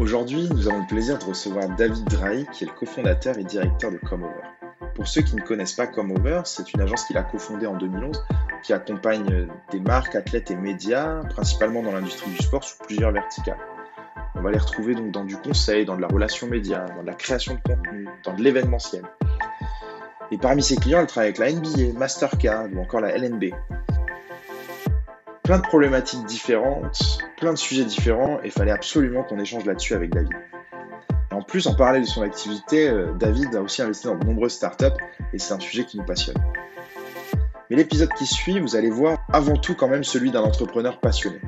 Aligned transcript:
Aujourd'hui, 0.00 0.48
nous 0.50 0.68
avons 0.68 0.80
le 0.80 0.86
plaisir 0.86 1.18
de 1.18 1.24
recevoir 1.24 1.68
David 1.76 2.04
Drahi, 2.04 2.46
qui 2.52 2.64
est 2.64 2.66
le 2.66 2.72
cofondateur 2.72 3.38
et 3.38 3.44
directeur 3.44 3.92
de 3.92 3.98
Comeover. 3.98 4.42
Pour 4.94 5.06
ceux 5.06 5.22
qui 5.22 5.36
ne 5.36 5.40
connaissent 5.40 5.74
pas 5.74 5.86
Comeover, 5.86 6.42
c'est 6.44 6.72
une 6.74 6.80
agence 6.80 7.04
qu'il 7.04 7.16
a 7.16 7.22
cofondée 7.22 7.66
en 7.66 7.76
2011 7.76 8.24
qui 8.62 8.72
accompagne 8.72 9.46
des 9.70 9.80
marques, 9.80 10.14
athlètes 10.16 10.50
et 10.50 10.56
médias, 10.56 11.22
principalement 11.24 11.82
dans 11.82 11.92
l'industrie 11.92 12.30
du 12.30 12.42
sport, 12.42 12.64
sous 12.64 12.78
plusieurs 12.78 13.12
verticales. 13.12 13.58
On 14.34 14.42
va 14.42 14.50
les 14.50 14.58
retrouver 14.58 14.94
donc 14.94 15.12
dans 15.12 15.24
du 15.24 15.36
conseil, 15.36 15.84
dans 15.84 15.96
de 15.96 16.02
la 16.02 16.08
relation 16.08 16.48
média, 16.48 16.86
dans 16.96 17.02
de 17.02 17.06
la 17.06 17.14
création 17.14 17.54
de 17.54 17.60
contenu, 17.60 18.08
dans 18.24 18.34
de 18.34 18.42
l'événementiel. 18.42 19.04
Et 20.30 20.38
parmi 20.38 20.62
ses 20.62 20.76
clients, 20.76 21.00
elle 21.00 21.06
travaille 21.06 21.28
avec 21.28 21.38
la 21.38 21.52
NBA, 21.52 21.98
Mastercard 21.98 22.66
ou 22.74 22.80
encore 22.80 23.00
la 23.00 23.16
LNB. 23.16 23.52
Plein 25.44 25.58
de 25.58 25.62
problématiques 25.62 26.24
différentes, 26.24 27.18
plein 27.36 27.52
de 27.52 27.58
sujets 27.58 27.84
différents, 27.84 28.38
et 28.42 28.46
il 28.46 28.50
fallait 28.50 28.70
absolument 28.70 29.24
qu'on 29.24 29.38
échange 29.38 29.66
là-dessus 29.66 29.92
avec 29.92 30.08
David. 30.08 30.32
Et 31.30 31.34
en 31.34 31.42
plus, 31.42 31.66
en 31.66 31.74
parallèle 31.74 32.00
de 32.00 32.06
son 32.06 32.22
activité, 32.22 32.88
euh, 32.88 33.12
David 33.12 33.54
a 33.54 33.60
aussi 33.60 33.82
investi 33.82 34.06
dans 34.06 34.14
de 34.14 34.24
nombreuses 34.24 34.54
startups, 34.54 34.96
et 35.34 35.38
c'est 35.38 35.52
un 35.52 35.60
sujet 35.60 35.84
qui 35.84 35.98
nous 35.98 36.04
passionne. 36.04 36.38
Mais 37.68 37.76
l'épisode 37.76 38.08
qui 38.14 38.24
suit, 38.24 38.58
vous 38.58 38.74
allez 38.74 38.88
voir 38.88 39.18
avant 39.30 39.56
tout 39.56 39.74
quand 39.74 39.86
même 39.86 40.02
celui 40.02 40.30
d'un 40.30 40.40
entrepreneur 40.40 40.98
passionné. 40.98 41.42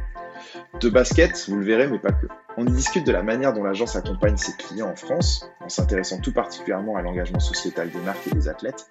De 0.78 0.90
basket, 0.90 1.46
vous 1.48 1.56
le 1.56 1.64
verrez, 1.64 1.86
mais 1.86 1.98
pas 1.98 2.12
que. 2.12 2.26
On 2.58 2.66
y 2.66 2.72
discute 2.72 3.06
de 3.06 3.12
la 3.12 3.22
manière 3.22 3.54
dont 3.54 3.64
l'agence 3.64 3.96
accompagne 3.96 4.36
ses 4.36 4.52
clients 4.58 4.90
en 4.90 4.96
France, 4.96 5.48
en 5.62 5.70
s'intéressant 5.70 6.20
tout 6.20 6.34
particulièrement 6.34 6.96
à 6.96 7.02
l'engagement 7.02 7.40
sociétal 7.40 7.88
des 7.88 8.00
marques 8.00 8.26
et 8.26 8.34
des 8.34 8.48
athlètes. 8.48 8.86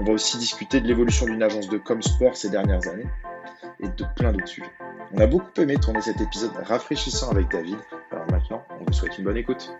On 0.00 0.04
va 0.04 0.14
aussi 0.14 0.36
discuter 0.36 0.80
de 0.80 0.88
l'évolution 0.88 1.26
d'une 1.26 1.44
agence 1.44 1.68
de 1.68 1.78
Comsport 1.78 2.36
ces 2.36 2.50
dernières 2.50 2.88
années 2.88 3.06
et 3.80 3.88
de 3.88 4.04
plein 4.16 4.32
d'autres 4.32 4.48
sujets. 4.48 4.72
On 5.12 5.18
a 5.18 5.26
beaucoup 5.26 5.60
aimé 5.60 5.76
tourner 5.76 6.00
cet 6.00 6.20
épisode 6.20 6.52
rafraîchissant 6.64 7.30
avec 7.30 7.50
David. 7.50 7.78
Alors 8.10 8.26
maintenant, 8.30 8.62
on 8.80 8.84
vous 8.84 8.92
souhaite 8.92 9.16
une 9.18 9.24
bonne 9.24 9.36
écoute. 9.36 9.72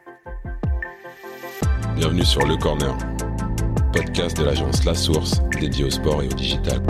Bienvenue 1.96 2.24
sur 2.24 2.46
Le 2.46 2.56
Corner, 2.56 2.96
podcast 3.92 4.36
de 4.36 4.44
l'agence 4.44 4.84
La 4.84 4.94
Source 4.94 5.40
dédié 5.60 5.84
au 5.84 5.90
sport 5.90 6.22
et 6.22 6.26
au 6.26 6.32
digital. 6.32 6.80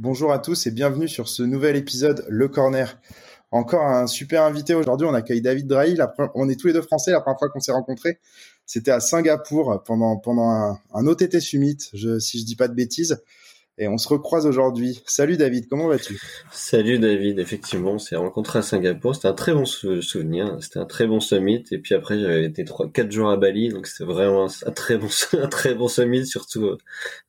Bonjour 0.00 0.32
à 0.32 0.38
tous 0.38 0.66
et 0.66 0.70
bienvenue 0.70 1.08
sur 1.08 1.28
ce 1.28 1.42
nouvel 1.42 1.76
épisode 1.76 2.24
Le 2.28 2.48
Corner. 2.48 2.98
Encore 3.50 3.86
un 3.86 4.06
super 4.06 4.42
invité 4.42 4.74
aujourd'hui, 4.74 5.06
on 5.06 5.14
accueille 5.14 5.40
David 5.40 5.66
Drahi. 5.66 5.96
On 6.34 6.48
est 6.48 6.56
tous 6.56 6.66
les 6.66 6.74
deux 6.74 6.82
français, 6.82 7.12
la 7.12 7.20
première 7.20 7.38
fois 7.38 7.48
qu'on 7.48 7.60
s'est 7.60 7.72
rencontrés, 7.72 8.18
c'était 8.66 8.90
à 8.90 9.00
Singapour 9.00 9.82
pendant, 9.84 10.18
pendant 10.18 10.78
un, 10.92 11.06
OTT 11.06 11.40
Summit, 11.40 11.78
je, 11.94 12.18
si 12.18 12.38
je 12.38 12.44
dis 12.44 12.56
pas 12.56 12.68
de 12.68 12.74
bêtises. 12.74 13.22
Et 13.80 13.86
on 13.86 13.96
se 13.96 14.08
recroise 14.08 14.44
aujourd'hui. 14.44 15.02
Salut 15.06 15.36
David, 15.36 15.68
comment 15.68 15.86
vas-tu? 15.86 16.20
Salut 16.50 16.98
David, 16.98 17.38
effectivement, 17.38 17.92
on 17.92 17.98
s'est 17.98 18.16
rencontré 18.16 18.58
à 18.58 18.62
Singapour. 18.62 19.14
C'était 19.14 19.28
un 19.28 19.34
très 19.34 19.54
bon 19.54 19.64
souvenir, 19.64 20.58
c'était 20.60 20.80
un 20.80 20.84
très 20.84 21.06
bon 21.06 21.20
summit. 21.20 21.64
Et 21.70 21.78
puis 21.78 21.94
après, 21.94 22.18
j'avais 22.18 22.44
été 22.44 22.64
trois, 22.64 22.90
quatre 22.90 23.12
jours 23.12 23.30
à 23.30 23.36
Bali, 23.36 23.68
donc 23.68 23.86
c'était 23.86 24.04
vraiment 24.04 24.48
un, 24.66 24.70
très 24.72 24.98
bon, 24.98 25.08
un 25.40 25.46
très 25.46 25.74
bon 25.74 25.86
summit, 25.86 26.26
surtout 26.26 26.76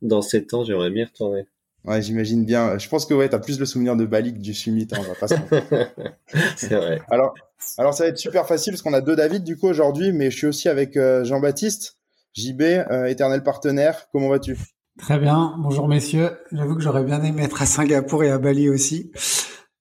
dans 0.02 0.23
ces 0.23 0.45
temps. 0.47 0.64
J'aimerais 0.64 0.90
bien 0.90 1.06
retourner. 1.06 1.45
Ouais, 1.85 2.02
j'imagine 2.02 2.45
bien. 2.45 2.77
Je 2.77 2.89
pense 2.89 3.05
que 3.05 3.13
ouais, 3.13 3.30
t'as 3.30 3.39
plus 3.39 3.59
le 3.59 3.66
souvenir 3.66 3.95
de 3.95 4.05
Bali 4.05 4.33
que 4.33 4.39
du 4.39 4.53
Summit. 4.53 4.88
Hein, 4.91 4.97
on 4.99 5.03
va 5.03 5.16
pas 5.16 5.27
C'est 6.58 6.75
vrai. 6.75 7.02
Alors, 7.09 7.33
alors 7.77 7.94
ça 7.94 8.03
va 8.03 8.09
être 8.09 8.17
super 8.17 8.45
facile 8.45 8.73
parce 8.73 8.81
qu'on 8.81 8.94
a 8.94 9.02
deux 9.02 9.16
David 9.16 9.44
du 9.44 9.58
coup 9.58 9.67
aujourd'hui, 9.67 10.11
mais 10.11 10.30
je 10.30 10.38
suis 10.38 10.47
aussi 10.47 10.69
avec 10.69 10.97
euh, 10.97 11.23
Jean-Baptiste, 11.23 11.97
JB, 12.33 12.61
euh, 12.61 13.05
éternel 13.05 13.44
partenaire. 13.44 14.07
Comment 14.11 14.30
vas-tu? 14.30 14.57
Très 14.97 15.17
bien. 15.17 15.55
Bonjour 15.59 15.88
messieurs. 15.88 16.31
J'avoue 16.52 16.75
que 16.75 16.81
j'aurais 16.81 17.03
bien 17.03 17.23
aimé 17.23 17.44
être 17.44 17.61
à 17.61 17.66
Singapour 17.66 18.23
et 18.25 18.30
à 18.30 18.38
Bali 18.38 18.69
aussi, 18.69 19.11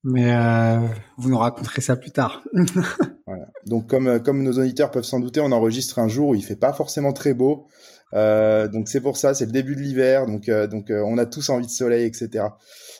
mais 0.04 0.32
euh, 0.32 0.78
vous 1.16 1.30
nous 1.30 1.38
raconterez 1.38 1.80
ça 1.80 1.96
plus 1.96 2.12
tard. 2.12 2.44
voilà. 3.26 3.46
Donc 3.66 3.88
comme 3.88 4.22
comme 4.22 4.44
nos 4.44 4.52
auditeurs 4.52 4.92
peuvent 4.92 5.04
s'en 5.04 5.18
douter, 5.18 5.40
on 5.40 5.50
enregistre 5.50 5.98
un 5.98 6.06
jour 6.06 6.28
où 6.28 6.34
il 6.36 6.44
fait 6.44 6.56
pas 6.56 6.72
forcément 6.72 7.12
très 7.12 7.34
beau. 7.34 7.66
Euh, 8.14 8.68
donc 8.68 8.88
c'est 8.88 9.00
pour 9.00 9.16
ça, 9.16 9.34
c'est 9.34 9.46
le 9.46 9.52
début 9.52 9.74
de 9.74 9.80
l'hiver, 9.80 10.26
donc 10.26 10.48
euh, 10.48 10.66
donc 10.66 10.90
euh, 10.90 11.02
on 11.04 11.18
a 11.18 11.26
tous 11.26 11.50
envie 11.50 11.66
de 11.66 11.70
soleil, 11.70 12.06
etc. 12.06 12.44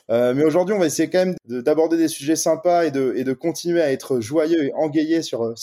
mais 0.09 0.43
aujourd'hui, 0.43 0.75
on 0.75 0.79
va 0.79 0.85
essayer 0.85 1.09
quand 1.09 1.25
même 1.25 1.35
d'aborder 1.45 1.97
des 1.97 2.07
sujets 2.07 2.35
sympas 2.35 2.85
et 2.85 2.91
de 2.91 3.13
et 3.15 3.23
de 3.23 3.33
continuer 3.33 3.81
à 3.81 3.91
être 3.91 4.19
joyeux 4.19 4.65
et 4.65 4.73
engayé 4.73 5.21
sur 5.23 5.53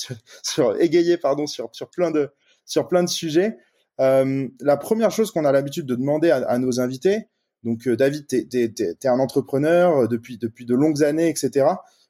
sur, 0.43 0.81
égayé 0.81 1.17
pardon 1.17 1.47
sur 1.47 1.69
sur 1.73 1.91
plein 1.91 2.11
de 2.11 2.31
sur 2.65 2.89
plein 2.89 3.03
de 3.05 3.09
sujets. 3.09 3.57
la 3.99 4.77
première 4.77 5.11
chose 5.11 5.31
qu'on 5.31 5.45
a 5.45 5.53
l'habitude 5.53 5.87
de 5.87 5.95
demander 5.95 6.31
à, 6.31 6.59
nos 6.59 6.81
invités, 6.81 7.29
donc 7.63 7.89
David, 7.89 8.27
t'es 8.27 8.49
es, 8.53 8.75
es, 8.79 9.09
un 9.09 9.21
entrepreneur 9.21 10.09
depuis 10.09 10.39
depuis 10.39 10.67
de 10.67 10.75
longues 10.75 11.03
années, 11.05 11.29
etc. 11.29 11.67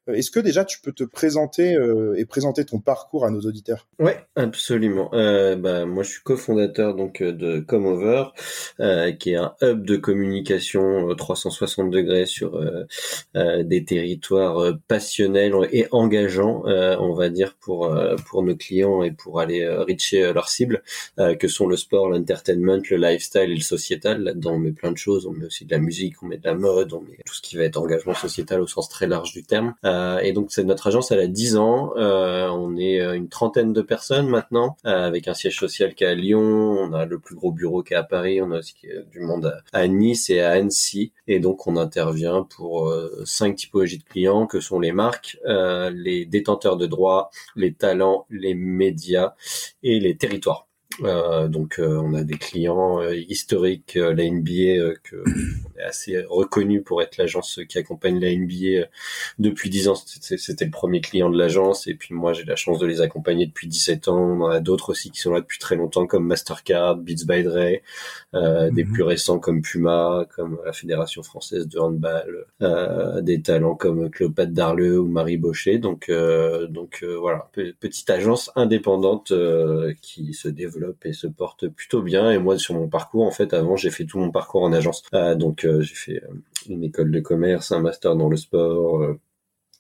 Euh, 0.08 0.14
est-ce 0.14 0.30
que 0.30 0.40
déjà 0.40 0.64
tu 0.64 0.80
peux 0.80 0.92
te 0.92 1.04
présenter 1.04 1.74
euh, 1.74 2.14
et 2.16 2.24
présenter 2.24 2.64
ton 2.64 2.80
parcours 2.80 3.24
à 3.24 3.30
nos 3.30 3.40
auditeurs? 3.40 3.86
Ouais, 3.98 4.18
absolument. 4.36 5.10
Euh, 5.14 5.56
bah, 5.56 5.86
moi, 5.86 6.02
je 6.02 6.10
suis 6.10 6.22
cofondateur 6.22 6.94
donc 6.94 7.20
euh, 7.20 7.32
de 7.32 7.60
Comeover, 7.60 8.24
euh, 8.80 9.12
qui 9.12 9.32
est 9.32 9.36
un 9.36 9.54
hub 9.62 9.84
de 9.84 9.96
communication 9.96 11.14
360 11.14 11.90
degrés 11.90 12.26
sur 12.26 12.60
des 13.34 13.84
territoires 13.84 14.72
passionnels 14.88 15.54
et 15.72 15.86
engageants, 15.90 16.62
on 16.66 17.12
va 17.14 17.28
dire 17.28 17.56
pour 17.60 17.94
pour 18.26 18.42
nos 18.42 18.56
clients 18.56 19.02
et 19.02 19.12
pour 19.12 19.40
aller 19.40 19.66
reacher 19.68 20.32
leurs 20.32 20.48
cibles, 20.48 20.82
que 21.16 21.48
sont 21.48 21.66
le 21.66 21.76
sport, 21.76 22.08
l'entertainment, 22.08 22.82
le 22.90 22.96
lifestyle 22.96 23.50
et 23.50 23.54
le 23.54 23.60
sociétal. 23.60 24.22
Là-dedans, 24.22 24.54
on 24.54 24.58
met 24.58 24.72
plein 24.72 24.92
de 24.92 24.96
choses. 24.96 25.26
On 25.26 25.32
met 25.32 25.46
aussi 25.46 25.64
de 25.64 25.70
la 25.70 25.78
musique, 25.78 26.22
on 26.22 26.26
met 26.26 26.38
de 26.38 26.46
la 26.46 26.54
mode, 26.54 26.92
on 26.92 27.00
met 27.00 27.18
tout 27.24 27.34
ce 27.34 27.42
qui 27.42 27.56
va 27.56 27.64
être 27.64 27.76
engagement 27.76 28.14
sociétal 28.14 28.60
au 28.60 28.66
sens 28.66 28.88
très 28.88 29.06
large 29.06 29.32
du 29.32 29.42
terme. 29.42 29.74
Euh, 29.84 29.95
et 30.22 30.32
donc 30.32 30.52
c'est 30.52 30.64
notre 30.64 30.86
agence, 30.86 31.10
elle 31.10 31.20
a 31.20 31.26
10 31.26 31.56
ans. 31.56 31.92
Euh, 31.96 32.48
on 32.48 32.76
est 32.76 33.00
euh, 33.00 33.14
une 33.14 33.28
trentaine 33.28 33.72
de 33.72 33.82
personnes 33.82 34.28
maintenant, 34.28 34.76
avec 34.84 35.28
un 35.28 35.34
siège 35.34 35.58
social 35.58 35.94
qui 35.94 36.04
est 36.04 36.08
à 36.08 36.14
Lyon. 36.14 36.40
On 36.40 36.92
a 36.92 37.04
le 37.04 37.18
plus 37.18 37.34
gros 37.34 37.52
bureau 37.52 37.82
qui 37.82 37.94
est 37.94 37.96
à 37.96 38.02
Paris. 38.02 38.40
On 38.42 38.50
a 38.52 38.58
aussi 38.58 38.74
du 39.10 39.20
monde 39.20 39.60
à, 39.72 39.86
Nice 39.88 40.30
et 40.30 40.40
à 40.40 40.52
Annecy. 40.52 41.12
Et 41.26 41.40
donc 41.40 41.66
on 41.66 41.76
intervient 41.76 42.42
pour 42.42 42.92
cinq 43.24 43.56
typologies 43.56 43.98
de 43.98 44.04
clients 44.04 44.46
que 44.46 44.60
sont 44.60 44.80
les 44.80 44.92
marques, 44.92 45.38
les 45.44 46.26
détenteurs 46.26 46.76
de 46.76 46.86
droits, 46.86 47.30
les 47.54 47.72
talents, 47.72 48.26
les 48.30 48.54
médias 48.54 49.34
et 49.82 50.00
les 50.00 50.16
territoires. 50.16 50.65
Euh, 51.02 51.48
donc 51.48 51.78
euh, 51.78 52.00
on 52.02 52.14
a 52.14 52.22
des 52.22 52.38
clients 52.38 53.00
euh, 53.00 53.14
historiques, 53.14 53.94
la 53.94 54.12
NBA 54.12 54.94
que 55.02 55.16
on 55.26 55.78
est 55.78 55.82
assez 55.82 56.22
reconnu 56.28 56.82
pour 56.82 57.02
être 57.02 57.16
l'agence 57.16 57.60
qui 57.68 57.78
accompagne 57.78 58.18
la 58.20 58.34
NBA 58.34 58.88
depuis 59.38 59.70
10 59.70 59.88
ans. 59.88 59.94
C'était 59.94 60.64
le 60.64 60.70
premier 60.70 61.00
client 61.00 61.30
de 61.30 61.38
l'agence 61.38 61.86
et 61.86 61.94
puis 61.94 62.14
moi 62.14 62.32
j'ai 62.32 62.44
la 62.44 62.56
chance 62.56 62.78
de 62.78 62.86
les 62.86 63.00
accompagner 63.00 63.46
depuis 63.46 63.68
17 63.68 64.08
ans. 64.08 64.18
On 64.18 64.42
en 64.42 64.48
a 64.48 64.60
d'autres 64.60 64.90
aussi 64.90 65.10
qui 65.10 65.20
sont 65.20 65.32
là 65.32 65.40
depuis 65.40 65.58
très 65.58 65.76
longtemps 65.76 66.06
comme 66.06 66.26
Mastercard, 66.26 66.96
Beats 66.96 67.24
by 67.26 67.42
Dre, 67.42 67.80
des 68.32 68.84
mhm. 68.84 68.92
plus 68.92 69.02
récents 69.02 69.38
comme 69.38 69.62
Puma, 69.62 70.26
comme 70.34 70.58
la 70.64 70.72
Fédération 70.72 71.22
française 71.22 71.68
de 71.68 71.78
handball, 71.78 72.46
des 73.22 73.42
talents 73.42 73.74
comme 73.74 74.10
Cléopâtre 74.10 74.52
Darleux 74.52 74.98
ou 74.98 75.08
Marie 75.08 75.36
Baucher. 75.36 75.78
Donc 75.78 76.10
donc 76.70 77.04
voilà, 77.20 77.50
petite 77.80 78.08
agence 78.10 78.50
indépendante 78.56 79.32
qui 80.00 80.32
se 80.34 80.48
développe 80.48 80.85
et 81.04 81.12
se 81.12 81.26
porte 81.26 81.68
plutôt 81.68 82.02
bien. 82.02 82.30
Et 82.30 82.38
moi, 82.38 82.58
sur 82.58 82.74
mon 82.74 82.88
parcours, 82.88 83.24
en 83.24 83.30
fait, 83.30 83.54
avant, 83.54 83.76
j'ai 83.76 83.90
fait 83.90 84.04
tout 84.04 84.18
mon 84.18 84.30
parcours 84.30 84.62
en 84.62 84.72
agence. 84.72 85.02
Euh, 85.14 85.34
donc, 85.34 85.64
euh, 85.64 85.80
j'ai 85.80 85.94
fait 85.94 86.22
euh, 86.24 86.34
une 86.68 86.84
école 86.84 87.10
de 87.10 87.20
commerce, 87.20 87.72
un 87.72 87.80
master 87.80 88.16
dans 88.16 88.28
le 88.28 88.36
sport, 88.36 89.06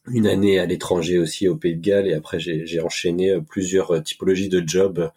une 0.08 0.28
année 0.28 0.60
à 0.60 0.66
l'étranger 0.66 1.18
aussi 1.18 1.48
au 1.48 1.56
Pays 1.56 1.74
de 1.74 1.80
Galles 1.80 2.06
et 2.06 2.14
après 2.14 2.38
j'ai 2.38 2.80
enchaîné 2.80 3.40
plusieurs 3.40 4.04
typologies 4.04 4.48
de 4.48 4.62
jobs 4.64 5.10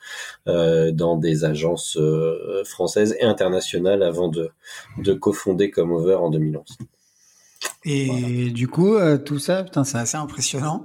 dans 0.47 1.16
des 1.16 1.45
agences 1.45 1.95
françaises 2.66 3.16
et 3.19 3.23
internationales 3.23 4.01
avant 4.01 4.29
de, 4.29 4.50
de 4.97 5.13
cofonder 5.13 5.69
Comeover 5.69 6.15
en 6.15 6.31
2011. 6.31 6.65
Et 7.85 8.50
du 8.50 8.68
coup, 8.68 8.97
tout 9.24 9.38
ça, 9.38 9.63
putain, 9.63 9.83
c'est 9.83 10.00
assez 10.00 10.18
impressionnant. 10.18 10.83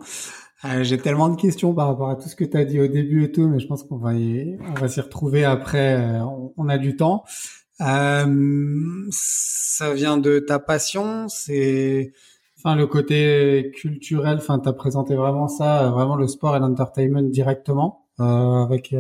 Euh, 0.65 0.83
j'ai 0.83 0.99
tellement 0.99 1.29
de 1.29 1.41
questions 1.41 1.75
par 1.75 1.89
rapport 1.89 2.09
à 2.09 2.17
tout 2.17 2.29
ce 2.29 2.37
que 2.37 2.45
tu 2.45 2.57
as 2.57 2.65
dit 2.65 2.81
au 2.81 2.87
début 2.87 3.25
et 3.25 3.33
tout, 3.33 3.49
mais 3.49 3.59
je 3.59 3.67
pense 3.67 3.83
qu'on 3.83 3.99
va 3.99 4.15
y, 4.15 4.59
on 4.71 4.81
va 4.81 4.89
s'y 4.89 5.01
retrouver 5.01 5.45
après. 5.45 5.97
Euh, 6.01 6.25
on, 6.57 6.69
a 6.69 6.79
du 6.79 6.97
temps. 6.97 7.25
Euh, 7.81 9.07
ça 9.11 9.93
vient 9.93 10.17
de 10.17 10.39
ta 10.39 10.59
passion, 10.59 11.29
c'est, 11.29 12.13
enfin, 12.59 12.77
le 12.77 12.87
côté 12.87 13.73
culturel. 13.75 14.39
Enfin, 14.39 14.59
t'as 14.59 14.73
présenté 14.73 15.15
vraiment 15.15 15.49
ça, 15.49 15.91
vraiment 15.91 16.17
le 16.17 16.29
sport 16.29 16.57
et 16.57 16.61
l'entertainment 16.61 17.29
directement 17.29 18.01
avec 18.17 18.95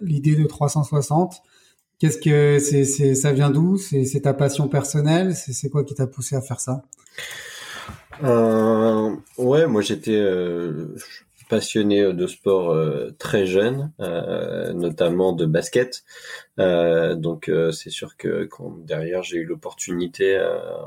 l'idée 0.00 0.34
de 0.34 0.44
360. 0.44 1.40
Qu'est-ce 2.00 2.18
que 2.18 2.58
c'est, 2.58 3.14
ça 3.14 3.32
vient 3.32 3.50
d'où? 3.50 3.76
C'est, 3.76 4.20
ta 4.22 4.34
passion 4.34 4.68
personnelle? 4.68 5.34
C'est 5.36 5.70
quoi 5.70 5.84
qui 5.84 5.94
t'a 5.94 6.06
poussé 6.06 6.34
à 6.34 6.40
faire 6.40 6.58
ça? 6.58 6.82
Euh, 8.22 9.16
ouais, 9.38 9.66
moi 9.66 9.82
j'étais, 9.82 10.16
euh, 10.16 10.94
passionné 11.48 12.12
de 12.12 12.26
sport 12.28 12.76
très 13.18 13.44
jeune, 13.44 13.90
notamment 14.74 15.32
de 15.32 15.46
basket. 15.46 16.04
Donc 16.58 17.50
c'est 17.72 17.90
sûr 17.90 18.16
que 18.16 18.44
quand 18.44 18.84
derrière 18.84 19.22
j'ai 19.22 19.38
eu 19.38 19.44
l'opportunité 19.44 20.38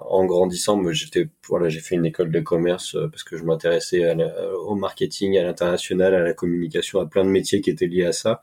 en 0.09 0.25
grandissant, 0.25 0.79
j'étais 0.91 1.29
voilà 1.47 1.69
j'ai 1.69 1.79
fait 1.79 1.95
une 1.95 2.05
école 2.05 2.31
de 2.31 2.39
commerce 2.39 2.95
parce 3.11 3.23
que 3.23 3.37
je 3.37 3.43
m'intéressais 3.43 4.15
au 4.65 4.75
marketing, 4.75 5.37
à 5.37 5.43
l'international, 5.43 6.13
à 6.13 6.21
la 6.21 6.33
communication, 6.33 6.99
à 6.99 7.05
plein 7.07 7.23
de 7.25 7.29
métiers 7.29 7.61
qui 7.61 7.69
étaient 7.69 7.87
liés 7.87 8.05
à 8.05 8.11
ça. 8.11 8.41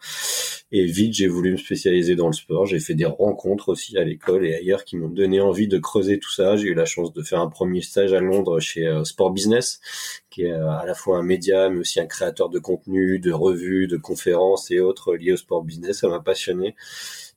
Et 0.73 0.85
vite 0.85 1.15
j'ai 1.15 1.27
voulu 1.29 1.53
me 1.53 1.57
spécialiser 1.57 2.15
dans 2.17 2.27
le 2.29 2.33
sport. 2.33 2.67
J'ai 2.67 2.81
fait 2.81 2.95
des 2.95 3.05
rencontres 3.05 3.71
aussi 3.71 3.97
à 3.99 4.05
l'école 4.05 4.47
et 4.47 4.55
ailleurs 4.55 4.85
qui 4.85 4.97
m'ont 4.97 5.09
donné 5.09 5.41
envie 5.41 5.69
de 5.69 5.79
creuser 5.79 6.19
tout 6.19 6.33
ça. 6.33 6.57
J'ai 6.57 6.69
eu 6.69 6.75
la 6.75 6.85
chance 6.85 7.13
de 7.13 7.23
faire 7.23 7.41
un 7.41 7.49
premier 7.49 7.81
stage 7.83 8.13
à 8.13 8.21
Londres 8.21 8.61
chez 8.61 8.89
Sport 9.05 9.31
Business, 9.33 9.81
qui 10.31 10.43
est 10.43 10.53
à 10.53 10.85
la 10.87 10.95
fois 10.95 11.19
un 11.19 11.23
média 11.23 11.69
mais 11.71 11.81
aussi 11.81 12.01
un 12.01 12.07
créateur 12.07 12.49
de 12.49 12.59
contenu, 12.59 13.19
de 13.19 13.33
revues, 13.33 13.87
de 13.89 13.97
conférences 13.97 14.71
et 14.71 14.81
autres 14.81 15.15
liés 15.17 15.33
au 15.33 15.37
sport 15.37 15.63
business. 15.65 16.01
Ça 16.01 16.09
m'a 16.09 16.21
passionné 16.21 16.75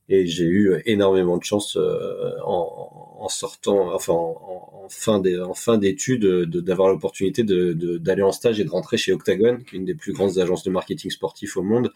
et 0.10 0.26
j'ai 0.26 0.46
eu 0.46 0.82
énormément 0.86 1.38
de 1.38 1.44
chance 1.44 1.78
euh, 1.78 2.34
en, 2.46 3.16
en, 3.20 3.30
sortant, 3.30 3.94
enfin 3.94 4.14
en, 4.14 4.74
en 4.84 4.90
fin 4.90 5.20
des, 5.20 5.40
en 5.40 5.54
fin 5.54 5.78
d'études, 5.78 6.26
d'avoir 6.46 6.90
l'opportunité 6.90 7.44
d'aller 7.44 7.74
de, 7.74 8.22
en 8.22 8.32
stage 8.32 8.60
et 8.60 8.64
de 8.64 8.70
rentrer 8.70 8.98
chez 8.98 9.14
Octagon, 9.14 9.60
qui 9.66 9.76
est 9.76 9.80
une 9.80 9.86
des 9.86 9.96
plus 9.96 10.14
grandes 10.14 10.38
agences 10.38 10.64
de 10.64 10.72
marketing 10.72 11.10
sportif 11.10 11.58
au 11.58 11.64
monde. 11.64 11.92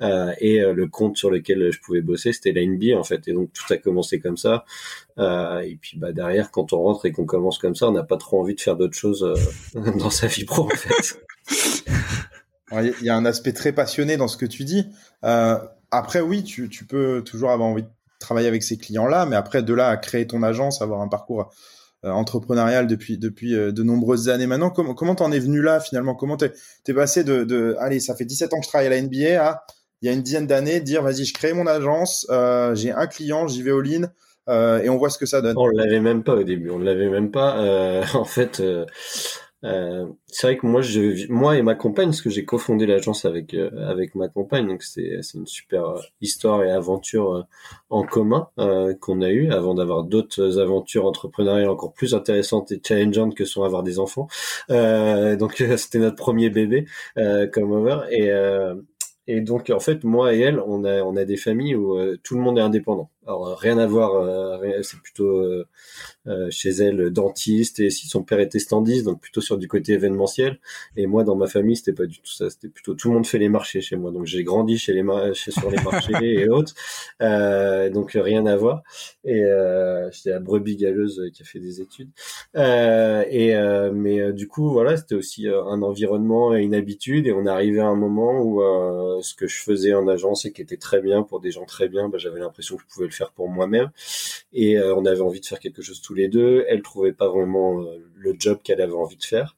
Euh, 0.00 0.32
et 0.40 0.60
euh, 0.60 0.72
le 0.72 0.86
compte 0.86 1.16
sur 1.16 1.30
lequel 1.30 1.70
je 1.70 1.80
pouvais 1.80 2.00
bosser, 2.00 2.32
c'était 2.32 2.52
la 2.52 2.64
NBA 2.64 2.98
en 2.98 3.04
fait. 3.04 3.28
Et 3.28 3.32
donc 3.32 3.52
tout 3.52 3.70
a 3.72 3.76
commencé 3.76 4.20
comme 4.20 4.36
ça. 4.36 4.64
Euh, 5.18 5.60
et 5.60 5.76
puis 5.76 5.98
bah 5.98 6.12
derrière, 6.12 6.50
quand 6.50 6.72
on 6.72 6.82
rentre 6.82 7.06
et 7.06 7.12
qu'on 7.12 7.26
commence 7.26 7.58
comme 7.58 7.74
ça, 7.74 7.88
on 7.88 7.92
n'a 7.92 8.02
pas 8.02 8.16
trop 8.16 8.40
envie 8.40 8.54
de 8.54 8.60
faire 8.60 8.76
d'autres 8.76 8.96
choses 8.96 9.22
euh, 9.22 9.90
dans 9.98 10.10
sa 10.10 10.26
vie 10.26 10.44
pro 10.44 10.64
en 10.64 10.70
fait. 10.70 11.20
Il 12.72 13.04
y 13.04 13.10
a 13.10 13.16
un 13.16 13.24
aspect 13.24 13.52
très 13.52 13.72
passionné 13.72 14.16
dans 14.16 14.28
ce 14.28 14.36
que 14.36 14.46
tu 14.46 14.62
dis. 14.62 14.86
Euh, 15.24 15.58
après, 15.90 16.20
oui, 16.20 16.44
tu, 16.44 16.68
tu, 16.68 16.84
peux 16.84 17.22
toujours 17.24 17.50
avoir 17.50 17.68
envie 17.68 17.82
de 17.82 17.88
travailler 18.18 18.48
avec 18.48 18.62
ces 18.62 18.78
clients-là, 18.78 19.26
mais 19.26 19.36
après, 19.36 19.62
de 19.62 19.74
là 19.74 19.88
à 19.88 19.96
créer 19.96 20.26
ton 20.26 20.42
agence, 20.42 20.82
avoir 20.82 21.00
un 21.00 21.08
parcours 21.08 21.50
euh, 22.04 22.10
entrepreneurial 22.10 22.86
depuis 22.86 23.18
depuis 23.18 23.54
euh, 23.54 23.72
de 23.72 23.82
nombreuses 23.82 24.30
années 24.30 24.46
maintenant, 24.46 24.70
comment 24.70 24.94
comment 24.94 25.14
t'en 25.14 25.32
es 25.32 25.38
venu 25.38 25.60
là 25.60 25.80
finalement? 25.80 26.14
Comment 26.14 26.38
t'es 26.38 26.52
es 26.88 26.94
passé 26.94 27.24
de, 27.24 27.44
de 27.44 27.76
allez, 27.78 28.00
ça 28.00 28.14
fait 28.14 28.24
17 28.24 28.54
ans 28.54 28.58
que 28.58 28.64
je 28.64 28.68
travaille 28.68 28.86
à 28.86 28.90
la 28.90 29.02
NBA 29.02 29.44
à 29.44 29.66
il 30.00 30.06
y 30.06 30.08
a 30.08 30.14
une 30.14 30.22
dizaine 30.22 30.46
d'années 30.46 30.80
dire 30.80 31.02
vas-y, 31.02 31.26
je 31.26 31.34
crée 31.34 31.52
mon 31.52 31.66
agence, 31.66 32.26
euh, 32.30 32.74
j'ai 32.74 32.90
un 32.90 33.06
client, 33.06 33.48
j'y 33.48 33.62
vais 33.62 33.72
au 33.72 33.82
lean. 33.82 34.04
et 34.48 34.88
on 34.88 34.96
voit 34.96 35.10
ce 35.10 35.18
que 35.18 35.26
ça 35.26 35.42
donne. 35.42 35.58
On 35.58 35.66
l'avait 35.66 36.00
même 36.00 36.22
pas 36.22 36.36
au 36.36 36.42
début, 36.42 36.70
on 36.70 36.78
l'avait 36.78 37.10
même 37.10 37.30
pas. 37.30 38.02
en 38.14 38.24
fait, 38.24 38.62
euh, 39.64 40.06
c'est 40.26 40.46
vrai 40.46 40.56
que 40.56 40.66
moi, 40.66 40.80
je, 40.80 41.30
moi 41.30 41.56
et 41.58 41.62
ma 41.62 41.74
compagne, 41.74 42.08
parce 42.08 42.22
que 42.22 42.30
j'ai 42.30 42.44
cofondé 42.44 42.86
l'agence 42.86 43.24
avec 43.26 43.52
euh, 43.54 43.70
avec 43.88 44.14
ma 44.14 44.28
compagne, 44.28 44.66
donc 44.66 44.82
c'est 44.82 45.18
c'est 45.22 45.38
une 45.38 45.46
super 45.46 45.84
euh, 45.86 46.00
histoire 46.22 46.62
et 46.64 46.70
aventure 46.70 47.34
euh, 47.34 47.42
en 47.90 48.04
commun 48.04 48.48
qu'on 49.00 49.20
a 49.20 49.30
eu 49.30 49.50
avant 49.52 49.74
d'avoir 49.74 50.04
d'autres 50.04 50.58
aventures 50.58 51.06
entrepreneuriales 51.06 51.68
encore 51.68 51.92
plus 51.92 52.14
intéressantes 52.14 52.72
et 52.72 52.80
challengeantes 52.86 53.34
que 53.34 53.44
sont 53.44 53.62
avoir 53.64 53.82
des 53.82 53.98
enfants. 53.98 54.28
donc 54.68 55.62
c'était 55.76 55.98
notre 55.98 56.16
premier 56.16 56.50
bébé 56.50 56.86
comme 57.52 57.72
over 57.72 58.00
et 58.10 58.30
et 59.26 59.40
donc, 59.40 59.70
en 59.70 59.78
fait, 59.78 60.02
moi 60.02 60.34
et 60.34 60.40
elle, 60.40 60.58
on 60.58 60.84
a, 60.84 61.02
on 61.02 61.14
a 61.14 61.24
des 61.24 61.36
familles 61.36 61.76
où 61.76 61.96
tout 62.24 62.34
le 62.34 62.40
monde 62.40 62.58
est 62.58 62.62
indépendant. 62.62 63.10
Alors, 63.26 63.58
rien 63.58 63.78
à 63.78 63.86
voir, 63.86 64.60
c'est 64.82 65.00
plutôt 65.00 65.44
euh, 66.26 66.50
chez 66.50 66.68
elle 66.70 67.10
dentiste 67.10 67.80
et 67.80 67.88
si 67.88 68.06
son 68.08 68.22
père 68.22 68.40
était 68.40 68.58
standiste, 68.58 69.04
donc 69.06 69.20
plutôt 69.20 69.40
sur 69.40 69.56
du 69.56 69.68
côté 69.68 69.92
événementiel. 69.92 70.58
Et 70.96 71.06
moi, 71.06 71.24
dans 71.24 71.34
ma 71.36 71.46
famille, 71.46 71.76
c'était 71.76 71.94
pas 71.94 72.06
du 72.06 72.20
tout 72.20 72.30
ça. 72.30 72.50
C'était 72.50 72.68
plutôt 72.68 72.94
tout 72.94 73.08
le 73.08 73.14
monde 73.14 73.26
fait 73.26 73.38
les 73.38 73.48
marchés 73.48 73.80
chez 73.80 73.96
moi. 73.96 74.10
Donc 74.10 74.26
j'ai 74.26 74.44
grandi 74.44 74.78
chez 74.78 74.92
les 74.92 75.02
marchés, 75.02 75.50
sur 75.50 75.70
les 75.70 75.82
marchés 75.82 76.12
et 76.22 76.48
autres. 76.48 76.74
Euh, 77.22 77.90
donc 77.90 78.12
rien 78.12 78.46
à 78.46 78.56
voir. 78.56 78.82
Et 79.24 79.44
euh, 79.44 80.10
j'étais 80.10 80.30
la 80.30 80.40
brebis 80.40 80.76
galeuse 80.76 81.30
qui 81.32 81.42
a 81.42 81.46
fait 81.46 81.60
des 81.60 81.80
études. 81.80 82.10
Euh, 82.56 83.24
et 83.28 83.54
euh, 83.54 83.90
mais 83.92 84.32
du 84.32 84.46
coup, 84.48 84.70
voilà, 84.70 84.96
c'était 84.96 85.14
aussi 85.14 85.48
un 85.48 85.82
environnement 85.82 86.54
et 86.54 86.62
une 86.62 86.74
habitude. 86.74 87.26
Et 87.26 87.32
on 87.32 87.46
arrivait 87.46 87.80
à 87.80 87.86
un 87.86 87.96
moment 87.96 88.40
où 88.40 88.60
ce 89.22 89.34
que 89.34 89.46
je 89.46 89.62
faisais 89.62 89.94
en 89.94 90.06
agence 90.08 90.44
et 90.44 90.52
qui 90.52 90.62
était 90.62 90.76
très 90.76 91.00
bien 91.00 91.22
pour 91.22 91.40
des 91.40 91.50
gens 91.50 91.64
très 91.64 91.88
bien, 91.88 92.08
bah, 92.08 92.18
j'avais 92.18 92.40
l'impression 92.40 92.76
que 92.76 92.82
je 92.86 92.94
pouvais 92.94 93.06
faire 93.12 93.32
pour 93.32 93.48
moi-même. 93.48 93.90
Et 94.52 94.78
on 94.80 95.04
avait 95.06 95.20
envie 95.20 95.40
de 95.40 95.46
faire 95.46 95.60
quelque 95.60 95.82
chose 95.82 96.00
tous 96.00 96.14
les 96.14 96.28
deux. 96.28 96.64
Elle 96.68 96.82
trouvait 96.82 97.12
pas 97.12 97.28
vraiment 97.28 97.82
euh, 97.82 97.98
le 98.20 98.34
job 98.38 98.58
qu'elle 98.62 98.80
avait 98.80 98.92
envie 98.92 99.16
de 99.16 99.24
faire. 99.24 99.56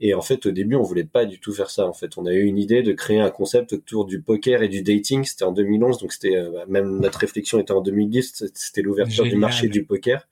Et 0.00 0.14
en 0.14 0.20
fait, 0.20 0.46
au 0.46 0.50
début, 0.50 0.76
on 0.76 0.82
voulait 0.82 1.04
pas 1.04 1.24
du 1.24 1.38
tout 1.38 1.52
faire 1.52 1.70
ça. 1.70 1.86
En 1.86 1.92
fait, 1.92 2.18
on 2.18 2.26
a 2.26 2.32
eu 2.32 2.42
une 2.42 2.58
idée 2.58 2.82
de 2.82 2.92
créer 2.92 3.20
un 3.20 3.30
concept 3.30 3.72
autour 3.72 4.04
du 4.04 4.20
poker 4.20 4.62
et 4.62 4.68
du 4.68 4.82
dating. 4.82 5.24
C'était 5.24 5.44
en 5.44 5.52
2011, 5.52 5.98
donc 5.98 6.12
c'était 6.12 6.36
euh, 6.36 6.50
bah, 6.50 6.64
même 6.68 7.00
notre 7.00 7.18
réflexion 7.18 7.58
était 7.58 7.72
en 7.72 7.80
2010. 7.80 8.44
C'était 8.54 8.82
l'ouverture 8.82 9.24
du 9.24 9.36
marché 9.36 9.68
du 9.68 9.84
poker. 9.84 10.26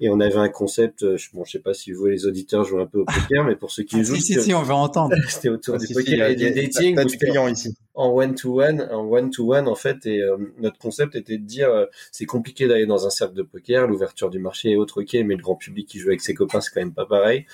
Et 0.00 0.08
on 0.08 0.20
avait 0.20 0.36
un 0.36 0.48
concept. 0.48 1.02
Euh, 1.02 1.16
bon, 1.34 1.44
je 1.44 1.52
sais 1.52 1.58
pas 1.58 1.74
si 1.74 1.92
vous 1.92 2.06
les 2.06 2.26
auditeurs 2.26 2.64
jouent 2.64 2.80
un 2.80 2.86
peu 2.86 3.00
au 3.00 3.04
poker, 3.04 3.44
mais 3.44 3.56
pour 3.56 3.70
ceux 3.70 3.82
qui 3.82 3.96
ah, 3.96 4.02
jouent, 4.02 4.16
si, 4.16 4.40
si, 4.40 4.54
on 4.54 4.62
va 4.62 4.76
entendre. 4.76 5.14
c'était 5.28 5.48
autour 5.48 5.74
ah, 5.74 5.78
du 5.78 5.92
poker 5.92 6.30
et 6.30 6.36
du 6.36 6.50
dating. 6.50 6.96
T'as 6.96 7.04
du 7.04 7.18
client 7.18 7.48
ici 7.48 7.74
en 7.94 8.10
one 8.10 8.36
to 8.36 8.62
one, 8.62 8.88
en 8.92 9.10
one 9.10 9.28
to 9.28 9.52
one 9.52 9.66
en 9.66 9.74
fait. 9.74 10.06
Et 10.06 10.22
euh, 10.22 10.36
notre 10.60 10.78
concept 10.78 11.16
était 11.16 11.36
de 11.36 11.44
dire 11.44 11.68
c'est 12.12 12.26
compliqué 12.26 12.68
d'aller 12.68 12.86
dans 12.86 13.08
un 13.08 13.10
cercle 13.10 13.34
de 13.34 13.42
poker, 13.42 13.88
l'ouverture 13.88 14.30
du 14.30 14.38
marché 14.38 14.70
est 14.70 14.76
autre 14.76 15.02
ok, 15.02 15.14
mais 15.24 15.34
le 15.34 15.42
grand 15.42 15.56
public 15.56 15.88
qui 15.88 15.98
joue 15.98 16.10
avec 16.10 16.20
ses 16.20 16.32
copains 16.32 16.60
c'est 16.60 16.70
quand 16.72 16.80
même 16.80 16.94
pas 16.94 17.06
pareil. 17.18 17.46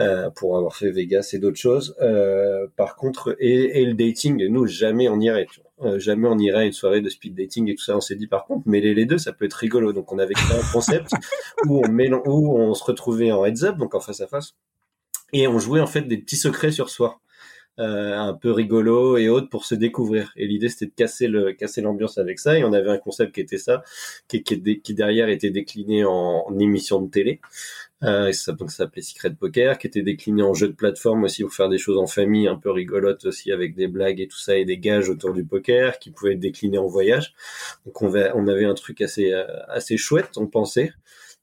Euh, 0.00 0.30
pour 0.30 0.56
avoir 0.56 0.76
fait 0.76 0.90
Vegas 0.90 1.30
et 1.32 1.38
d'autres 1.38 1.58
choses. 1.58 1.94
Euh, 2.00 2.66
par 2.76 2.96
contre, 2.96 3.36
et, 3.38 3.84
le 3.84 3.94
dating, 3.94 4.46
nous 4.46 4.66
jamais 4.66 5.08
on 5.08 5.20
irait. 5.20 5.46
Euh, 5.82 5.98
jamais 5.98 6.28
on 6.28 6.38
irait 6.38 6.60
à 6.60 6.64
une 6.64 6.72
soirée 6.72 7.00
de 7.00 7.08
speed 7.08 7.34
dating 7.34 7.70
et 7.70 7.74
tout 7.74 7.84
ça. 7.84 7.96
On 7.96 8.00
s'est 8.00 8.16
dit 8.16 8.26
par 8.26 8.44
contre, 8.46 8.68
mêler 8.68 8.94
les 8.94 9.06
deux, 9.06 9.18
ça 9.18 9.32
peut 9.32 9.44
être 9.44 9.54
rigolo. 9.54 9.92
Donc 9.92 10.12
on 10.12 10.18
avait 10.18 10.34
créé 10.34 10.58
un 10.58 10.72
concept 10.72 11.10
où 11.66 11.82
on 11.84 12.22
où 12.26 12.56
on 12.58 12.74
se 12.74 12.84
retrouvait 12.84 13.32
en 13.32 13.44
heads 13.44 13.64
up, 13.64 13.76
donc 13.76 13.94
en 13.94 14.00
face 14.00 14.20
à 14.20 14.26
face, 14.26 14.54
et 15.32 15.48
on 15.48 15.58
jouait 15.58 15.80
en 15.80 15.86
fait 15.86 16.02
des 16.02 16.18
petits 16.18 16.36
secrets 16.36 16.72
sur 16.72 16.90
soi. 16.90 17.20
Euh, 17.78 18.14
un 18.18 18.34
peu 18.34 18.50
rigolo 18.50 19.16
et 19.16 19.30
autres 19.30 19.48
pour 19.48 19.64
se 19.64 19.74
découvrir. 19.74 20.32
Et 20.36 20.46
l'idée 20.46 20.68
c'était 20.68 20.86
de 20.86 20.92
casser 20.94 21.28
le 21.28 21.54
casser 21.54 21.80
l'ambiance 21.80 22.18
avec 22.18 22.38
ça. 22.38 22.58
Et 22.58 22.64
on 22.64 22.74
avait 22.74 22.90
un 22.90 22.98
concept 22.98 23.34
qui 23.34 23.40
était 23.40 23.58
ça, 23.58 23.82
qui, 24.28 24.42
qui, 24.42 24.82
qui 24.82 24.92
derrière 24.94 25.30
était 25.30 25.50
décliné 25.50 26.04
en, 26.04 26.44
en 26.46 26.58
émission 26.58 27.00
de 27.00 27.08
télé. 27.08 27.40
Euh, 28.02 28.32
ça, 28.32 28.54
ça 28.58 28.68
s'appelait 28.68 29.02
Secret 29.02 29.34
Poker, 29.34 29.78
qui 29.78 29.86
était 29.86 30.02
décliné 30.02 30.42
en 30.42 30.54
jeu 30.54 30.68
de 30.68 30.72
plateforme 30.72 31.24
aussi 31.24 31.42
pour 31.42 31.52
faire 31.52 31.68
des 31.68 31.78
choses 31.78 31.98
en 31.98 32.06
famille 32.06 32.48
un 32.48 32.56
peu 32.56 32.70
rigolotes 32.70 33.26
aussi 33.26 33.52
avec 33.52 33.74
des 33.74 33.88
blagues 33.88 34.20
et 34.20 34.28
tout 34.28 34.38
ça 34.38 34.56
et 34.56 34.64
des 34.64 34.78
gages 34.78 35.10
autour 35.10 35.34
du 35.34 35.44
poker, 35.44 35.98
qui 35.98 36.10
pouvaient 36.10 36.32
être 36.32 36.40
déclinés 36.40 36.78
en 36.78 36.86
voyage. 36.86 37.34
Donc 37.84 38.00
on, 38.02 38.08
on 38.08 38.48
avait 38.48 38.64
un 38.64 38.74
truc 38.74 39.00
assez 39.02 39.32
euh, 39.32 39.44
assez 39.68 39.96
chouette, 39.96 40.30
on 40.36 40.46
pensait. 40.46 40.92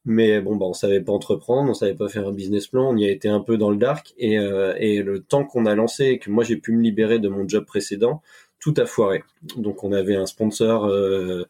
Mais 0.06 0.40
bon, 0.40 0.56
bah, 0.56 0.66
on 0.66 0.74
savait 0.74 1.02
pas 1.02 1.12
entreprendre, 1.12 1.70
on 1.70 1.74
savait 1.74 1.94
pas 1.94 2.08
faire 2.08 2.28
un 2.28 2.32
business 2.32 2.68
plan, 2.68 2.90
on 2.94 2.98
y 2.98 3.06
a 3.06 3.12
été 3.12 3.28
un 3.28 3.42
peu 3.42 3.58
dans 3.58 3.70
le 3.70 3.78
dark. 3.78 4.14
Et, 4.18 4.40
euh, 4.40 4.74
et 4.78 5.04
le 5.04 5.22
temps 5.22 5.44
qu'on 5.44 5.66
a 5.66 5.76
lancé 5.76 6.06
et 6.06 6.20
que 6.20 6.32
moi 6.32 6.44
j'ai 6.46 6.56
pu 6.56 6.72
me 6.72 6.82
libérer 6.82 7.20
de 7.20 7.28
mon 7.28 7.48
job 7.48 7.66
précédent, 7.66 8.22
tout 8.60 8.74
a 8.78 8.86
foiré. 8.86 9.24
Donc 9.58 9.84
on 9.84 9.92
avait 9.92 10.16
un 10.16 10.26
sponsor 10.26 10.86
euh, 10.86 11.46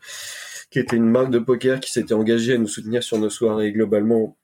qui 0.72 0.80
était 0.80 0.96
une 0.96 1.10
marque 1.10 1.30
de 1.30 1.40
poker 1.40 1.80
qui 1.80 1.92
s'était 1.92 2.14
engagé 2.14 2.56
à 2.56 2.58
nous 2.58 2.68
soutenir 2.68 3.04
sur 3.04 3.20
nos 3.20 3.30
soirées 3.30 3.72
globalement 3.72 4.36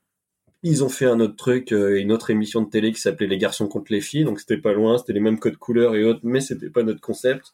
ils 0.64 0.84
ont 0.84 0.90
fait 0.90 1.06
un 1.06 1.20
autre 1.20 1.36
truc, 1.36 1.74
euh, 1.74 2.00
une 2.00 2.12
autre 2.12 2.30
émission 2.30 2.62
de 2.62 2.70
télé 2.70 2.94
qui 2.94 3.02
s'appelait 3.02 3.28
Les 3.28 3.38
garçons 3.38 3.68
contre 3.68 3.92
les 3.92 4.02
filles, 4.02 4.24
donc 4.24 4.40
c'était 4.40 4.58
pas 4.58 4.74
loin, 4.74 4.98
c'était 4.98 5.14
les 5.14 5.20
mêmes 5.20 5.38
codes 5.38 5.58
couleurs 5.58 5.96
et 5.96 6.06
autres, 6.06 6.22
mais 6.24 6.40
c'était 6.40 6.70
pas 6.70 6.84
notre 6.84 7.02
concept. 7.02 7.54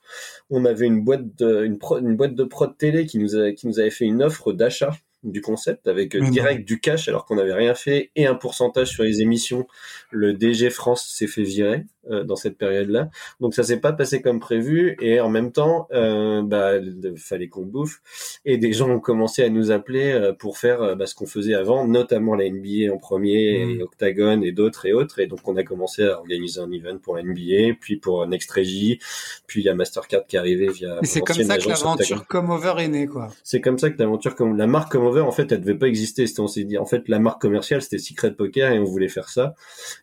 On 0.52 0.64
avait 0.64 0.86
une 0.86 1.04
boîte 1.04 1.36
de, 1.38 1.66
une, 1.66 1.80
une 2.02 2.16
boîte 2.16 2.36
de 2.36 2.44
prod 2.44 2.78
télé 2.78 3.08
qui 3.08 3.18
nous 3.18 3.36
a, 3.36 3.52
qui 3.52 3.68
nous 3.68 3.80
avait 3.80 3.90
fait 3.90 4.06
une 4.06 4.22
offre 4.22 4.54
d'achat 4.54 4.92
du 5.24 5.42
concept 5.42 5.88
avec 5.88 6.16
euh, 6.16 6.30
direct 6.30 6.66
du 6.66 6.80
cash 6.80 7.10
alors 7.10 7.26
qu'on 7.26 7.36
n'avait 7.36 7.54
rien 7.54 7.76
fait 7.76 8.12
et 8.16 8.26
un 8.26 8.36
pourcentage 8.36 8.90
sur 8.90 9.04
les 9.04 9.22
émissions. 9.22 9.68
Le 10.12 10.34
DG 10.34 10.70
France 10.70 11.08
s'est 11.08 11.28
fait 11.28 11.44
virer 11.44 11.86
euh, 12.10 12.24
dans 12.24 12.36
cette 12.36 12.58
période-là. 12.58 13.10
Donc 13.40 13.54
ça 13.54 13.64
s'est 13.64 13.80
pas 13.80 13.94
passé 13.94 14.22
comme 14.22 14.40
prévu 14.40 14.96
et 15.02 15.20
en 15.20 15.30
même 15.30 15.52
temps, 15.52 15.88
euh, 15.92 16.42
bah, 16.44 16.74
fallait 17.18 17.48
qu'on 17.48 17.64
bouffe 17.64 18.02
et 18.46 18.58
des 18.58 18.74
gens 18.74 18.90
ont 18.90 19.00
commencé 19.00 19.44
à 19.44 19.50
nous 19.50 19.72
appeler 19.72 20.12
euh, 20.12 20.34
pour 20.34 20.58
faire 20.58 20.96
bah, 20.96 21.06
ce 21.06 21.16
qu'on 21.16 21.26
faisait 21.26 21.54
avant, 21.54 21.88
notamment 21.88 22.36
la 22.36 22.50
NBA 22.50 22.94
en 22.94 22.98
premier, 22.98 23.66
mmh. 23.66 23.70
et 23.70 23.84
Octagon 23.84 24.42
et 24.42 24.52
d'autres 24.52 24.86
et 24.86 24.94
autres. 24.94 25.20
Et 25.20 25.28
donc 25.28 25.48
on 25.48 25.56
a 25.58 25.64
commencé 25.64 26.04
à 26.04 26.18
organiser 26.20 26.60
un 26.60 26.72
event 26.72 26.98
pour 26.98 27.16
la 27.16 27.24
NBA, 27.24 27.76
puis 27.80 27.98
pour 27.98 28.26
Next 28.28 28.52
Regi, 28.52 29.00
puis 29.48 29.62
il 29.62 29.66
y 29.66 29.70
a 29.70 29.76
Mastercard 29.76 30.26
qui 30.28 30.36
est 30.36 30.40
arrivé 30.40 30.68
via. 30.70 31.00
C'est 31.04 31.22
comme 31.22 31.44
ça 31.44 31.58
que 31.58 31.70
l'aventure 31.70 32.28
Come 32.28 32.52
Over 32.52 32.76
est 32.80 32.88
née, 32.88 33.08
quoi. 33.08 33.30
C'est 33.44 33.62
comme 33.62 33.78
ça 33.78 33.90
que 33.90 34.00
l'aventure 34.00 34.36
comme 34.36 34.58
la 34.58 34.68
marque 34.68 34.92
Come 34.92 35.06
Over, 35.06 35.22
en 35.22 35.32
fait, 35.32 35.52
elle 35.52 35.62
devait 35.62 35.78
pas 35.78 35.88
exister. 35.88 36.26
On 36.40 36.48
s'est 36.48 36.64
dit, 36.64 36.78
en 36.78 36.86
fait, 36.86 37.08
la 37.08 37.20
marque 37.20 37.42
commerciale 37.42 37.82
c'était 37.82 37.98
Secret 37.98 38.34
Poker 38.34 38.72
et 38.72 38.80
on 38.80 38.84
voulait 38.84 39.08
faire 39.08 39.30
ça 39.30 39.56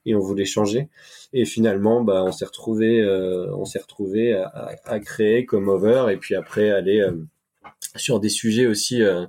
et 0.05 0.15
on 0.15 0.21
voulait 0.21 0.45
changer. 0.45 0.89
Et 1.33 1.45
finalement, 1.45 2.03
bah, 2.03 2.25
on 2.25 2.33
s'est 2.33 2.45
retrouvé, 2.45 3.01
euh, 3.01 3.55
on 3.55 3.65
s'est 3.65 3.79
retrouvé 3.79 4.35
à, 4.35 5.01
créer 5.01 5.45
comme 5.45 5.69
over 5.69 6.07
et 6.11 6.17
puis 6.17 6.35
après 6.35 6.71
aller 6.71 7.01
euh, 7.01 7.13
sur 7.97 8.21
des 8.21 8.29
sujets 8.29 8.67
aussi 8.67 9.03
euh, 9.03 9.27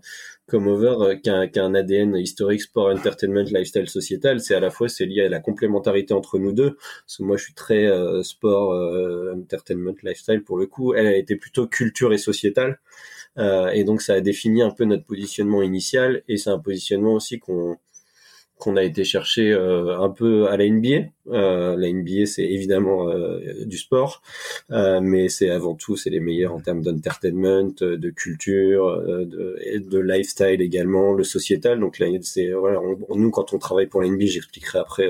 comme 0.48 0.68
over 0.68 1.20
qui 1.22 1.30
a, 1.30 1.64
un 1.64 1.76
ADN 1.76 2.16
historique 2.16 2.62
sport 2.62 2.90
entertainment 2.90 3.44
lifestyle 3.52 3.90
sociétal. 3.90 4.40
C'est 4.40 4.56
à 4.56 4.60
la 4.60 4.70
fois 4.70 4.88
c'est 4.90 5.06
lié 5.06 5.24
à 5.24 5.30
la 5.30 5.40
complémentarité 5.40 6.14
entre 6.14 6.40
nous 6.40 6.54
deux. 6.54 6.76
Parce 6.76 7.18
que 7.18 7.24
moi 7.24 7.38
je 7.38 7.44
suis 7.44 7.54
très 7.54 7.90
sport 8.24 8.72
entertainment 9.36 9.96
lifestyle 10.04 10.44
pour 10.44 10.58
le 10.58 10.68
coup. 10.68 10.94
Elle 10.94 11.08
a 11.08 11.18
été 11.18 11.36
plutôt 11.36 11.68
culture 11.68 12.14
et 12.14 12.18
sociétal. 12.18 12.80
Et 13.38 13.84
donc 13.84 14.02
ça 14.02 14.14
a 14.14 14.22
défini 14.22 14.62
un 14.62 14.72
peu 14.72 14.86
notre 14.86 15.06
positionnement 15.06 15.62
initial. 15.64 16.24
Et 16.30 16.38
c'est 16.38 16.50
un 16.50 16.60
positionnement 16.60 17.14
aussi 17.14 17.40
qu'on 17.40 17.78
qu'on 18.58 18.76
a 18.76 18.84
été 18.84 19.04
chercher 19.04 19.52
euh, 19.52 20.00
un 20.00 20.10
peu 20.10 20.48
à 20.48 20.58
la 20.58 20.68
NBA. 20.68 21.10
Euh, 21.32 21.76
la 21.78 21.92
NBA, 21.92 22.26
c'est 22.26 22.44
évidemment 22.44 23.10
euh, 23.10 23.40
du 23.66 23.78
sport, 23.78 24.22
euh, 24.72 25.00
mais 25.02 25.30
c'est 25.30 25.50
avant 25.50 25.76
tout, 25.76 25.96
c'est 25.96 26.10
les 26.10 26.20
meilleurs 26.20 26.54
en 26.54 26.60
termes 26.60 26.82
d'entertainment, 26.82 27.74
de 27.80 28.10
culture, 28.10 29.02
de, 29.02 29.60
et 29.64 29.80
de 29.80 30.00
lifestyle 30.00 30.62
également, 30.62 31.14
le 31.14 31.24
sociétal. 31.24 31.80
Donc 31.80 32.00
là, 32.00 32.08
c'est 32.22 32.52
voilà, 32.52 32.80
nous 33.10 33.32
quand 33.32 33.54
on 33.54 33.60
travaille 33.60 33.88
pour 33.88 34.02
la 34.02 34.08
NBA, 34.08 34.26
j'expliquerai 34.26 34.80
après 34.80 35.10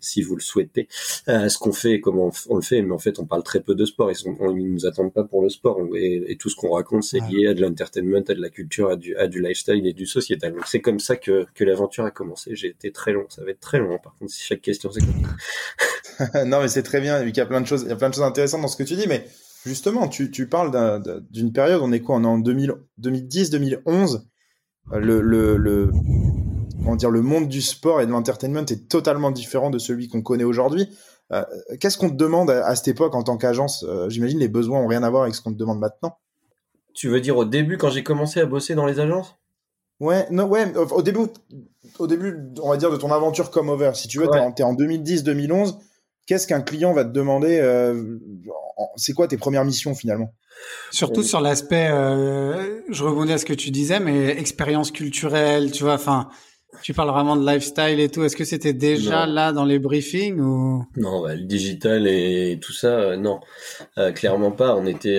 si 0.00 0.22
vous 0.22 0.36
le 0.36 0.42
souhaitez 0.42 0.88
ce 1.26 1.58
qu'on 1.58 1.72
fait 1.72 1.92
et 1.92 2.00
comment 2.00 2.30
on, 2.48 2.56
le 2.56 2.62
fait. 2.62 2.82
Mais 2.82 2.92
en 2.92 2.98
fait, 2.98 3.18
on 3.18 3.24
parle 3.24 3.42
très 3.42 3.60
peu 3.60 3.74
de 3.74 3.84
sport. 3.84 4.10
Ils, 4.10 4.16
sont, 4.16 4.36
ils 4.50 4.72
nous 4.72 4.86
attendent 4.86 5.12
pas 5.12 5.24
pour 5.24 5.42
le 5.42 5.48
sport 5.48 5.80
et, 5.96 6.24
et 6.28 6.36
tout 6.36 6.50
ce 6.50 6.56
qu'on 6.56 6.72
raconte, 6.72 7.04
c'est 7.04 7.20
lié 7.20 7.46
à 7.48 7.54
de 7.54 7.62
l'entertainment, 7.62 8.22
à 8.28 8.34
de 8.34 8.40
la 8.40 8.50
culture, 8.50 8.90
à 8.90 8.96
du, 8.96 9.16
à 9.16 9.26
du 9.26 9.40
lifestyle 9.40 9.86
et 9.86 9.92
du 9.92 10.06
sociétal. 10.06 10.52
Donc 10.52 10.66
c'est 10.66 10.80
comme 10.80 11.00
ça 11.00 11.16
que, 11.16 11.46
que 11.54 11.64
l'aventure 11.64 12.04
a 12.04 12.10
commencé 12.10 12.54
été 12.66 12.90
très 12.92 13.12
long. 13.12 13.26
Ça 13.28 13.44
va 13.44 13.50
être 13.50 13.60
très 13.60 13.78
long, 13.78 13.94
hein, 13.94 14.00
par 14.02 14.16
contre, 14.18 14.32
si 14.32 14.42
chaque 14.42 14.60
question 14.60 14.90
c'est 14.90 15.00
Non, 16.46 16.60
mais 16.62 16.68
c'est 16.68 16.82
très 16.82 17.00
bien, 17.00 17.22
qu'il 17.24 17.36
y 17.36 17.40
a 17.40 17.46
plein 17.46 17.60
de 17.60 17.66
choses, 17.66 17.82
il 17.82 17.88
y 17.88 17.92
a 17.92 17.96
plein 17.96 18.08
de 18.08 18.14
choses 18.14 18.24
intéressantes 18.24 18.62
dans 18.62 18.68
ce 18.68 18.76
que 18.76 18.82
tu 18.82 18.96
dis, 18.96 19.06
mais 19.06 19.26
justement, 19.66 20.08
tu, 20.08 20.48
parles 20.48 21.02
d'une 21.30 21.52
période, 21.52 21.80
on 21.82 21.92
est 21.92 22.00
quoi 22.00 22.16
On 22.16 22.24
est 22.24 22.26
en 22.26 22.38
2010, 22.38 23.50
2011. 23.50 24.26
Le, 24.92 25.20
le, 25.20 25.56
le, 25.56 25.90
comment 26.78 26.96
dire, 26.96 27.10
le 27.10 27.22
monde 27.22 27.48
du 27.48 27.60
sport 27.60 28.00
et 28.00 28.06
de 28.06 28.12
l'entertainment 28.12 28.64
est 28.66 28.88
totalement 28.88 29.32
différent 29.32 29.70
de 29.70 29.78
celui 29.78 30.08
qu'on 30.08 30.22
connaît 30.22 30.44
aujourd'hui. 30.44 30.88
Euh, 31.32 31.42
qu'est-ce 31.80 31.98
qu'on 31.98 32.10
te 32.10 32.14
demande 32.14 32.50
à, 32.50 32.74
cette 32.76 32.88
époque 32.88 33.14
en 33.14 33.22
tant 33.22 33.36
qu'agence? 33.36 33.84
Euh, 33.88 34.08
J'imagine 34.08 34.38
les 34.38 34.48
besoins 34.48 34.80
ont 34.80 34.86
rien 34.86 35.02
à 35.02 35.10
voir 35.10 35.24
avec 35.24 35.34
ce 35.34 35.40
qu'on 35.42 35.52
te 35.52 35.58
demande 35.58 35.80
maintenant. 35.80 36.18
Tu 36.94 37.08
veux 37.08 37.20
dire 37.20 37.36
au 37.36 37.44
début 37.44 37.76
quand 37.76 37.90
j'ai 37.90 38.04
commencé 38.04 38.40
à 38.40 38.46
bosser 38.46 38.74
dans 38.74 38.86
les 38.86 39.00
agences? 39.00 39.36
Ouais, 40.00 40.26
non, 40.30 40.44
ouais, 40.44 40.76
au 40.76 41.02
début, 41.02 41.20
au 41.98 42.06
début, 42.06 42.36
on 42.62 42.70
va 42.70 42.76
dire, 42.76 42.90
de 42.90 42.96
ton 42.96 43.10
aventure 43.10 43.50
comme 43.50 43.70
over, 43.70 43.92
si 43.94 44.08
tu 44.08 44.18
veux, 44.18 44.26
tu 44.26 44.54
t'es 44.54 44.62
en, 44.62 44.74
2010-2011, 44.74 45.76
qu'est-ce 46.26 46.46
qu'un 46.46 46.60
client 46.60 46.92
va 46.92 47.04
te 47.04 47.10
demander 47.12 47.58
euh, 47.60 48.18
C'est 48.96 49.14
quoi 49.14 49.26
tes 49.26 49.38
premières 49.38 49.64
missions 49.64 49.94
finalement? 49.94 50.34
Surtout 50.90 51.22
sur 51.22 51.40
l'aspect, 51.40 51.88
euh, 51.90 52.80
je 52.90 53.04
rebondis 53.04 53.32
à 53.32 53.38
ce 53.38 53.44
que 53.44 53.54
tu 53.54 53.70
disais, 53.70 54.00
mais 54.00 54.28
expérience 54.30 54.90
culturelle, 54.90 55.70
tu 55.70 55.84
vois, 55.84 55.94
enfin, 55.94 56.28
tu 56.82 56.92
parles 56.92 57.10
vraiment 57.10 57.36
de 57.36 57.46
lifestyle 57.46 58.00
et 58.00 58.10
tout. 58.10 58.22
Est-ce 58.22 58.36
que 58.36 58.44
c'était 58.44 58.74
déjà 58.74 59.26
là 59.26 59.52
dans 59.52 59.64
les 59.64 59.78
briefings 59.78 60.40
ou? 60.40 60.84
Non, 60.96 61.22
bah, 61.22 61.34
le 61.34 61.44
digital 61.44 62.06
et 62.06 62.58
tout 62.60 62.72
ça, 62.72 62.88
euh, 62.88 63.16
non, 63.16 63.40
clairement 64.14 64.50
pas. 64.50 64.76
On 64.76 64.86
était 64.86 65.18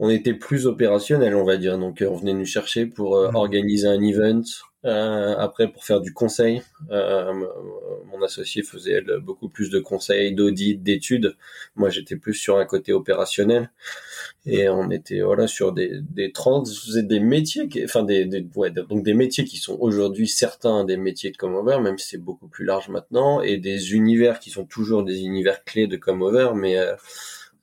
on 0.00 0.08
était 0.08 0.34
plus 0.34 0.66
opérationnel, 0.66 1.36
on 1.36 1.44
va 1.44 1.58
dire. 1.58 1.78
Donc, 1.78 2.00
euh, 2.00 2.08
on 2.08 2.16
venait 2.16 2.32
nous 2.32 2.46
chercher 2.46 2.86
pour 2.86 3.16
euh, 3.16 3.30
organiser 3.34 3.86
un 3.86 4.02
event, 4.02 4.42
euh, 4.86 5.34
après 5.36 5.70
pour 5.70 5.84
faire 5.84 6.00
du 6.00 6.14
conseil. 6.14 6.62
mon 6.88 8.22
associé 8.24 8.62
faisait 8.62 8.92
elle, 8.92 9.18
beaucoup 9.22 9.50
plus 9.50 9.68
de 9.68 9.78
conseils, 9.78 10.34
d'audits, 10.34 10.78
d'études. 10.78 11.36
Moi, 11.76 11.90
j'étais 11.90 12.16
plus 12.16 12.32
sur 12.32 12.56
un 12.56 12.64
côté 12.64 12.94
opérationnel. 12.94 13.70
Et 14.46 14.70
on 14.70 14.90
était 14.90 15.20
voilà 15.20 15.46
sur 15.46 15.72
des 15.72 16.00
des 16.00 16.32
trans, 16.32 16.64
des 16.94 17.20
métiers, 17.20 17.68
qui, 17.68 17.84
enfin 17.84 18.02
des, 18.02 18.24
des 18.24 18.46
ouais, 18.56 18.70
donc 18.70 19.04
des 19.04 19.12
métiers 19.12 19.44
qui 19.44 19.58
sont 19.58 19.76
aujourd'hui 19.80 20.28
certains 20.28 20.84
des 20.84 20.96
métiers 20.96 21.30
de 21.30 21.36
Comover, 21.36 21.78
même 21.80 21.98
si 21.98 22.08
c'est 22.08 22.18
beaucoup 22.18 22.48
plus 22.48 22.64
large 22.64 22.88
maintenant, 22.88 23.42
et 23.42 23.58
des 23.58 23.92
univers 23.92 24.40
qui 24.40 24.48
sont 24.48 24.64
toujours 24.64 25.04
des 25.04 25.24
univers 25.24 25.62
clés 25.64 25.86
de 25.86 25.96
Comover, 25.96 26.52
mais 26.54 26.78
euh, 26.78 26.94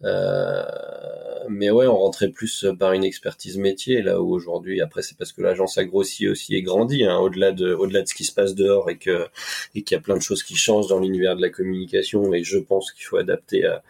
mais 0.01 1.69
ouais, 1.69 1.87
on 1.87 1.97
rentrait 1.97 2.29
plus 2.29 2.65
par 2.77 2.93
une 2.93 3.03
expertise 3.03 3.57
métier 3.57 4.01
là 4.01 4.21
où 4.21 4.33
aujourd'hui, 4.33 4.81
après 4.81 5.01
c'est 5.01 5.17
parce 5.17 5.31
que 5.31 5.41
l'agence 5.41 5.77
a 5.77 5.85
grossi 5.85 6.27
aussi 6.27 6.55
et 6.55 6.61
grandi, 6.61 7.03
hein, 7.05 7.17
au-delà 7.17 7.51
de 7.51 7.73
au-delà 7.73 8.01
de 8.01 8.07
ce 8.07 8.13
qui 8.13 8.25
se 8.25 8.33
passe 8.33 8.55
dehors 8.55 8.89
et 8.89 8.97
que 8.97 9.27
et 9.75 9.83
qu'il 9.83 9.95
y 9.95 9.99
a 9.99 10.01
plein 10.01 10.17
de 10.17 10.21
choses 10.21 10.43
qui 10.43 10.55
changent 10.55 10.87
dans 10.87 10.99
l'univers 10.99 11.35
de 11.35 11.41
la 11.41 11.49
communication 11.49 12.33
et 12.33 12.43
je 12.43 12.57
pense 12.57 12.91
qu'il 12.91 13.05
faut 13.05 13.17
adapter 13.17 13.65
à 13.65 13.83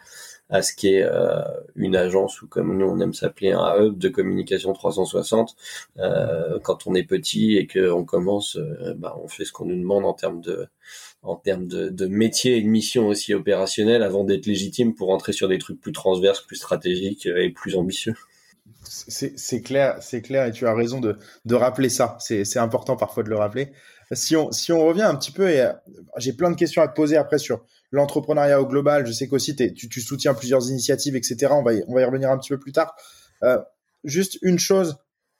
à 0.50 0.62
ce 0.62 0.74
qui 0.74 0.94
est 0.94 1.02
euh, 1.02 1.42
une 1.76 1.96
agence 1.96 2.40
ou 2.42 2.48
comme 2.48 2.76
nous 2.76 2.86
on 2.86 3.00
aime 3.00 3.12
s'appeler 3.12 3.52
un 3.52 3.74
hub 3.78 3.98
de 3.98 4.08
communication 4.08 4.72
360 4.72 5.54
euh, 5.98 6.58
quand 6.62 6.86
on 6.86 6.94
est 6.94 7.04
petit 7.04 7.56
et 7.56 7.66
qu'on 7.66 8.04
commence 8.04 8.56
euh, 8.56 8.94
bah, 8.96 9.16
on 9.22 9.28
fait 9.28 9.44
ce 9.44 9.52
qu'on 9.52 9.66
nous 9.66 9.78
demande 9.78 10.04
en 10.06 10.14
termes 10.14 10.40
de 10.40 10.68
en 11.22 11.36
termes 11.36 11.66
de, 11.66 12.06
métier 12.06 12.56
et 12.56 12.62
de 12.62 12.68
mission 12.68 13.08
aussi 13.08 13.34
opérationnelle 13.34 14.02
avant 14.02 14.24
d'être 14.24 14.46
légitime 14.46 14.94
pour 14.94 15.10
entrer 15.10 15.32
sur 15.32 15.48
des 15.48 15.58
trucs 15.58 15.80
plus 15.80 15.92
transverses, 15.92 16.40
plus 16.40 16.56
stratégiques 16.56 17.26
et 17.26 17.50
plus 17.50 17.76
ambitieux. 17.76 18.14
C'est 18.84 19.62
clair, 19.62 19.98
c'est 20.00 20.22
clair 20.22 20.46
et 20.46 20.52
tu 20.52 20.66
as 20.66 20.74
raison 20.74 21.00
de, 21.00 21.18
de 21.44 21.54
rappeler 21.54 21.88
ça. 21.88 22.16
C'est 22.20 22.58
important 22.58 22.96
parfois 22.96 23.22
de 23.22 23.28
le 23.28 23.36
rappeler. 23.36 23.72
Si 24.12 24.36
on, 24.36 24.52
si 24.52 24.72
on 24.72 24.86
revient 24.86 25.02
un 25.02 25.14
petit 25.16 25.32
peu, 25.32 25.50
et 25.50 25.60
euh, 25.60 25.72
j'ai 26.16 26.32
plein 26.32 26.50
de 26.50 26.56
questions 26.56 26.80
à 26.80 26.88
te 26.88 26.94
poser 26.94 27.16
après 27.18 27.38
sur 27.38 27.62
l'entrepreneuriat 27.90 28.60
au 28.60 28.66
global. 28.66 29.06
Je 29.06 29.12
sais 29.12 29.28
qu'aussi 29.28 29.54
tu, 29.54 29.88
tu 29.88 30.00
soutiens 30.00 30.32
plusieurs 30.32 30.70
initiatives, 30.70 31.16
etc. 31.16 31.48
On 31.50 31.62
va 31.62 31.74
y, 31.74 31.84
on 31.88 31.94
va 31.94 32.02
y 32.02 32.04
revenir 32.04 32.30
un 32.30 32.38
petit 32.38 32.50
peu 32.50 32.58
plus 32.58 32.72
tard. 32.72 32.94
Euh, 33.42 33.58
juste 34.04 34.38
une 34.42 34.58
chose, 34.58 34.96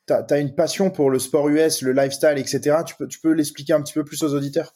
tu 0.06 0.12
as, 0.12 0.26
as, 0.28 0.38
une 0.38 0.54
passion 0.54 0.90
pour 0.90 1.10
le 1.10 1.18
sport 1.18 1.48
US, 1.48 1.80
le 1.80 1.92
lifestyle, 1.92 2.36
etc. 2.36 2.76
Tu 2.86 2.94
peux, 2.96 3.08
tu 3.08 3.20
peux 3.20 3.32
l'expliquer 3.32 3.72
un 3.72 3.80
petit 3.80 3.94
peu 3.94 4.04
plus 4.04 4.22
aux 4.22 4.34
auditeurs? 4.34 4.74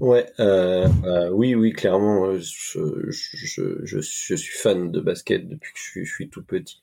Ouais, 0.00 0.26
euh, 0.40 0.88
euh, 1.04 1.28
oui, 1.30 1.54
oui, 1.54 1.72
clairement, 1.72 2.24
euh, 2.24 2.38
je, 2.38 2.80
je, 3.10 3.84
je, 3.84 4.00
je, 4.00 4.34
suis 4.34 4.58
fan 4.58 4.90
de 4.90 5.00
basket 5.00 5.46
depuis 5.46 5.72
que 5.72 5.78
je 5.78 6.10
suis, 6.10 6.30
tout 6.30 6.42
petit. 6.42 6.82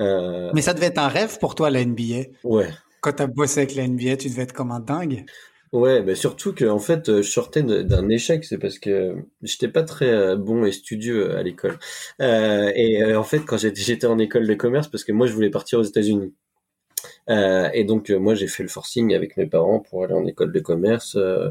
Euh... 0.00 0.50
Mais 0.54 0.62
ça 0.62 0.74
devait 0.74 0.86
être 0.86 0.98
un 0.98 1.08
rêve 1.08 1.38
pour 1.38 1.54
toi, 1.54 1.70
la 1.70 1.84
NBA. 1.84 2.30
Ouais. 2.42 2.68
Quand 3.00 3.12
tu 3.12 3.22
as 3.22 3.26
bossé 3.28 3.60
avec 3.60 3.76
la 3.76 3.86
NBA, 3.86 4.16
tu 4.16 4.28
devais 4.28 4.42
être 4.42 4.52
comme 4.52 4.72
un 4.72 4.80
dingue. 4.80 5.24
Ouais, 5.72 6.02
mais 6.02 6.14
surtout 6.14 6.54
que 6.54 6.64
en 6.64 6.78
fait, 6.78 7.18
je 7.18 7.28
sortais 7.28 7.62
d'un 7.62 8.08
échec, 8.08 8.42
c'est 8.44 8.56
parce 8.58 8.78
que 8.78 9.14
j'étais 9.42 9.68
pas 9.68 9.82
très 9.82 10.34
bon 10.34 10.64
et 10.64 10.72
studieux 10.72 11.36
à 11.36 11.42
l'école. 11.42 11.78
Et 12.18 13.14
en 13.14 13.22
fait, 13.22 13.40
quand 13.40 13.58
j'étais 13.58 14.06
en 14.06 14.18
école 14.18 14.46
de 14.46 14.54
commerce, 14.54 14.88
parce 14.88 15.04
que 15.04 15.12
moi, 15.12 15.26
je 15.26 15.34
voulais 15.34 15.50
partir 15.50 15.78
aux 15.78 15.84
États-Unis. 15.84 16.32
Euh, 17.30 17.68
et 17.74 17.84
donc 17.84 18.10
moi 18.10 18.34
j'ai 18.34 18.46
fait 18.46 18.62
le 18.62 18.68
forcing 18.68 19.14
avec 19.14 19.36
mes 19.36 19.46
parents 19.46 19.80
pour 19.80 20.04
aller 20.04 20.14
en 20.14 20.26
école 20.26 20.52
de 20.52 20.60
commerce. 20.60 21.16
Euh, 21.16 21.50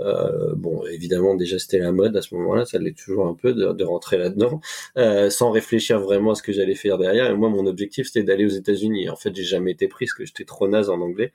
euh, 0.00 0.54
bon, 0.56 0.84
évidemment, 0.86 1.34
déjà 1.34 1.58
c'était 1.58 1.78
la 1.78 1.92
mode 1.92 2.16
à 2.16 2.22
ce 2.22 2.34
moment-là, 2.34 2.64
ça 2.64 2.78
l'est 2.78 2.96
toujours 2.96 3.26
un 3.26 3.34
peu 3.34 3.52
de, 3.54 3.72
de 3.72 3.84
rentrer 3.84 4.18
là-dedans, 4.18 4.60
euh, 4.96 5.30
sans 5.30 5.50
réfléchir 5.50 6.00
vraiment 6.00 6.32
à 6.32 6.34
ce 6.34 6.42
que 6.42 6.52
j'allais 6.52 6.74
faire 6.74 6.98
derrière. 6.98 7.30
Et 7.30 7.34
moi, 7.34 7.48
mon 7.48 7.66
objectif 7.66 8.06
c'était 8.06 8.24
d'aller 8.24 8.44
aux 8.46 8.48
États-Unis. 8.48 9.08
En 9.08 9.16
fait, 9.16 9.34
j'ai 9.34 9.44
jamais 9.44 9.72
été 9.72 9.88
pris 9.88 10.06
parce 10.06 10.14
que 10.14 10.24
j'étais 10.24 10.44
trop 10.44 10.68
naze 10.68 10.90
en 10.90 11.00
anglais. 11.00 11.32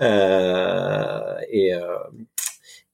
Euh, 0.00 1.36
et 1.50 1.72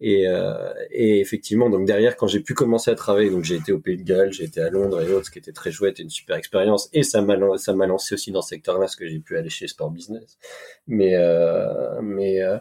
et, 0.01 0.29
euh, 0.29 0.73
et, 0.93 1.19
effectivement, 1.21 1.71
donc 1.71 1.85
derrière, 1.87 2.17
quand 2.17 2.29
j'ai 2.29 2.41
pu 2.41 2.55
commencer 2.55 2.91
à 2.91 2.95
travailler, 2.95 3.31
donc 3.31 3.43
j'ai 3.45 3.57
été 3.57 3.73
au 3.73 3.81
Pays 3.81 3.97
de 3.97 4.05
Galles, 4.05 4.33
j'ai 4.33 4.45
été 4.45 4.61
à 4.61 4.71
Londres 4.71 5.01
et 5.03 5.13
autres, 5.13 5.27
ce 5.27 5.31
qui 5.33 5.41
était 5.41 5.53
très 5.53 5.73
chouette 5.73 5.99
et 5.99 6.05
une 6.05 6.11
super 6.11 6.37
expérience. 6.37 6.89
Et 6.93 7.03
ça 7.03 7.21
m'a 7.21 7.37
ça 7.59 7.75
m'a 7.75 7.87
lancé 7.87 8.15
aussi 8.15 8.31
dans 8.31 8.43
ce 8.43 8.51
secteur-là, 8.51 8.87
ce 8.87 8.97
que 8.97 9.09
j'ai 9.09 9.19
pu 9.19 9.37
aller 9.37 9.51
chez 9.51 9.67
Sport 9.67 9.91
Business. 9.91 10.39
Mais 10.87 11.17
euh, 11.17 12.01
mais 12.01 12.41
euh, 12.43 12.59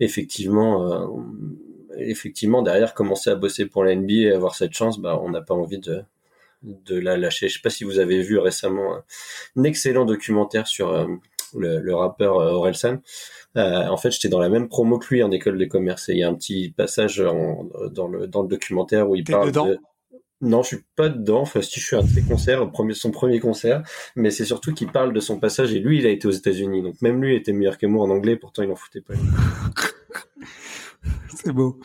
effectivement, 0.00 0.92
euh, 0.92 1.06
effectivement, 1.98 2.62
derrière, 2.62 2.94
commencer 2.94 3.30
à 3.30 3.34
bosser 3.34 3.66
pour 3.66 3.84
la 3.84 3.94
NBA 3.94 4.12
et 4.12 4.32
avoir 4.32 4.54
cette 4.54 4.72
chance, 4.72 4.98
bah, 4.98 5.18
on 5.22 5.30
n'a 5.30 5.42
pas 5.42 5.54
envie 5.54 5.78
de 5.78 6.02
de 6.62 6.98
la 6.98 7.16
lâcher. 7.16 7.48
Je 7.48 7.54
sais 7.54 7.60
pas 7.62 7.70
si 7.70 7.84
vous 7.84 7.98
avez 7.98 8.22
vu 8.22 8.38
récemment 8.38 8.96
un 9.56 9.62
excellent 9.62 10.04
documentaire 10.04 10.66
sur 10.66 10.92
euh, 10.92 11.06
le, 11.56 11.80
le, 11.80 11.94
rappeur 11.94 12.36
Orelsan. 12.36 12.98
Euh, 13.56 13.86
en 13.86 13.96
fait, 13.96 14.10
j'étais 14.10 14.28
dans 14.28 14.40
la 14.40 14.48
même 14.48 14.68
promo 14.68 14.98
que 14.98 15.14
lui 15.14 15.22
en 15.22 15.30
école 15.30 15.58
de 15.58 15.64
commerce. 15.64 16.08
Et 16.08 16.12
il 16.12 16.18
y 16.18 16.24
a 16.24 16.28
un 16.28 16.34
petit 16.34 16.70
passage 16.76 17.18
dans, 17.18 18.08
le, 18.08 18.26
dans 18.26 18.42
le 18.42 18.48
documentaire 18.48 19.08
où 19.08 19.16
il 19.16 19.24
parle 19.24 19.52
de... 19.52 19.78
Non, 20.42 20.62
je 20.62 20.68
suis 20.68 20.84
pas 20.96 21.08
dedans. 21.08 21.40
Enfin, 21.40 21.62
si 21.62 21.80
je 21.80 21.86
suis 21.86 21.96
un 21.96 22.02
de 22.02 22.08
ses 22.08 22.22
concerts, 22.22 22.70
son 22.92 23.10
premier 23.10 23.40
concert, 23.40 23.82
mais 24.16 24.30
c'est 24.30 24.44
surtout 24.44 24.74
qu'il 24.74 24.92
parle 24.92 25.14
de 25.14 25.20
son 25.20 25.38
passage. 25.38 25.72
Et 25.72 25.78
lui, 25.78 25.98
il 25.98 26.06
a 26.06 26.10
été 26.10 26.28
aux 26.28 26.32
États-Unis, 26.32 26.82
donc 26.82 27.00
même 27.00 27.22
lui 27.22 27.34
était 27.34 27.52
meilleur 27.52 27.78
que 27.78 27.86
moi 27.86 28.04
en 28.04 28.10
anglais. 28.10 28.36
Pourtant, 28.36 28.62
il 28.62 28.70
en 28.70 28.76
foutait 28.76 29.00
pas. 29.00 29.14
c'est 31.34 31.52
beau. 31.52 31.80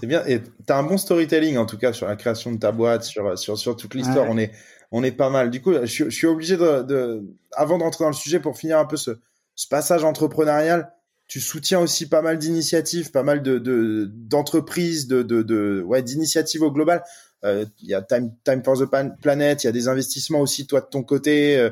C'est 0.00 0.06
bien. 0.06 0.24
Et 0.26 0.40
t'as 0.66 0.78
un 0.78 0.82
bon 0.82 0.98
storytelling 0.98 1.56
en 1.56 1.66
tout 1.66 1.78
cas 1.78 1.92
sur 1.92 2.06
la 2.06 2.16
création 2.16 2.52
de 2.52 2.58
ta 2.58 2.72
boîte, 2.72 3.04
sur 3.04 3.38
sur 3.38 3.58
sur 3.58 3.76
toute 3.76 3.94
l'histoire. 3.94 4.26
On 4.28 4.38
est 4.38 4.52
on 4.92 5.02
est 5.02 5.12
pas 5.12 5.30
mal. 5.30 5.50
Du 5.50 5.60
coup, 5.60 5.72
je, 5.72 6.04
je 6.04 6.10
suis 6.10 6.26
obligé 6.26 6.56
de, 6.56 6.82
de 6.82 7.24
avant 7.52 7.78
d'entrer 7.78 8.04
dans 8.04 8.10
le 8.10 8.14
sujet 8.14 8.40
pour 8.40 8.56
finir 8.56 8.78
un 8.78 8.84
peu 8.86 8.96
ce 8.96 9.18
ce 9.54 9.66
passage 9.68 10.04
entrepreneurial, 10.04 10.92
tu 11.28 11.40
soutiens 11.40 11.80
aussi 11.80 12.08
pas 12.08 12.22
mal 12.22 12.38
d'initiatives, 12.38 13.10
pas 13.10 13.22
mal 13.22 13.42
de 13.42 14.10
d'entreprises, 14.12 15.08
de, 15.08 15.22
de, 15.22 15.42
de, 15.42 15.82
ouais 15.84 16.02
d'initiatives 16.02 16.62
au 16.62 16.70
global. 16.70 17.02
il 17.42 17.68
y 17.82 17.94
a 17.94 18.02
Time, 18.02 18.32
Time 18.44 18.62
for 18.62 18.78
the 18.78 18.84
Planet, 19.20 19.64
il 19.64 19.66
y 19.66 19.68
a 19.68 19.72
des 19.72 19.88
investissements 19.88 20.40
aussi 20.40 20.66
toi 20.66 20.80
de 20.80 20.86
ton 20.86 21.02
côté, 21.02 21.70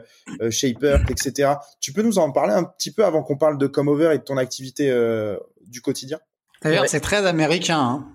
Shaper, 0.51 1.05
etc. 1.09 1.53
Tu 1.79 1.93
peux 1.93 2.03
nous 2.03 2.19
en 2.19 2.33
parler 2.33 2.55
un 2.55 2.65
petit 2.65 2.91
peu 2.91 3.05
avant 3.05 3.23
qu'on 3.23 3.37
parle 3.37 3.59
de 3.59 3.67
Comeover 3.67 4.13
et 4.15 4.19
de 4.19 4.25
ton 4.25 4.39
activité 4.39 4.93
du 5.67 5.81
quotidien? 5.81 6.19
D'ailleurs, 6.65 6.89
c'est 6.89 7.01
très 7.01 7.27
américain. 7.27 8.07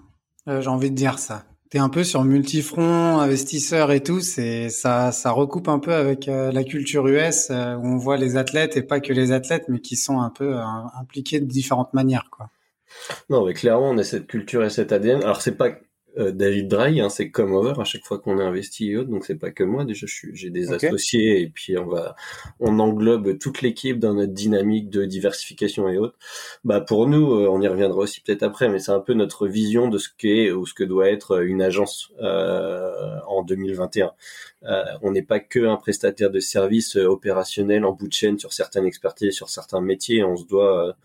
Hein. 0.47 0.61
J'ai 0.61 0.67
envie 0.67 0.91
de 0.91 0.95
dire 0.95 1.19
ça. 1.19 1.45
T'es 1.69 1.77
un 1.77 1.89
peu 1.89 2.03
sur 2.03 2.23
multifront, 2.23 3.19
investisseur 3.19 3.91
et 3.91 4.01
tout. 4.01 4.21
C'est 4.21 4.69
ça, 4.69 5.11
ça 5.11 5.29
recoupe 5.29 5.67
un 5.67 5.77
peu 5.77 5.93
avec 5.93 6.25
la 6.25 6.63
culture 6.63 7.07
US 7.07 7.51
où 7.51 7.53
on 7.53 7.97
voit 7.97 8.17
les 8.17 8.37
athlètes 8.37 8.75
et 8.75 8.81
pas 8.81 8.99
que 8.99 9.13
les 9.13 9.31
athlètes, 9.31 9.65
mais 9.67 9.79
qui 9.79 9.95
sont 9.95 10.19
un 10.19 10.31
peu 10.31 10.57
impliqués 10.99 11.39
de 11.39 11.45
différentes 11.45 11.93
manières, 11.93 12.29
quoi. 12.31 12.49
Non, 13.29 13.45
mais 13.45 13.53
clairement, 13.53 13.91
on 13.91 13.97
a 13.99 14.03
cette 14.03 14.25
culture 14.25 14.63
et 14.63 14.71
cet 14.71 14.91
ADN. 14.91 15.21
Alors, 15.21 15.41
c'est 15.41 15.55
pas 15.55 15.69
euh, 16.17 16.31
David 16.31 16.67
Dry, 16.67 17.01
hein, 17.01 17.09
c'est 17.09 17.29
comme 17.29 17.53
over 17.53 17.73
à 17.77 17.83
chaque 17.83 18.03
fois 18.03 18.19
qu'on 18.19 18.39
a 18.39 18.43
investi 18.43 18.91
et 18.91 18.97
autres, 18.97 19.09
donc 19.09 19.25
c'est 19.25 19.35
pas 19.35 19.51
que 19.51 19.63
moi. 19.63 19.85
Déjà, 19.85 20.07
j'ai 20.33 20.49
des 20.49 20.71
associés 20.73 21.41
et 21.41 21.47
puis 21.49 21.77
on 21.77 21.85
va, 21.85 22.15
on 22.59 22.79
englobe 22.79 23.37
toute 23.37 23.61
l'équipe 23.61 23.99
dans 23.99 24.13
notre 24.15 24.33
dynamique 24.33 24.89
de 24.89 25.05
diversification 25.05 25.87
et 25.87 25.97
autres. 25.97 26.17
Bah 26.63 26.81
pour 26.81 27.07
nous, 27.07 27.33
euh, 27.33 27.47
on 27.47 27.61
y 27.61 27.67
reviendra 27.67 27.99
aussi 27.99 28.21
peut-être 28.21 28.43
après, 28.43 28.69
mais 28.69 28.79
c'est 28.79 28.91
un 28.91 28.99
peu 28.99 29.13
notre 29.13 29.47
vision 29.47 29.87
de 29.87 29.97
ce 29.97 30.09
qu'est 30.17 30.51
ou 30.51 30.65
ce 30.65 30.73
que 30.73 30.83
doit 30.83 31.09
être 31.09 31.43
une 31.43 31.61
agence 31.61 32.11
euh, 32.21 33.19
en 33.27 33.43
2021. 33.43 34.11
Euh, 34.63 34.83
on 35.01 35.11
n'est 35.11 35.21
pas 35.21 35.39
que 35.39 35.65
un 35.65 35.77
prestataire 35.77 36.31
de 36.31 36.39
services 36.39 36.95
opérationnels 36.95 37.85
en 37.85 37.93
bout 37.93 38.07
de 38.07 38.13
chaîne 38.13 38.39
sur 38.39 38.51
certaines 38.53 38.85
expertises, 38.85 39.33
sur 39.33 39.49
certains 39.49 39.81
métiers. 39.81 40.23
On 40.23 40.35
se 40.35 40.45
doit 40.45 40.95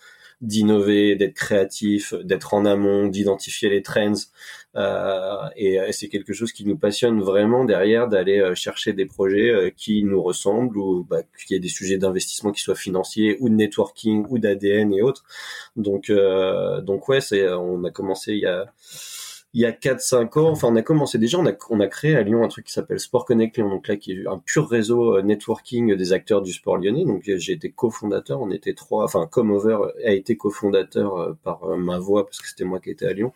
d'innover, 0.40 1.16
d'être 1.16 1.34
créatif, 1.34 2.14
d'être 2.14 2.54
en 2.54 2.64
amont, 2.64 3.06
d'identifier 3.06 3.70
les 3.70 3.82
trends. 3.82 4.14
Euh, 4.76 5.48
et, 5.56 5.78
c'est 5.92 6.08
quelque 6.08 6.32
chose 6.32 6.52
qui 6.52 6.64
nous 6.64 6.76
passionne 6.76 7.20
vraiment 7.20 7.64
derrière 7.64 8.08
d'aller 8.08 8.40
euh, 8.40 8.54
chercher 8.54 8.92
des 8.92 9.06
projets 9.06 9.50
euh, 9.50 9.70
qui 9.70 10.02
nous 10.02 10.20
ressemblent 10.20 10.76
ou 10.78 11.04
bah, 11.04 11.22
qu'il 11.22 11.54
y 11.54 11.56
ait 11.56 11.60
des 11.60 11.68
sujets 11.68 11.98
d'investissement 11.98 12.50
qui 12.50 12.60
soient 12.60 12.74
financiers 12.74 13.36
ou 13.40 13.48
de 13.48 13.54
networking 13.54 14.26
ou 14.28 14.38
d'ADN 14.38 14.92
et 14.92 15.02
autres. 15.02 15.24
Donc, 15.76 16.10
donc 16.82 17.08
ouais, 17.08 17.20
on 17.52 17.84
a 17.84 17.90
commencé 17.90 18.32
il 18.32 18.40
y 18.40 18.46
a 18.46 18.72
il 19.54 19.60
y 19.60 19.66
a 19.66 19.70
4-5 19.70 20.36
ans, 20.40 20.50
enfin 20.50 20.66
on 20.68 20.74
a 20.74 20.82
commencé 20.82 21.16
déjà, 21.16 21.38
on 21.38 21.46
a, 21.46 21.52
on 21.70 21.78
a 21.78 21.86
créé 21.86 22.16
à 22.16 22.22
Lyon 22.22 22.42
un 22.42 22.48
truc 22.48 22.66
qui 22.66 22.72
s'appelle 22.72 22.98
Sport 22.98 23.24
Connect 23.24 23.56
Lyon, 23.56 23.68
donc 23.68 23.86
là 23.86 23.96
qui 23.96 24.10
est 24.12 24.26
un 24.26 24.38
pur 24.38 24.68
réseau 24.68 25.16
euh, 25.16 25.22
networking 25.22 25.94
des 25.94 26.12
acteurs 26.12 26.42
du 26.42 26.52
sport 26.52 26.76
lyonnais. 26.76 27.04
Donc 27.04 27.22
j'ai 27.24 27.52
été 27.52 27.70
cofondateur, 27.70 28.40
on 28.40 28.50
était 28.50 28.74
trois, 28.74 29.04
enfin 29.04 29.28
Comeover 29.30 29.78
a 30.04 30.10
été 30.10 30.36
cofondateur 30.36 31.16
euh, 31.16 31.32
par 31.44 31.62
euh, 31.64 31.76
ma 31.76 32.00
voix 32.00 32.26
parce 32.26 32.40
que 32.40 32.48
c'était 32.48 32.64
moi 32.64 32.80
qui 32.80 32.90
étais 32.90 33.06
à 33.06 33.12
Lyon. 33.12 33.32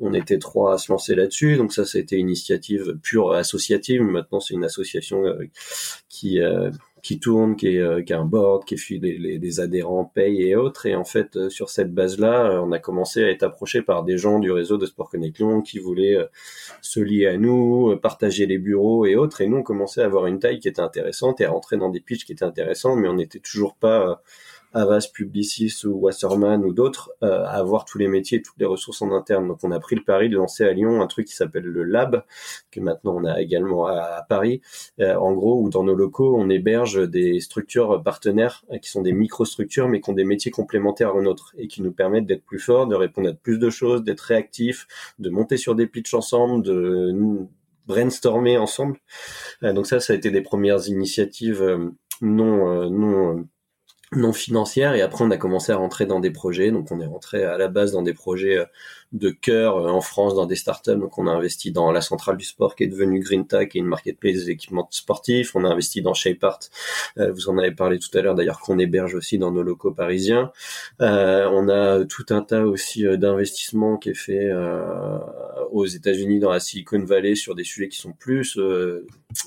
On 0.00 0.12
était 0.14 0.38
trois 0.38 0.74
à 0.74 0.78
se 0.78 0.90
lancer 0.90 1.14
là-dessus, 1.14 1.56
donc 1.56 1.72
ça 1.72 1.84
c'était 1.84 2.16
une 2.16 2.26
initiative 2.26 2.98
pure 3.00 3.32
associative. 3.32 4.02
Maintenant 4.02 4.40
c'est 4.40 4.54
une 4.54 4.64
association 4.64 5.22
qui 6.08 6.40
qui 7.02 7.18
tourne, 7.18 7.56
qui, 7.56 7.76
est, 7.76 7.80
euh, 7.80 8.02
qui 8.02 8.12
a 8.12 8.20
un 8.20 8.24
board, 8.24 8.64
qui 8.64 8.76
les, 8.98 9.18
les, 9.18 9.60
adhérents 9.60 10.04
payent 10.04 10.42
et 10.42 10.54
autres. 10.54 10.86
Et 10.86 10.94
en 10.94 11.04
fait, 11.04 11.36
euh, 11.36 11.50
sur 11.50 11.68
cette 11.68 11.92
base-là, 11.92 12.52
euh, 12.52 12.60
on 12.60 12.70
a 12.70 12.78
commencé 12.78 13.24
à 13.24 13.30
être 13.30 13.42
approché 13.42 13.82
par 13.82 14.04
des 14.04 14.16
gens 14.16 14.38
du 14.38 14.52
réseau 14.52 14.78
de 14.78 14.86
Sport 14.86 15.10
Connect 15.10 15.38
Lyon 15.38 15.62
qui 15.62 15.80
voulaient 15.80 16.16
se 16.80 17.00
lier 17.00 17.26
à 17.26 17.36
nous, 17.36 17.96
partager 17.96 18.46
les 18.46 18.58
bureaux 18.58 19.04
et 19.04 19.16
autres. 19.16 19.40
Et 19.40 19.48
nous, 19.48 19.58
on 19.58 19.62
commençait 19.62 20.02
à 20.02 20.04
avoir 20.04 20.26
une 20.26 20.38
taille 20.38 20.60
qui 20.60 20.68
était 20.68 20.80
intéressante 20.80 21.40
et 21.40 21.44
à 21.44 21.50
rentrer 21.50 21.76
dans 21.76 21.90
des 21.90 22.00
pitches 22.00 22.24
qui 22.24 22.32
étaient 22.32 22.44
intéressants, 22.44 22.94
mais 22.94 23.08
on 23.08 23.14
n'était 23.14 23.40
toujours 23.40 23.74
pas 23.74 24.22
Avas, 24.74 25.08
Publicis 25.12 25.84
ou 25.84 25.92
Wasserman 26.00 26.64
ou 26.64 26.72
d'autres 26.72 27.12
euh, 27.22 27.44
avoir 27.44 27.84
tous 27.84 27.98
les 27.98 28.08
métiers 28.08 28.42
toutes 28.42 28.58
les 28.58 28.66
ressources 28.66 29.02
en 29.02 29.12
interne. 29.12 29.48
Donc 29.48 29.58
on 29.62 29.70
a 29.70 29.78
pris 29.80 29.96
le 29.96 30.02
pari 30.02 30.28
de 30.28 30.36
lancer 30.36 30.64
à 30.64 30.72
Lyon 30.72 31.02
un 31.02 31.06
truc 31.06 31.26
qui 31.26 31.34
s'appelle 31.34 31.64
le 31.64 31.82
Lab, 31.82 32.24
que 32.70 32.80
maintenant 32.80 33.16
on 33.16 33.24
a 33.24 33.40
également 33.40 33.86
à, 33.86 34.24
Paris. 34.28 34.60
Euh, 35.00 35.14
en 35.16 35.32
gros, 35.32 35.60
où 35.60 35.68
dans 35.68 35.84
nos 35.84 35.94
locaux, 35.94 36.36
on 36.36 36.48
héberge 36.48 37.08
des 37.08 37.40
structures 37.40 38.02
partenaires 38.02 38.64
euh, 38.72 38.78
qui 38.78 38.90
sont 38.90 39.02
des 39.02 39.12
microstructures 39.12 39.88
mais 39.88 40.00
qui 40.00 40.10
ont 40.10 40.14
des 40.14 40.24
métiers 40.24 40.50
complémentaires 40.50 41.14
aux 41.14 41.22
nôtres 41.22 41.54
et 41.58 41.68
qui 41.68 41.82
nous 41.82 41.92
permettent 41.92 42.26
d'être 42.26 42.44
plus 42.44 42.58
forts, 42.58 42.86
de 42.86 42.94
répondre 42.94 43.28
à 43.28 43.32
plus 43.32 43.58
de 43.58 43.70
choses, 43.70 44.02
d'être 44.02 44.20
réactifs, 44.20 44.86
de 45.18 45.30
monter 45.30 45.56
sur 45.56 45.74
des 45.74 45.86
pitchs 45.86 46.14
ensemble, 46.14 46.64
de 46.64 47.14
brainstormer 47.86 48.58
ensemble. 48.58 48.96
donc 49.62 49.86
ça, 49.86 49.98
ça 49.98 50.12
a 50.12 50.16
été 50.16 50.30
des 50.30 50.40
premières 50.40 50.86
initiatives 50.88 51.62
non 52.20 52.88
non 52.90 53.44
non 54.14 54.32
financière 54.32 54.94
et 54.94 55.02
après 55.02 55.24
on 55.24 55.30
a 55.30 55.36
commencé 55.36 55.72
à 55.72 55.76
rentrer 55.76 56.06
dans 56.06 56.20
des 56.20 56.30
projets. 56.30 56.70
Donc 56.70 56.90
on 56.90 57.00
est 57.00 57.06
rentré 57.06 57.44
à 57.44 57.56
la 57.58 57.68
base 57.68 57.92
dans 57.92 58.02
des 58.02 58.14
projets 58.14 58.58
euh, 58.58 58.64
de 59.12 59.30
cœur 59.30 59.76
euh, 59.76 59.90
en 59.90 60.00
France 60.00 60.34
dans 60.34 60.46
des 60.46 60.56
startups. 60.56 60.96
Donc 60.96 61.18
on 61.18 61.26
a 61.26 61.30
investi 61.30 61.72
dans 61.72 61.92
la 61.92 62.00
centrale 62.00 62.36
du 62.36 62.44
sport 62.44 62.76
qui 62.76 62.84
est 62.84 62.88
devenue 62.88 63.20
GreenTech 63.20 63.70
qui 63.70 63.78
est 63.78 63.80
une 63.80 63.86
marketplace 63.86 64.44
d'équipements 64.44 64.88
sportifs. 64.90 65.56
On 65.56 65.64
a 65.64 65.68
investi 65.68 66.02
dans 66.02 66.14
ShapeArt 66.14 66.70
euh, 67.18 67.32
vous 67.32 67.48
en 67.48 67.58
avez 67.58 67.72
parlé 67.72 67.98
tout 67.98 68.16
à 68.16 68.22
l'heure 68.22 68.34
d'ailleurs 68.34 68.60
qu'on 68.60 68.78
héberge 68.78 69.14
aussi 69.14 69.38
dans 69.38 69.50
nos 69.50 69.62
locaux 69.62 69.92
parisiens. 69.92 70.52
On 71.00 71.68
a 71.68 72.04
tout 72.04 72.26
un 72.30 72.42
tas 72.42 72.64
aussi 72.64 73.04
d'investissements 73.16 73.96
qui 73.96 74.10
est 74.10 74.14
fait 74.14 74.50
aux 75.72 75.86
États-Unis 75.86 76.38
dans 76.38 76.50
la 76.50 76.60
Silicon 76.60 77.04
Valley 77.04 77.34
sur 77.34 77.54
des 77.54 77.64
sujets 77.64 77.88
qui 77.88 77.98
sont 77.98 78.12
plus 78.12 78.58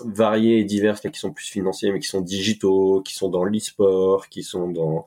variés 0.06 0.60
et 0.60 0.64
divers 0.64 1.00
qui 1.00 1.20
sont 1.20 1.32
plus 1.32 1.48
financiers 1.48 1.92
mais 1.92 2.00
qui 2.00 2.08
sont 2.08 2.22
digitaux 2.22 3.02
qui 3.02 3.14
sont 3.14 3.30
dans 3.30 3.44
l'e-sport 3.44 4.30
qui 4.30 4.44
sont 4.44 4.70
dans 4.70 5.06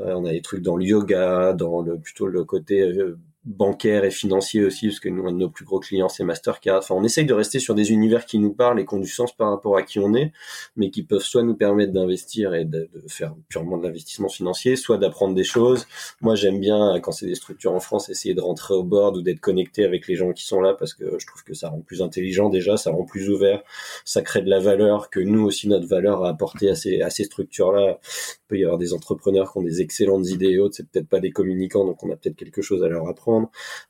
euh, 0.00 0.14
on 0.14 0.24
a 0.24 0.30
des 0.30 0.42
trucs 0.42 0.62
dans 0.62 0.76
le 0.76 0.84
yoga, 0.84 1.52
dans 1.52 1.82
le 1.82 1.98
plutôt 1.98 2.26
le 2.26 2.44
côté 2.44 2.82
euh, 2.82 3.18
bancaire 3.48 4.04
et 4.04 4.10
financier 4.10 4.62
aussi, 4.62 4.88
parce 4.88 5.00
que 5.00 5.08
nous, 5.08 5.26
un 5.26 5.32
de 5.32 5.38
nos 5.38 5.48
plus 5.48 5.64
gros 5.64 5.80
clients, 5.80 6.10
c'est 6.10 6.22
Mastercard. 6.22 6.78
Enfin, 6.78 6.94
on 6.94 7.02
essaye 7.02 7.24
de 7.24 7.32
rester 7.32 7.58
sur 7.58 7.74
des 7.74 7.92
univers 7.92 8.26
qui 8.26 8.38
nous 8.38 8.52
parlent 8.52 8.78
et 8.78 8.84
qui 8.84 8.94
ont 8.94 9.00
du 9.00 9.08
sens 9.08 9.34
par 9.34 9.48
rapport 9.48 9.76
à 9.78 9.82
qui 9.82 9.98
on 9.98 10.14
est, 10.14 10.32
mais 10.76 10.90
qui 10.90 11.02
peuvent 11.02 11.22
soit 11.22 11.42
nous 11.42 11.54
permettre 11.54 11.92
d'investir 11.92 12.54
et 12.54 12.66
de, 12.66 12.90
faire 13.08 13.34
purement 13.48 13.78
de 13.78 13.84
l'investissement 13.84 14.28
financier, 14.28 14.76
soit 14.76 14.98
d'apprendre 14.98 15.34
des 15.34 15.44
choses. 15.44 15.86
Moi, 16.20 16.34
j'aime 16.34 16.60
bien, 16.60 17.00
quand 17.00 17.12
c'est 17.12 17.26
des 17.26 17.34
structures 17.34 17.72
en 17.72 17.80
France, 17.80 18.10
essayer 18.10 18.34
de 18.34 18.42
rentrer 18.42 18.74
au 18.74 18.82
board 18.82 19.16
ou 19.16 19.22
d'être 19.22 19.40
connecté 19.40 19.82
avec 19.82 20.08
les 20.08 20.14
gens 20.14 20.32
qui 20.32 20.44
sont 20.44 20.60
là, 20.60 20.74
parce 20.74 20.92
que 20.92 21.18
je 21.18 21.26
trouve 21.26 21.42
que 21.42 21.54
ça 21.54 21.70
rend 21.70 21.80
plus 21.80 22.02
intelligent 22.02 22.50
déjà, 22.50 22.76
ça 22.76 22.90
rend 22.90 23.04
plus 23.04 23.30
ouvert, 23.30 23.62
ça 24.04 24.20
crée 24.20 24.42
de 24.42 24.50
la 24.50 24.60
valeur, 24.60 25.08
que 25.08 25.20
nous 25.20 25.44
aussi, 25.44 25.68
notre 25.68 25.88
valeur 25.88 26.22
à 26.24 26.28
apporter 26.28 26.68
à 26.68 26.74
ces, 26.74 27.00
à 27.00 27.08
ces 27.08 27.24
structures-là. 27.24 27.98
Il 28.02 28.48
peut 28.48 28.58
y 28.58 28.64
avoir 28.64 28.78
des 28.78 28.92
entrepreneurs 28.92 29.52
qui 29.52 29.58
ont 29.58 29.62
des 29.62 29.80
excellentes 29.80 30.28
idées 30.28 30.50
et 30.50 30.58
autres, 30.58 30.74
c'est 30.76 30.88
peut-être 30.88 31.08
pas 31.08 31.20
des 31.20 31.30
communicants, 31.30 31.86
donc 31.86 32.02
on 32.04 32.10
a 32.12 32.16
peut-être 32.16 32.36
quelque 32.36 32.60
chose 32.60 32.84
à 32.84 32.88
leur 32.88 33.08
apprendre. 33.08 33.37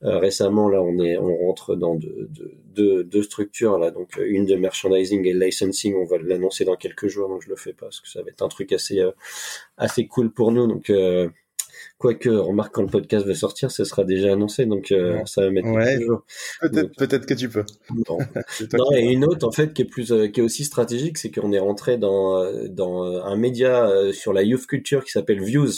Euh, 0.02 0.18
récemment, 0.18 0.68
là, 0.68 0.82
on 0.82 0.98
est, 0.98 1.18
on 1.18 1.36
rentre 1.46 1.76
dans 1.76 1.96
deux, 1.96 3.04
deux, 3.04 3.22
structures 3.22 3.78
là, 3.78 3.90
donc 3.90 4.18
euh, 4.18 4.24
une 4.26 4.46
de 4.46 4.54
merchandising 4.54 5.26
et 5.26 5.32
licensing. 5.32 5.94
On 5.96 6.04
va 6.04 6.18
l'annoncer 6.18 6.64
dans 6.64 6.76
quelques 6.76 7.08
jours, 7.08 7.28
donc 7.28 7.42
je 7.42 7.48
le 7.48 7.56
fais 7.56 7.72
pas 7.72 7.86
parce 7.86 8.00
que 8.00 8.08
ça 8.08 8.22
va 8.22 8.28
être 8.28 8.42
un 8.42 8.48
truc 8.48 8.72
assez, 8.72 9.00
euh, 9.00 9.10
assez 9.76 10.06
cool 10.06 10.32
pour 10.32 10.52
nous. 10.52 10.66
Donc 10.66 10.92
Quoique, 11.96 12.28
remarque, 12.28 12.74
quand 12.74 12.82
le 12.82 12.88
podcast 12.88 13.26
va 13.26 13.34
sortir, 13.34 13.72
ce 13.72 13.84
sera 13.84 14.04
déjà 14.04 14.32
annoncé, 14.32 14.66
donc 14.66 14.92
ça 15.26 15.42
va 15.42 15.50
mettre 15.50 15.68
ouais. 15.68 15.98
Peut-être, 16.60 16.94
peut-être 16.96 17.26
que 17.26 17.34
tu 17.34 17.48
peux. 17.48 17.64
non, 18.08 18.92
et 18.96 19.04
une 19.04 19.24
autre, 19.24 19.46
en 19.46 19.52
fait, 19.52 19.72
qui 19.72 19.82
est 19.82 19.84
plus, 19.84 20.12
qui 20.32 20.40
est 20.40 20.42
aussi 20.42 20.64
stratégique, 20.64 21.18
c'est 21.18 21.30
qu'on 21.30 21.52
est 21.52 21.58
rentré 21.58 21.96
dans, 21.98 22.52
dans 22.68 23.02
un 23.02 23.36
média 23.36 23.90
sur 24.12 24.32
la 24.32 24.42
youth 24.42 24.66
culture 24.66 25.04
qui 25.04 25.10
s'appelle 25.10 25.42
Views. 25.42 25.70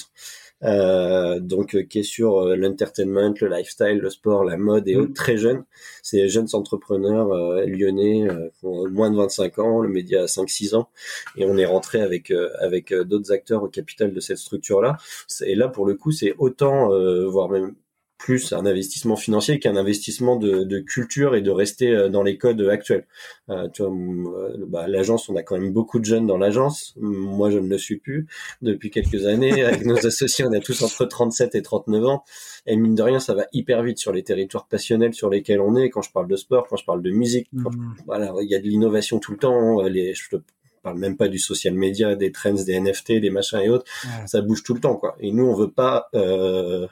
Euh, 0.63 1.41
donc 1.41 1.75
euh, 1.75 1.83
qui 1.83 2.01
est 2.01 2.03
sur 2.03 2.39
euh, 2.39 2.55
l'entertainment, 2.55 3.33
le 3.41 3.49
lifestyle, 3.49 3.99
le 3.99 4.11
sport, 4.11 4.45
la 4.45 4.59
mode 4.59 4.87
et 4.89 4.95
mm. 4.95 5.01
autres, 5.01 5.15
très 5.15 5.39
jeunes. 5.39 5.65
C'est 6.03 6.19
des 6.19 6.29
jeunes 6.29 6.49
entrepreneurs 6.53 7.29
lyonnais 7.67 8.29
qui 8.59 8.67
ont 8.67 8.89
moins 8.91 9.11
de 9.11 9.17
25 9.17 9.59
ans, 9.59 9.81
le 9.81 9.89
média 9.89 10.23
a 10.23 10.27
5-6 10.27 10.75
ans, 10.75 10.89
et 11.37 11.45
on 11.45 11.57
est 11.57 11.65
rentré 11.65 12.01
avec 12.03 12.33
avec 12.61 12.93
d'autres 12.93 13.33
acteurs 13.33 13.63
au 13.63 13.69
capital 13.69 14.13
de 14.13 14.21
cette 14.21 14.39
structure-là. 14.39 14.97
Et 15.45 15.55
là, 15.55 15.69
pour 15.69 15.87
le 15.87 15.95
coup, 15.95 16.13
c'est 16.13 16.35
autant, 16.39 16.89
voire 17.29 17.49
même 17.49 17.75
plus 18.21 18.53
un 18.53 18.67
investissement 18.67 19.17
financier 19.17 19.59
qu'un 19.59 19.77
investissement 19.77 20.37
de, 20.37 20.63
de, 20.63 20.79
culture 20.79 21.35
et 21.35 21.41
de 21.41 21.51
rester 21.51 21.89
euh, 21.89 22.11
dans 22.11 22.23
les 22.23 22.37
codes 22.37 22.61
actuels. 22.61 23.07
Euh, 23.49 23.67
tu 23.71 23.83
vois, 23.83 23.91
euh, 23.91 24.57
bah, 24.69 24.87
l'agence, 24.87 25.31
on 25.31 25.37
a 25.37 25.43
quand 25.43 25.59
même 25.59 25.73
beaucoup 25.73 25.99
de 25.99 26.05
jeunes 26.05 26.27
dans 26.27 26.37
l'agence. 26.37 26.95
Moi, 27.01 27.51
je 27.51 27.59
ne 27.59 27.67
le 27.67 27.79
suis 27.79 27.97
plus 27.97 28.27
depuis 28.61 28.91
quelques 28.91 29.25
années. 29.25 29.65
Avec 29.65 29.87
nos 29.87 30.07
associés, 30.07 30.45
on 30.45 30.53
a 30.53 30.61
tous 30.61 30.83
entre 30.83 31.07
37 31.07 31.55
et 31.55 31.63
39 31.63 32.05
ans. 32.05 32.25
Et 32.67 32.77
mine 32.77 32.95
de 32.95 33.03
rien, 33.03 33.21
ça 33.21 33.33
va 33.33 33.47
hyper 33.55 33.83
vite 33.83 33.99
sur 33.99 34.13
les 34.13 34.23
territoires 34.23 34.69
passionnels 34.69 35.15
sur 35.15 35.31
lesquels 35.31 35.61
on 35.61 35.75
est. 35.75 35.89
Quand 35.89 36.03
je 36.03 36.13
parle 36.13 36.29
de 36.29 36.37
sport, 36.37 36.67
quand 36.69 36.77
je 36.77 36.85
parle 36.85 37.01
de 37.01 37.11
musique, 37.11 37.49
mmh. 37.55 37.65
voilà, 38.05 38.35
il 38.43 38.51
y 38.51 38.55
a 38.55 38.59
de 38.59 38.69
l'innovation 38.69 39.19
tout 39.19 39.33
le 39.33 39.39
temps. 39.39 39.81
Les, 39.83 40.13
je 40.13 40.37
parle 40.83 40.99
même 40.99 41.17
pas 41.17 41.29
du 41.29 41.39
social 41.39 41.75
media, 41.75 42.17
des 42.17 42.33
trends, 42.33 42.53
des 42.53 42.79
NFT, 42.79 43.13
des 43.13 43.31
machins 43.31 43.61
et 43.61 43.71
autres. 43.71 43.85
Ça 44.27 44.43
bouge 44.43 44.63
tout 44.63 44.75
le 44.75 44.81
temps, 44.81 44.97
quoi. 44.97 45.17
Et 45.21 45.33
nous, 45.33 45.45
on 45.45 45.55
veut 45.55 45.71
pas 45.71 46.09
euh, 46.15 46.87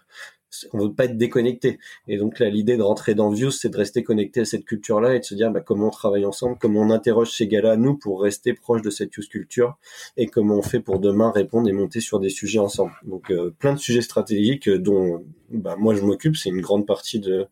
on 0.73 0.79
veut 0.79 0.93
pas 0.93 1.05
être 1.05 1.17
déconnecté. 1.17 1.79
Et 2.07 2.17
donc 2.17 2.39
là, 2.39 2.49
l'idée 2.49 2.77
de 2.77 2.83
rentrer 2.83 3.15
dans 3.15 3.31
Views, 3.31 3.51
c'est 3.51 3.69
de 3.69 3.77
rester 3.77 4.03
connecté 4.03 4.41
à 4.41 4.45
cette 4.45 4.65
culture-là 4.65 5.15
et 5.15 5.21
de 5.21 5.25
se 5.25 5.35
dire 5.35 5.51
bah, 5.51 5.61
comment 5.61 5.89
on 5.89 5.91
travaille 5.91 6.25
ensemble, 6.25 6.57
comment 6.59 6.81
on 6.81 6.91
interroge 6.91 7.31
ces 7.33 7.47
gars-là, 7.49 7.77
nous, 7.77 7.97
pour 7.97 8.23
rester 8.23 8.55
proche 8.55 8.83
de 8.83 8.91
cette 8.91 9.17
use 9.17 9.29
culture 9.29 9.77
et 10.17 10.27
comment 10.27 10.57
on 10.57 10.63
fait 10.63 10.81
pour 10.81 11.01
demain 11.01 11.31
répondre 11.31 11.69
et 11.69 11.73
monter 11.73 12.01
sur 12.01 12.21
des 12.21 12.31
sujets 12.31 12.59
ensemble. 12.59 12.93
Donc 13.05 13.31
euh, 13.31 13.51
plein 13.59 13.75
de 13.75 13.79
sujets 13.79 14.03
stratégiques 14.03 14.69
dont 14.69 15.25
bah, 15.51 15.77
moi 15.79 15.95
je 15.95 16.03
m'occupe, 16.03 16.37
c'est 16.37 16.51
une 16.51 16.61
grande 16.61 16.87
partie 16.87 17.21
de, 17.21 17.47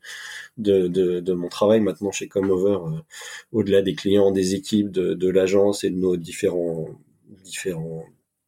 mon 0.58 1.48
travail 1.48 1.80
maintenant 1.80 2.12
chez 2.12 2.28
Comeover, 2.28 2.78
euh, 2.86 3.00
au-delà 3.52 3.82
des 3.82 3.94
clients, 3.94 4.30
des 4.30 4.54
équipes, 4.54 4.90
de, 4.90 5.28
l'agence 5.28 5.84
et 5.84 5.90
de 5.90 5.96
nos 5.96 6.16
différents 6.16 6.86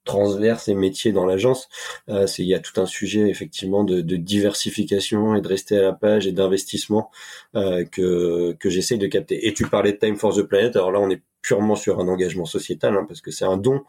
transverses 0.08 0.68
et 0.68 0.74
métiers 0.74 1.12
dans 1.12 1.26
l'agence. 1.26 1.68
Euh, 2.08 2.26
c'est 2.26 2.42
il 2.42 2.48
y 2.48 2.54
a 2.54 2.58
tout 2.58 2.80
un 2.80 2.86
sujet 2.86 3.28
effectivement 3.28 3.84
de, 3.84 4.00
de, 4.00 4.16
diversification 4.16 5.36
et 5.36 5.42
de 5.42 5.46
rester 5.46 5.76
à 5.76 5.82
la 5.82 5.92
page 5.92 6.26
et 6.26 6.32
d'investissement 6.32 7.10
euh, 7.54 7.84
que 7.84 8.56
que 8.58 8.70
j'essaye 8.70 8.98
de 8.98 9.06
capter. 9.06 9.46
Et 9.46 9.52
tu 9.52 9.66
parlais 9.66 9.92
de 9.92 9.98
Time 9.98 10.16
for 10.16 10.34
the 10.34 10.42
Planet. 10.42 10.74
Alors 10.76 10.90
là, 10.90 10.98
on 10.98 11.10
est 11.10 11.22
purement 11.42 11.76
sur 11.76 12.00
un 12.00 12.08
engagement 12.08 12.46
sociétal, 12.46 12.94
hein, 12.96 13.04
parce 13.06 13.20
que 13.20 13.30
c'est 13.30 13.44
un 13.44 13.58
don 13.58 13.82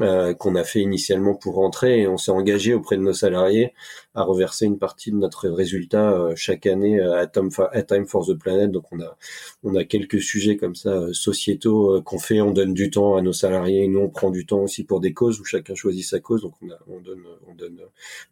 euh, 0.00 0.34
qu'on 0.34 0.56
a 0.56 0.64
fait 0.64 0.80
initialement 0.80 1.36
pour 1.36 1.54
rentrer 1.54 2.00
et 2.00 2.08
on 2.08 2.16
s'est 2.16 2.32
engagé 2.32 2.74
auprès 2.74 2.96
de 2.96 3.02
nos 3.02 3.12
salariés 3.12 3.72
à 4.16 4.24
reverser 4.24 4.66
une 4.66 4.78
partie 4.78 5.12
de 5.12 5.16
notre 5.16 5.48
résultat 5.48 6.10
euh, 6.10 6.32
chaque 6.34 6.66
année 6.66 7.00
à, 7.00 7.28
Time 7.28 7.52
for, 7.52 8.26
the 8.26 8.34
Planet. 8.34 8.72
Donc 8.72 8.84
on 8.90 9.00
a 9.00 9.16
on 9.62 9.76
a 9.76 9.84
quelques 9.84 10.20
sujets 10.20 10.56
comme 10.56 10.74
ça 10.74 10.90
euh, 10.90 11.12
sociétaux 11.12 12.02
qu'on 12.02 12.18
fait. 12.18 12.40
On 12.40 12.50
donne 12.50 12.74
du 12.74 12.90
temps 12.90 13.14
à 13.14 13.22
nos 13.22 13.32
salariés 13.32 13.84
et 13.84 13.88
nous 13.88 14.00
on 14.00 14.08
prend 14.08 14.30
du 14.30 14.44
temps 14.44 14.62
aussi 14.62 14.82
pour 14.82 14.98
des 14.98 15.12
causes 15.12 15.38
où 15.40 15.44
chacun 15.44 15.76
choisit 15.76 16.04
sa 16.04 16.18
cause. 16.18 16.42
Donc 16.42 16.54
on, 16.62 16.68
on 16.92 17.00
donne 17.00 17.22
on 17.48 17.54
donne 17.54 17.80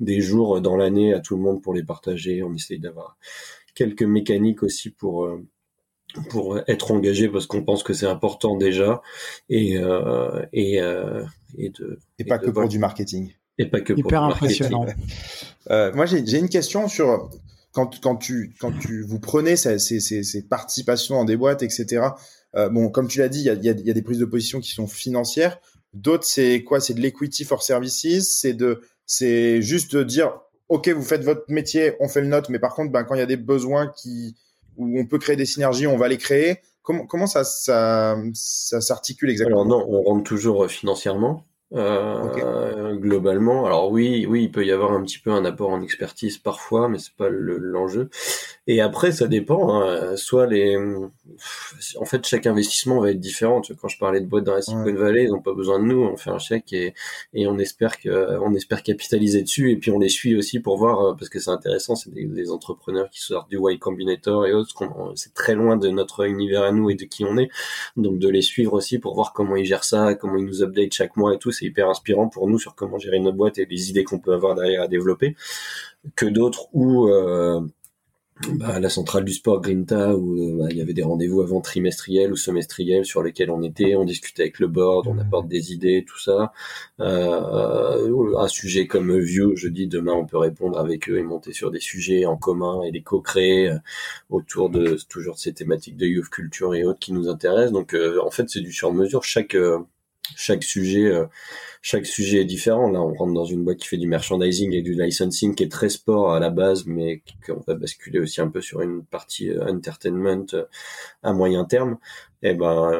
des 0.00 0.20
jours 0.20 0.60
dans 0.60 0.76
l'année 0.76 1.14
à 1.14 1.20
tout 1.20 1.36
le 1.36 1.42
monde 1.42 1.62
pour 1.62 1.72
les 1.72 1.84
partager. 1.84 2.42
On 2.42 2.52
essaye 2.52 2.80
d'avoir 2.80 3.16
quelques 3.76 4.02
mécaniques 4.02 4.64
aussi 4.64 4.90
pour 4.90 5.28
pour 6.22 6.58
être 6.68 6.90
engagé 6.90 7.28
parce 7.28 7.46
qu'on 7.46 7.62
pense 7.62 7.82
que 7.82 7.92
c'est 7.92 8.06
important 8.06 8.56
déjà 8.56 9.02
et 9.48 9.78
euh, 9.78 10.44
et 10.52 10.80
euh, 10.80 11.24
et 11.56 11.70
de 11.70 11.98
et 12.18 12.24
pas 12.24 12.38
que 12.38 12.50
pour 12.50 12.68
du 12.68 12.78
marketing. 12.78 13.32
Et 13.58 13.66
pas 13.66 13.80
que 13.80 13.92
pour 13.92 14.08
du 14.08 14.16
impressionnant. 14.16 14.86
euh, 15.70 15.92
moi 15.94 16.06
j'ai 16.06 16.24
j'ai 16.26 16.38
une 16.38 16.48
question 16.48 16.88
sur 16.88 17.30
quand 17.72 18.00
quand 18.00 18.16
tu 18.16 18.54
quand 18.58 18.72
tu 18.72 19.02
vous 19.02 19.20
prenez 19.20 19.56
ces 19.56 19.78
ces, 19.78 20.00
ces 20.00 20.42
participations 20.42 21.16
dans 21.16 21.24
des 21.24 21.36
boîtes 21.36 21.62
etc. 21.62 22.08
Euh, 22.56 22.68
bon 22.68 22.88
comme 22.88 23.08
tu 23.08 23.18
l'as 23.18 23.28
dit 23.28 23.40
il 23.40 23.46
y 23.46 23.50
a, 23.50 23.54
y, 23.54 23.68
a, 23.68 23.72
y 23.72 23.90
a 23.90 23.94
des 23.94 24.02
prises 24.02 24.18
de 24.18 24.24
position 24.24 24.60
qui 24.60 24.70
sont 24.70 24.86
financières. 24.86 25.58
D'autres 25.92 26.24
c'est 26.24 26.64
quoi? 26.64 26.80
C'est 26.80 26.94
de 26.94 27.00
l'equity 27.00 27.44
for 27.44 27.62
services? 27.62 28.38
C'est 28.38 28.54
de 28.54 28.82
c'est 29.06 29.62
juste 29.62 29.94
de 29.94 30.02
dire 30.02 30.40
ok 30.68 30.88
vous 30.88 31.02
faites 31.02 31.22
votre 31.22 31.44
métier 31.48 31.94
on 32.00 32.08
fait 32.08 32.22
le 32.22 32.28
note 32.28 32.48
mais 32.48 32.58
par 32.58 32.74
contre 32.74 32.90
ben 32.90 33.04
quand 33.04 33.14
il 33.14 33.18
y 33.18 33.22
a 33.22 33.26
des 33.26 33.36
besoins 33.36 33.92
qui 33.96 34.34
où 34.76 34.98
on 34.98 35.06
peut 35.06 35.18
créer 35.18 35.36
des 35.36 35.46
synergies, 35.46 35.86
on 35.86 35.96
va 35.96 36.08
les 36.08 36.18
créer. 36.18 36.58
Comment, 36.82 37.06
comment 37.06 37.26
ça, 37.26 37.44
ça, 37.44 38.16
ça 38.34 38.80
s'articule 38.80 39.30
exactement? 39.30 39.62
Alors 39.62 39.80
non, 39.80 39.86
on 39.88 40.02
rentre 40.02 40.24
toujours 40.24 40.70
financièrement. 40.70 41.44
Euh, 41.74 42.94
globalement. 42.94 43.66
Alors 43.66 43.90
oui, 43.90 44.26
oui, 44.28 44.44
il 44.44 44.50
peut 44.52 44.64
y 44.64 44.70
avoir 44.70 44.92
un 44.92 45.02
petit 45.02 45.18
peu 45.18 45.30
un 45.30 45.44
apport 45.44 45.70
en 45.70 45.82
expertise 45.82 46.38
parfois, 46.38 46.88
mais 46.88 46.98
c'est 46.98 47.14
pas 47.14 47.28
l'enjeu. 47.28 48.10
Et 48.66 48.80
après, 48.80 49.12
ça 49.12 49.26
dépend. 49.26 49.82
Hein. 49.82 50.16
Soit 50.16 50.46
les, 50.46 50.76
en 51.96 52.04
fait, 52.04 52.24
chaque 52.26 52.46
investissement 52.46 53.00
va 53.00 53.10
être 53.10 53.20
différent. 53.20 53.60
Tu 53.60 53.72
vois, 53.72 53.80
quand 53.82 53.88
je 53.88 53.98
parlais 53.98 54.20
de 54.20 54.26
boîtes 54.26 54.44
dans 54.44 54.54
la 54.54 54.62
Silicon 54.62 54.94
Valley, 54.94 55.24
ils 55.24 55.30
n'ont 55.30 55.42
pas 55.42 55.54
besoin 55.54 55.78
de 55.78 55.84
nous. 55.84 56.02
On 56.02 56.16
fait 56.16 56.30
un 56.30 56.38
chèque 56.38 56.72
et, 56.72 56.94
et 57.34 57.46
on 57.46 57.58
espère 57.58 57.98
que, 57.98 58.38
on 58.40 58.54
espère 58.54 58.82
capitaliser 58.82 59.42
dessus. 59.42 59.72
Et 59.72 59.76
puis 59.76 59.90
on 59.90 59.98
les 59.98 60.08
suit 60.08 60.36
aussi 60.36 60.60
pour 60.60 60.78
voir, 60.78 61.00
euh, 61.00 61.14
parce 61.14 61.28
que 61.28 61.40
c'est 61.40 61.50
intéressant. 61.50 61.96
C'est 61.96 62.12
des, 62.14 62.44
entrepreneurs 62.50 63.08
qui 63.10 63.20
sortent 63.20 63.50
du 63.50 63.58
Y 63.58 63.78
Combinator 63.78 64.46
et 64.46 64.52
autres. 64.52 64.74
C'est 65.16 65.34
très 65.34 65.54
loin 65.54 65.76
de 65.76 65.88
notre 65.88 66.26
univers 66.26 66.62
à 66.62 66.72
nous 66.72 66.90
et 66.90 66.94
de 66.94 67.04
qui 67.04 67.24
on 67.24 67.36
est. 67.38 67.48
Donc 67.96 68.18
de 68.18 68.28
les 68.28 68.42
suivre 68.42 68.74
aussi 68.74 68.98
pour 68.98 69.14
voir 69.14 69.32
comment 69.32 69.56
ils 69.56 69.64
gèrent 69.64 69.84
ça, 69.84 70.14
comment 70.14 70.36
ils 70.36 70.44
nous 70.44 70.62
update 70.62 70.92
chaque 70.92 71.16
mois 71.16 71.34
et 71.34 71.38
tout. 71.38 71.50
C'est 71.50 71.63
hyper 71.66 71.88
inspirant 71.88 72.28
pour 72.28 72.48
nous 72.48 72.58
sur 72.58 72.74
comment 72.74 72.98
gérer 72.98 73.20
notre 73.20 73.36
boîte 73.36 73.58
et 73.58 73.66
les 73.66 73.90
idées 73.90 74.04
qu'on 74.04 74.18
peut 74.18 74.32
avoir 74.32 74.54
derrière 74.54 74.82
à 74.82 74.88
développer. 74.88 75.36
Que 76.16 76.26
d'autres 76.26 76.68
où 76.72 77.08
euh, 77.08 77.60
bah, 78.54 78.80
la 78.80 78.88
centrale 78.88 79.24
du 79.24 79.32
sport 79.32 79.60
Grinta 79.60 80.16
où 80.16 80.34
euh, 80.36 80.58
bah, 80.58 80.66
il 80.70 80.76
y 80.76 80.80
avait 80.80 80.92
des 80.92 81.04
rendez-vous 81.04 81.40
avant 81.40 81.60
trimestriels 81.60 82.32
ou 82.32 82.36
semestriels 82.36 83.04
sur 83.04 83.22
lesquels 83.22 83.50
on 83.50 83.62
était, 83.62 83.94
on 83.94 84.04
discutait 84.04 84.42
avec 84.42 84.58
le 84.58 84.66
board, 84.66 85.06
on 85.06 85.18
apporte 85.18 85.46
des 85.48 85.72
idées, 85.72 86.04
tout 86.06 86.18
ça. 86.18 86.52
Euh, 87.00 88.36
un 88.36 88.48
sujet 88.48 88.86
comme 88.86 89.16
View, 89.18 89.54
je 89.56 89.68
dis 89.68 89.86
demain 89.86 90.12
on 90.14 90.26
peut 90.26 90.36
répondre 90.36 90.78
avec 90.78 91.08
eux 91.08 91.18
et 91.18 91.22
monter 91.22 91.52
sur 91.52 91.70
des 91.70 91.80
sujets 91.80 92.26
en 92.26 92.36
commun 92.36 92.82
et 92.82 92.90
les 92.90 93.02
co-créer 93.02 93.72
autour 94.30 94.68
de 94.68 94.98
toujours 95.08 95.36
de 95.36 95.40
ces 95.40 95.52
thématiques 95.52 95.96
de 95.96 96.06
youth 96.06 96.28
culture 96.28 96.74
et 96.74 96.84
autres 96.84 96.98
qui 96.98 97.12
nous 97.12 97.28
intéressent. 97.28 97.72
Donc 97.72 97.96
en 98.22 98.30
fait 98.30 98.50
c'est 98.50 98.60
du 98.60 98.72
sur-mesure. 98.72 99.22
Chaque 99.22 99.56
chaque 100.36 100.64
sujet 100.64 101.06
euh, 101.06 101.26
chaque 101.82 102.06
sujet 102.06 102.40
est 102.40 102.44
différent. 102.46 102.90
Là 102.90 103.02
on 103.02 103.12
rentre 103.12 103.34
dans 103.34 103.44
une 103.44 103.62
boîte 103.62 103.78
qui 103.78 103.88
fait 103.88 103.98
du 103.98 104.08
merchandising 104.08 104.72
et 104.72 104.82
du 104.82 104.94
licensing 104.94 105.54
qui 105.54 105.64
est 105.64 105.70
très 105.70 105.90
sport 105.90 106.32
à 106.32 106.40
la 106.40 106.50
base 106.50 106.86
mais 106.86 107.22
qu'on 107.46 107.62
va 107.66 107.74
basculer 107.74 108.20
aussi 108.20 108.40
un 108.40 108.48
peu 108.48 108.60
sur 108.60 108.80
une 108.80 109.04
partie 109.04 109.50
euh, 109.50 109.66
entertainment 109.66 110.46
euh, 110.54 110.64
à 111.22 111.32
moyen 111.32 111.64
terme. 111.64 111.98
Et 112.42 112.50
eh 112.50 112.54
ben 112.54 112.92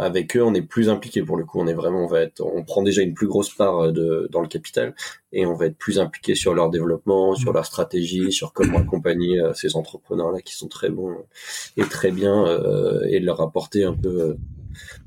avec 0.00 0.36
eux 0.36 0.42
on 0.42 0.54
est 0.54 0.62
plus 0.62 0.88
impliqué 0.88 1.22
pour 1.22 1.36
le 1.36 1.44
coup. 1.44 1.60
On 1.60 1.68
est 1.68 1.74
vraiment 1.74 2.04
on 2.04 2.08
va 2.08 2.22
être 2.22 2.40
on 2.40 2.64
prend 2.64 2.82
déjà 2.82 3.02
une 3.02 3.14
plus 3.14 3.28
grosse 3.28 3.54
part 3.54 3.92
de 3.92 4.28
dans 4.32 4.40
le 4.40 4.48
capital 4.48 4.92
et 5.32 5.46
on 5.46 5.54
va 5.54 5.66
être 5.66 5.78
plus 5.78 6.00
impliqué 6.00 6.34
sur 6.34 6.52
leur 6.52 6.68
développement 6.68 7.36
sur 7.36 7.52
leur 7.52 7.64
stratégie 7.64 8.32
sur 8.32 8.52
comment 8.52 8.78
accompagner 8.78 9.40
ces 9.54 9.76
entrepreneurs 9.76 10.32
là 10.32 10.40
qui 10.40 10.56
sont 10.56 10.66
très 10.66 10.90
bons 10.90 11.14
et 11.76 11.82
très 11.82 12.10
bien 12.10 12.46
et 13.08 13.20
leur 13.20 13.40
apporter 13.40 13.84
un 13.84 13.94
peu 13.94 14.36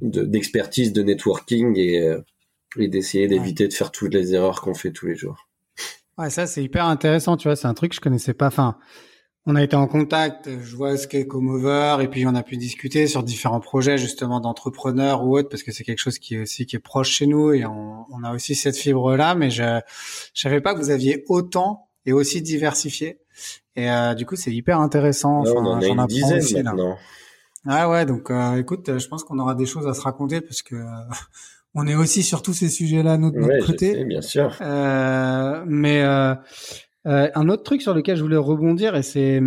d'expertise, 0.02 0.94
de, 0.94 1.04
networking 1.04 1.78
et, 1.78 2.00
euh, 2.00 2.22
et 2.78 2.88
d'essayer 2.88 3.28
d'éviter 3.28 3.68
de 3.68 3.74
faire 3.74 3.92
toutes 3.92 4.14
les 4.14 4.34
erreurs 4.34 4.62
qu'on 4.62 4.74
fait 4.74 4.92
tous 4.92 5.08
les 5.08 5.16
jours. 5.16 5.48
Ouais, 6.18 6.30
ça 6.30 6.48
c'est 6.48 6.64
hyper 6.64 6.86
intéressant, 6.86 7.38
tu 7.38 7.48
vois, 7.48 7.56
c'est 7.56 7.68
un 7.68 7.74
truc 7.74 7.92
que 7.92 7.96
je 7.96 8.02
connaissais 8.02 8.34
pas. 8.34 8.48
Enfin, 8.48 8.78
on 9.46 9.56
a 9.56 9.64
été 9.64 9.76
en 9.76 9.88
contact, 9.88 10.50
je 10.62 10.76
vois 10.76 10.98
ce 10.98 11.08
qu'est 11.08 11.26
Comover 11.26 11.98
et 12.02 12.08
puis 12.08 12.28
on 12.28 12.36
a 12.36 12.44
pu 12.44 12.58
discuter 12.58 13.08
sur 13.08 13.24
différents 13.24 13.60
projets 13.60 13.98
justement 13.98 14.40
d'entrepreneurs 14.40 15.26
ou 15.26 15.38
autres 15.38 15.50
parce 15.50 15.64
que 15.64 15.72
c'est 15.72 15.84
quelque 15.84 16.00
chose 16.00 16.20
qui 16.20 16.36
est 16.36 16.42
aussi 16.42 16.66
qui 16.66 16.76
est 16.76 16.80
proche 16.80 17.10
chez 17.10 17.26
nous 17.26 17.52
et 17.52 17.66
on, 17.66 18.06
on 18.12 18.24
a 18.24 18.34
aussi 18.34 18.54
cette 18.54 18.78
fibre 18.78 19.16
là, 19.16 19.34
mais 19.34 19.50
je 19.50 19.80
je 20.34 20.42
savais 20.42 20.62
pas 20.62 20.76
que 20.76 20.80
vous 20.80 20.92
aviez 20.92 21.24
autant 21.28 21.88
et 22.06 22.14
aussi 22.14 22.42
diversifié. 22.42 23.20
Et 23.76 23.90
euh, 23.90 24.14
du 24.14 24.26
coup, 24.26 24.36
c'est 24.36 24.52
hyper 24.52 24.80
intéressant. 24.80 25.40
Enfin, 25.40 25.54
on 25.56 25.66
en 25.66 25.82
a 25.82 25.86
une 25.86 26.06
dizaine 26.08 26.40
aussi, 26.40 26.56
maintenant. 26.56 26.90
Là. 26.90 26.98
Ah 27.67 27.89
ouais, 27.89 28.06
donc 28.06 28.32
euh, 28.32 28.56
écoute, 28.56 28.97
je 28.97 29.08
pense 29.08 29.24
qu'on 29.24 29.38
aura 29.39 29.54
des 29.56 29.65
choses 29.65 29.88
à 29.88 29.93
se 29.93 30.02
raconter 30.02 30.41
parce 30.41 30.62
que 30.62 30.76
euh, 30.76 30.86
on 31.76 31.86
est 31.88 31.95
aussi 31.95 32.24
sur 32.24 32.41
tous 32.41 32.54
ces 32.54 32.69
sujets-là 32.69 33.17
de 33.17 33.21
notre 33.21 33.65
côté. 33.65 34.04
bien 34.06 34.21
sûr. 34.21 34.56
Euh, 34.62 35.63
mais 35.67 36.02
euh, 36.04 36.36
un 37.06 37.50
autre 37.50 37.63
truc 37.63 37.82
sur 37.82 37.93
lequel 37.93 38.17
je 38.17 38.24
voulais 38.24 38.38
rebondir 38.38 38.95
et 38.95 39.04
c'est 39.04 39.41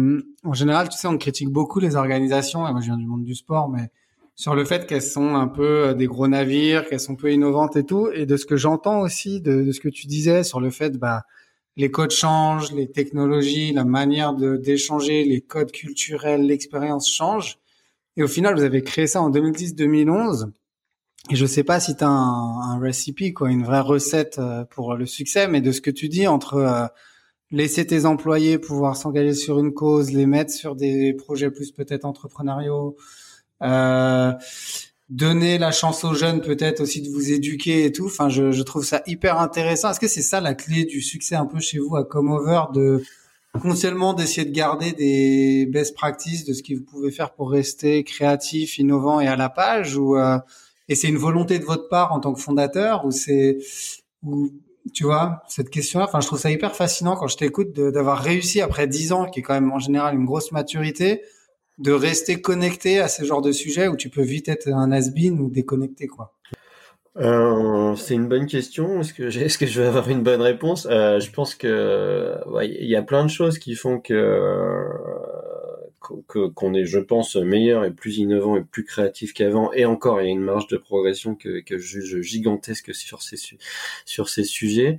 en 0.44 0.52
général, 0.52 0.88
tu 0.88 0.96
sais, 0.96 1.08
on 1.08 1.18
critique 1.18 1.50
beaucoup 1.50 1.80
les 1.80 1.96
organisations. 1.96 2.66
Et 2.68 2.72
moi, 2.72 2.80
je 2.80 2.86
viens 2.86 2.96
du 2.96 3.06
monde 3.06 3.24
du 3.24 3.34
sport, 3.34 3.68
mais 3.68 3.90
sur 4.36 4.54
le 4.54 4.64
fait 4.64 4.86
qu'elles 4.86 5.02
sont 5.02 5.34
un 5.34 5.48
peu 5.48 5.94
des 5.94 6.06
gros 6.06 6.28
navires, 6.28 6.86
qu'elles 6.88 7.00
sont 7.00 7.16
peu 7.16 7.32
innovantes 7.32 7.76
et 7.76 7.84
tout. 7.84 8.10
Et 8.12 8.26
de 8.26 8.36
ce 8.36 8.46
que 8.46 8.56
j'entends 8.56 9.00
aussi 9.00 9.40
de, 9.40 9.62
de, 9.62 9.72
ce 9.72 9.80
que 9.80 9.88
tu 9.88 10.06
disais 10.06 10.44
sur 10.44 10.60
le 10.60 10.70
fait, 10.70 10.96
bah 10.98 11.22
les 11.76 11.90
codes 11.90 12.12
changent, 12.12 12.72
les 12.72 12.90
technologies, 12.90 13.72
la 13.72 13.84
manière 13.84 14.32
d'échanger, 14.34 15.24
les 15.24 15.40
codes 15.40 15.72
culturels, 15.72 16.46
l'expérience 16.46 17.10
change. 17.10 17.58
Et 18.16 18.22
au 18.22 18.28
final, 18.28 18.54
vous 18.54 18.62
avez 18.62 18.82
créé 18.82 19.06
ça 19.06 19.20
en 19.20 19.30
2010-2011. 19.30 20.50
Et 21.30 21.36
je 21.36 21.46
sais 21.46 21.64
pas 21.64 21.80
si 21.80 21.96
tu 21.96 22.04
un, 22.04 22.08
un 22.10 22.78
recipe, 22.78 23.32
quoi, 23.32 23.50
une 23.50 23.64
vraie 23.64 23.80
recette 23.80 24.38
euh, 24.38 24.64
pour 24.64 24.94
le 24.94 25.06
succès, 25.06 25.48
mais 25.48 25.60
de 25.62 25.72
ce 25.72 25.80
que 25.80 25.90
tu 25.90 26.08
dis 26.08 26.26
entre 26.26 26.54
euh, 26.54 26.86
laisser 27.50 27.86
tes 27.86 28.04
employés 28.04 28.58
pouvoir 28.58 28.96
s'engager 28.96 29.32
sur 29.32 29.58
une 29.58 29.72
cause, 29.72 30.12
les 30.12 30.26
mettre 30.26 30.52
sur 30.52 30.76
des 30.76 31.14
projets 31.14 31.50
plus 31.50 31.72
peut-être 31.72 32.04
entrepreneuriaux, 32.04 32.96
euh, 33.62 34.32
donner 35.08 35.56
la 35.56 35.72
chance 35.72 36.04
aux 36.04 36.14
jeunes 36.14 36.42
peut-être 36.42 36.80
aussi 36.80 37.00
de 37.00 37.08
vous 37.08 37.32
éduquer 37.32 37.86
et 37.86 37.92
tout. 37.92 38.06
Enfin, 38.06 38.28
je, 38.28 38.52
je 38.52 38.62
trouve 38.62 38.84
ça 38.84 39.02
hyper 39.06 39.38
intéressant. 39.38 39.90
Est-ce 39.90 40.00
que 40.00 40.08
c'est 40.08 40.22
ça 40.22 40.40
la 40.42 40.54
clé 40.54 40.84
du 40.84 41.00
succès 41.00 41.36
un 41.36 41.46
peu 41.46 41.58
chez 41.60 41.78
vous 41.78 41.96
à 41.96 42.04
Comeover 42.04 42.64
de 42.74 43.02
seulement 43.74 44.14
d'essayer 44.14 44.44
de 44.44 44.54
garder 44.54 44.92
des 44.92 45.66
best 45.66 45.94
practices 45.94 46.44
de 46.44 46.52
ce 46.52 46.62
que 46.62 46.74
vous 46.74 46.82
pouvez 46.82 47.10
faire 47.10 47.32
pour 47.32 47.50
rester 47.50 48.04
créatif, 48.04 48.78
innovant 48.78 49.20
et 49.20 49.26
à 49.26 49.36
la 49.36 49.48
page 49.48 49.96
ou 49.96 50.16
euh, 50.16 50.38
et 50.88 50.94
c'est 50.94 51.08
une 51.08 51.16
volonté 51.16 51.58
de 51.58 51.64
votre 51.64 51.88
part 51.88 52.12
en 52.12 52.20
tant 52.20 52.34
que 52.34 52.40
fondateur 52.40 53.04
ou 53.06 53.10
c'est 53.10 53.58
ou 54.22 54.50
tu 54.92 55.04
vois 55.04 55.42
cette 55.48 55.70
question-là? 55.70 56.06
Enfin 56.06 56.20
je 56.20 56.26
trouve 56.26 56.38
ça 56.38 56.50
hyper 56.50 56.76
fascinant 56.76 57.16
quand 57.16 57.26
je 57.26 57.36
t'écoute 57.36 57.72
d'avoir 57.72 58.18
réussi 58.18 58.60
après 58.60 58.86
dix 58.86 59.12
ans 59.12 59.26
qui 59.26 59.40
est 59.40 59.42
quand 59.42 59.54
même 59.54 59.72
en 59.72 59.78
général 59.78 60.14
une 60.14 60.26
grosse 60.26 60.52
maturité 60.52 61.22
de 61.78 61.92
rester 61.92 62.40
connecté 62.40 63.00
à 63.00 63.08
ce 63.08 63.24
genre 63.24 63.42
de 63.42 63.52
sujet 63.52 63.88
où 63.88 63.96
tu 63.96 64.08
peux 64.10 64.22
vite 64.22 64.48
être 64.48 64.68
un 64.68 64.92
has 64.92 65.10
ou 65.10 65.50
déconnecté 65.50 66.06
quoi. 66.06 66.34
Euh, 67.16 67.94
C'est 67.96 68.14
une 68.14 68.28
bonne 68.28 68.46
question. 68.46 69.00
Est-ce 69.00 69.14
que, 69.14 69.22
est-ce 69.44 69.58
que 69.58 69.66
je 69.66 69.80
vais 69.80 69.86
avoir 69.88 70.08
une 70.08 70.22
bonne 70.22 70.40
réponse? 70.40 70.86
Euh, 70.90 71.20
Je 71.20 71.30
pense 71.30 71.54
que 71.54 72.36
il 72.62 72.88
y 72.88 72.96
a 72.96 73.02
plein 73.02 73.24
de 73.24 73.30
choses 73.30 73.58
qui 73.58 73.74
font 73.74 74.00
que 74.00 74.88
qu'on 76.54 76.74
est, 76.74 76.84
je 76.84 76.98
pense, 76.98 77.36
meilleur 77.36 77.84
et 77.84 77.90
plus 77.90 78.18
innovant 78.18 78.56
et 78.56 78.62
plus 78.62 78.84
créatif 78.84 79.32
qu'avant. 79.32 79.72
Et 79.72 79.86
encore, 79.86 80.20
il 80.20 80.26
y 80.26 80.28
a 80.28 80.32
une 80.32 80.40
marge 80.40 80.66
de 80.66 80.76
progression 80.76 81.34
que, 81.34 81.60
que 81.60 81.78
je 81.78 82.00
juge 82.00 82.20
gigantesque 82.20 82.94
sur 82.94 83.22
ces 83.22 83.36
sur 84.04 84.28
ces 84.28 84.44
sujets. 84.44 84.98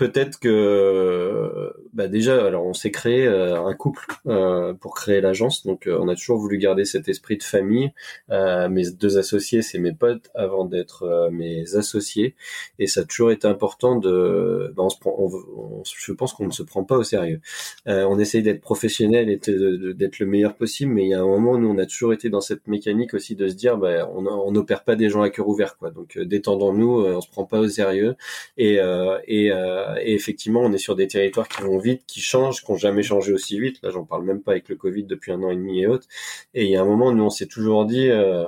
Euh, 0.00 0.06
peut-être 0.06 0.38
que 0.38 1.72
bah 1.92 2.08
déjà, 2.08 2.46
alors 2.46 2.64
on 2.64 2.72
s'est 2.72 2.90
créé 2.90 3.26
euh, 3.26 3.64
un 3.64 3.74
couple 3.74 4.06
euh, 4.26 4.72
pour 4.74 4.94
créer 4.94 5.20
l'agence, 5.20 5.66
donc 5.66 5.86
euh, 5.86 5.98
on 6.00 6.08
a 6.08 6.14
toujours 6.14 6.38
voulu 6.38 6.58
garder 6.58 6.84
cet 6.84 7.08
esprit 7.08 7.36
de 7.36 7.42
famille. 7.42 7.92
mes 8.28 8.90
deux 8.92 9.18
associés, 9.18 9.62
c'est 9.62 9.78
mes 9.78 9.92
potes 9.92 10.30
avant 10.34 10.64
d'être 10.64 11.30
mes 11.32 11.74
associés, 11.76 12.34
et 12.78 12.86
ça 12.86 13.00
a 13.00 13.04
toujours 13.04 13.30
été 13.30 13.46
important 13.46 13.96
de. 13.96 14.72
Bah, 14.76 14.84
on 14.84 14.88
se 14.90 14.98
prend, 14.98 15.14
on, 15.18 15.82
je 15.84 16.12
pense 16.12 16.32
qu'on 16.32 16.46
ne 16.46 16.52
se 16.52 16.62
prend 16.62 16.84
pas 16.84 16.96
au 16.96 17.02
sérieux. 17.02 17.40
on 17.86 18.18
essaye 18.18 18.42
d'être 18.42 18.60
professionnel 18.60 19.28
et 19.28 19.36
d'être 19.36 20.18
le 20.18 20.26
meilleur 20.26 20.56
possible, 20.56 20.92
mais 20.92 21.04
il 21.04 21.08
y 21.08 21.14
a 21.14 21.20
un 21.20 21.26
moment 21.26 21.58
nous 21.58 21.68
on 21.68 21.78
a 21.78 21.86
toujours 21.86 22.12
été 22.12 22.30
dans 22.30 22.40
cette 22.40 22.66
mécanique 22.68 23.14
aussi 23.14 23.34
de 23.36 23.48
se 23.48 23.54
dire, 23.54 23.76
bah, 23.76 24.08
on 24.14 24.52
n'opère 24.52 24.84
pas 24.84 24.96
des 24.96 25.08
gens 25.10 25.22
à 25.22 25.30
cœur 25.30 25.48
ouvert, 25.48 25.76
quoi. 25.76 25.90
Donc 25.90 26.18
détendons-nous, 26.18 27.04
on 27.04 27.20
se 27.20 27.28
prend 27.30 27.44
pas 27.44 27.60
au 27.60 27.68
sérieux, 27.68 28.16
et, 28.56 28.78
et 29.26 29.50
euh, 29.52 29.89
et 30.02 30.14
effectivement, 30.14 30.60
on 30.60 30.72
est 30.72 30.78
sur 30.78 30.96
des 30.96 31.08
territoires 31.08 31.48
qui 31.48 31.62
vont 31.62 31.78
vite, 31.78 32.02
qui 32.06 32.20
changent, 32.20 32.64
qui 32.64 32.70
n'ont 32.70 32.78
jamais 32.78 33.02
changé 33.02 33.32
aussi 33.32 33.58
vite. 33.60 33.80
Là, 33.82 33.90
j'en 33.90 34.04
parle 34.04 34.24
même 34.24 34.42
pas 34.42 34.52
avec 34.52 34.68
le 34.68 34.76
Covid 34.76 35.04
depuis 35.04 35.32
un 35.32 35.42
an 35.42 35.50
et 35.50 35.56
demi 35.56 35.80
et 35.80 35.86
autres. 35.86 36.06
Et 36.54 36.64
il 36.64 36.70
y 36.70 36.76
a 36.76 36.82
un 36.82 36.84
moment, 36.84 37.12
nous, 37.12 37.24
on 37.24 37.30
s'est 37.30 37.46
toujours 37.46 37.86
dit, 37.86 38.08
euh, 38.08 38.46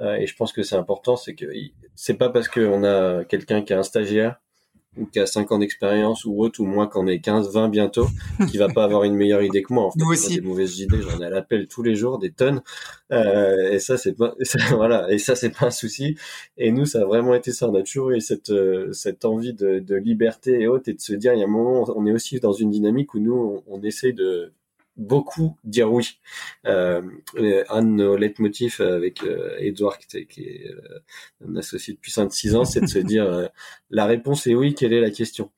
euh, 0.00 0.16
et 0.16 0.26
je 0.26 0.36
pense 0.36 0.52
que 0.52 0.62
c'est 0.62 0.76
important, 0.76 1.16
c'est 1.16 1.34
que 1.34 1.46
c'est 1.94 2.14
pas 2.14 2.30
parce 2.30 2.48
qu'on 2.48 2.84
a 2.84 3.24
quelqu'un 3.24 3.62
qui 3.62 3.72
a 3.72 3.78
un 3.78 3.82
stagiaire 3.82 4.40
qui 5.12 5.20
a 5.20 5.26
5 5.26 5.52
ans 5.52 5.58
d'expérience 5.58 6.24
ou 6.24 6.42
autre, 6.42 6.60
ou 6.60 6.66
moi 6.66 6.86
qu'en 6.88 7.06
ai 7.06 7.20
15, 7.20 7.52
20 7.52 7.68
bientôt, 7.68 8.08
qui 8.50 8.58
va 8.58 8.68
pas 8.68 8.84
avoir 8.84 9.04
une 9.04 9.14
meilleure 9.14 9.42
idée 9.42 9.62
que 9.62 9.72
moi. 9.72 9.84
En 9.84 9.90
fait, 9.90 10.02
aussi. 10.10 10.34
des 10.36 10.40
mauvaises 10.40 10.80
idées, 10.80 11.00
j'en 11.00 11.20
ai 11.20 11.26
à 11.26 11.30
l'appel 11.30 11.68
tous 11.68 11.82
les 11.82 11.94
jours, 11.94 12.18
des 12.18 12.32
tonnes. 12.32 12.62
Euh, 13.12 13.72
et 13.72 13.78
ça, 13.78 13.96
c'est 13.96 14.14
pas, 14.14 14.34
voilà, 14.70 15.10
et 15.10 15.18
ça, 15.18 15.36
c'est 15.36 15.50
pas 15.50 15.66
un 15.66 15.70
souci. 15.70 16.16
Et 16.56 16.72
nous, 16.72 16.86
ça 16.86 17.02
a 17.02 17.04
vraiment 17.04 17.34
été 17.34 17.52
ça. 17.52 17.68
On 17.68 17.74
a 17.74 17.82
toujours 17.82 18.10
eu 18.10 18.20
cette, 18.20 18.50
euh, 18.50 18.92
cette 18.92 19.24
envie 19.24 19.54
de, 19.54 19.78
de 19.78 19.94
liberté 19.94 20.60
et 20.60 20.66
autres, 20.66 20.88
et 20.88 20.94
de 20.94 21.00
se 21.00 21.12
dire, 21.12 21.34
il 21.34 21.40
y 21.40 21.42
a 21.42 21.46
un 21.46 21.50
moment, 21.50 21.84
on 21.94 22.06
est 22.06 22.12
aussi 22.12 22.40
dans 22.40 22.52
une 22.52 22.70
dynamique 22.70 23.14
où 23.14 23.20
nous, 23.20 23.62
on, 23.68 23.78
on 23.78 23.82
essaie 23.82 24.12
de, 24.12 24.52
beaucoup 25.00 25.56
dire 25.64 25.90
oui. 25.90 26.20
Euh, 26.66 27.02
un 27.70 27.82
de 27.82 27.88
nos 27.88 28.16
leitmotifs 28.16 28.80
avec 28.80 29.24
euh, 29.24 29.56
Edouard, 29.58 29.98
qui, 29.98 30.26
qui 30.26 30.42
est 30.42 30.70
euh, 30.70 31.48
un 31.48 31.56
associé 31.56 31.94
depuis 31.94 32.12
5-6 32.12 32.54
ans, 32.54 32.64
c'est 32.64 32.82
de 32.82 32.86
se 32.86 32.98
dire 33.12 33.24
euh, 33.24 33.46
la 33.88 34.04
réponse 34.04 34.46
est 34.46 34.54
oui, 34.54 34.74
quelle 34.74 34.92
est 34.92 35.00
la 35.00 35.10
question? 35.10 35.50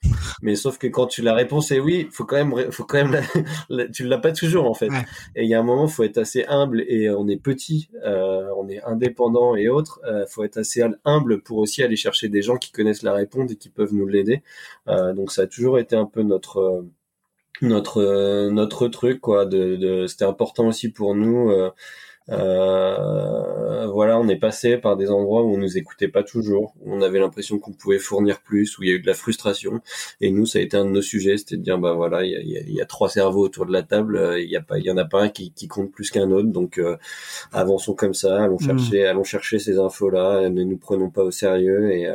Mais 0.43 0.55
sauf 0.55 0.79
que 0.79 0.87
quand 0.87 1.07
tu 1.07 1.23
la 1.23 1.35
réponse 1.35 1.73
est 1.73 1.81
oui, 1.81 2.09
faut 2.13 2.25
quand 2.25 2.37
même, 2.37 2.71
faut 2.71 2.85
quand 2.85 3.05
même, 3.05 3.21
la, 3.69 3.89
tu 3.89 4.05
l'as 4.05 4.19
pas 4.19 4.33
toujours 4.33 4.71
en 4.71 4.75
fait. 4.75 4.91
Et 5.35 5.43
il 5.43 5.49
y 5.49 5.55
a 5.55 5.61
un 5.61 5.65
moment, 5.65 5.89
faut 5.89 6.05
être 6.05 6.19
assez 6.19 6.45
humble 6.47 6.85
et 6.87 7.11
on 7.11 7.27
est 7.29 7.37
petit, 7.37 7.91
euh, 8.05 8.49
on 8.57 8.69
est 8.69 8.81
indépendant 8.85 9.57
et 9.57 9.69
autres. 9.69 10.01
Euh, 10.05 10.25
faut 10.29 10.45
être 10.45 10.59
assez 10.59 10.85
humble 11.05 11.43
pour 11.43 11.59
aussi 11.59 11.83
aller 11.83 11.97
chercher 11.97 12.29
des 12.29 12.43
gens 12.43 12.57
qui 12.57 12.71
connaissent 12.71 13.03
la 13.03 13.13
réponse 13.13 13.51
et 13.51 13.57
qui 13.57 13.71
peuvent 13.71 13.93
nous 13.93 14.07
l'aider. 14.07 14.43
donc 14.87 15.33
ça 15.33 15.43
a 15.43 15.47
toujours 15.47 15.81
été 15.81 15.97
un 15.97 16.07
peu 16.07 16.23
notre 16.23 16.85
notre 17.61 18.03
euh, 18.03 18.51
notre 18.51 18.89
truc 18.89 19.21
quoi 19.21 19.45
de, 19.45 19.77
de 19.77 20.07
c'était 20.07 20.25
important 20.25 20.67
aussi 20.67 20.91
pour 20.91 21.15
nous 21.15 21.51
euh, 21.51 21.71
euh, 22.29 23.87
voilà 23.89 24.19
on 24.19 24.29
est 24.29 24.37
passé 24.37 24.79
par 24.79 24.97
des 24.97 25.11
endroits 25.11 25.43
où 25.43 25.55
on 25.55 25.59
nous 25.59 25.77
écoutait 25.77 26.09
pas 26.09 26.23
toujours 26.23 26.73
où 26.81 26.95
on 26.95 27.03
avait 27.03 27.19
l'impression 27.19 27.59
qu'on 27.59 27.73
pouvait 27.73 27.99
fournir 27.99 28.41
plus 28.43 28.79
où 28.79 28.85
il 28.85 28.89
y 28.89 28.93
a 28.93 28.95
eu 28.95 29.01
de 29.01 29.07
la 29.07 29.15
frustration 29.15 29.81
et 30.21 30.31
nous 30.31 30.47
ça 30.47 30.61
a 30.61 30.63
été 30.63 30.77
un 30.77 30.85
de 30.85 30.91
nos 30.91 31.03
sujets 31.03 31.37
c'était 31.37 31.57
de 31.57 31.63
dire 31.63 31.79
bah 31.79 31.95
voilà 31.95 32.25
il 32.25 32.31
y 32.31 32.37
a, 32.37 32.41
y, 32.41 32.59
a, 32.59 32.61
y 32.63 32.81
a, 32.81 32.87
trois 32.87 33.09
cerveaux 33.09 33.45
autour 33.45 33.67
de 33.67 33.73
la 33.73 33.83
table 33.83 34.37
il 34.39 34.49
y 34.49 34.57
a 34.57 34.63
pas 34.63 34.79
il 34.79 34.85
y 34.85 34.91
en 34.91 34.97
a 34.97 35.05
pas 35.05 35.23
un 35.23 35.29
qui, 35.29 35.53
qui 35.53 35.67
compte 35.67 35.91
plus 35.91 36.11
qu'un 36.11 36.31
autre 36.31 36.49
donc 36.49 36.79
euh, 36.79 36.97
avançons 37.53 37.95
comme 37.95 38.15
ça 38.15 38.45
allons 38.45 38.57
mmh. 38.61 38.67
chercher 38.67 39.07
allons 39.07 39.25
chercher 39.25 39.59
ces 39.59 39.79
infos 39.79 40.11
là 40.11 40.49
ne 40.49 40.63
nous 40.63 40.79
prenons 40.79 41.11
pas 41.11 41.25
au 41.25 41.33
sérieux 41.33 41.91
et 41.91 42.09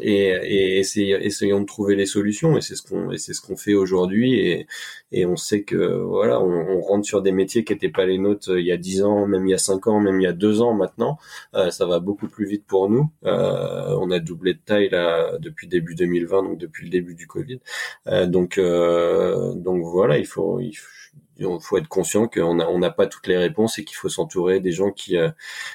et, 0.00 0.28
et 0.28 0.78
essayons 0.78 1.60
de 1.60 1.66
trouver 1.66 1.96
les 1.96 2.06
solutions. 2.06 2.56
Et 2.56 2.60
c'est 2.62 2.74
ce 2.76 2.82
qu'on 2.82 3.16
c'est 3.18 3.34
ce 3.34 3.40
qu'on 3.40 3.56
fait 3.56 3.74
aujourd'hui. 3.74 4.34
Et, 4.40 4.66
et 5.12 5.26
on 5.26 5.36
sait 5.36 5.62
que 5.62 5.76
voilà 5.76 6.40
on, 6.40 6.48
on 6.48 6.80
rentre 6.80 7.06
sur 7.06 7.22
des 7.22 7.32
métiers 7.32 7.64
qui 7.64 7.72
n'étaient 7.72 7.90
pas 7.90 8.06
les 8.06 8.18
nôtres 8.18 8.50
euh, 8.52 8.60
il 8.60 8.66
y 8.66 8.72
a 8.72 8.76
dix 8.78 9.02
ans 9.02 9.26
même 9.26 9.46
il 9.46 9.50
y 9.50 9.54
a 9.54 9.58
cinq 9.58 9.86
ans 9.86 10.00
même 10.00 10.20
il 10.20 10.24
y 10.24 10.26
a 10.26 10.32
deux 10.32 10.62
ans 10.62 10.74
maintenant. 10.74 11.18
Euh, 11.54 11.70
ça 11.70 11.86
va 11.86 12.00
beaucoup 12.00 12.28
plus 12.28 12.46
vite 12.46 12.66
pour 12.66 12.88
nous. 12.88 13.10
Euh, 13.24 13.96
on 14.00 14.10
a 14.10 14.18
doublé 14.18 14.54
de 14.54 14.60
taille 14.64 14.88
là 14.90 15.36
depuis 15.38 15.68
début 15.68 15.94
2020 15.94 16.42
donc 16.44 16.58
depuis 16.58 16.84
le 16.84 16.90
début 16.90 17.14
du 17.14 17.26
Covid. 17.26 17.60
Euh, 18.06 18.26
donc 18.26 18.58
euh, 18.58 19.54
donc 19.54 19.82
voilà 19.84 20.18
il 20.18 20.26
faut 20.26 20.60
il 20.60 20.74
faut 20.74 20.88
il 21.42 21.62
faut 21.62 21.78
être 21.78 21.88
conscient 21.88 22.28
qu'on 22.28 22.56
n'a 22.56 22.70
on 22.70 22.78
n'a 22.78 22.90
pas 22.90 23.06
toutes 23.06 23.26
les 23.26 23.36
réponses 23.36 23.78
et 23.78 23.84
qu'il 23.84 23.96
faut 23.96 24.08
s'entourer 24.08 24.60
des 24.60 24.72
gens 24.72 24.90
qui 24.90 25.16
euh, 25.16 25.30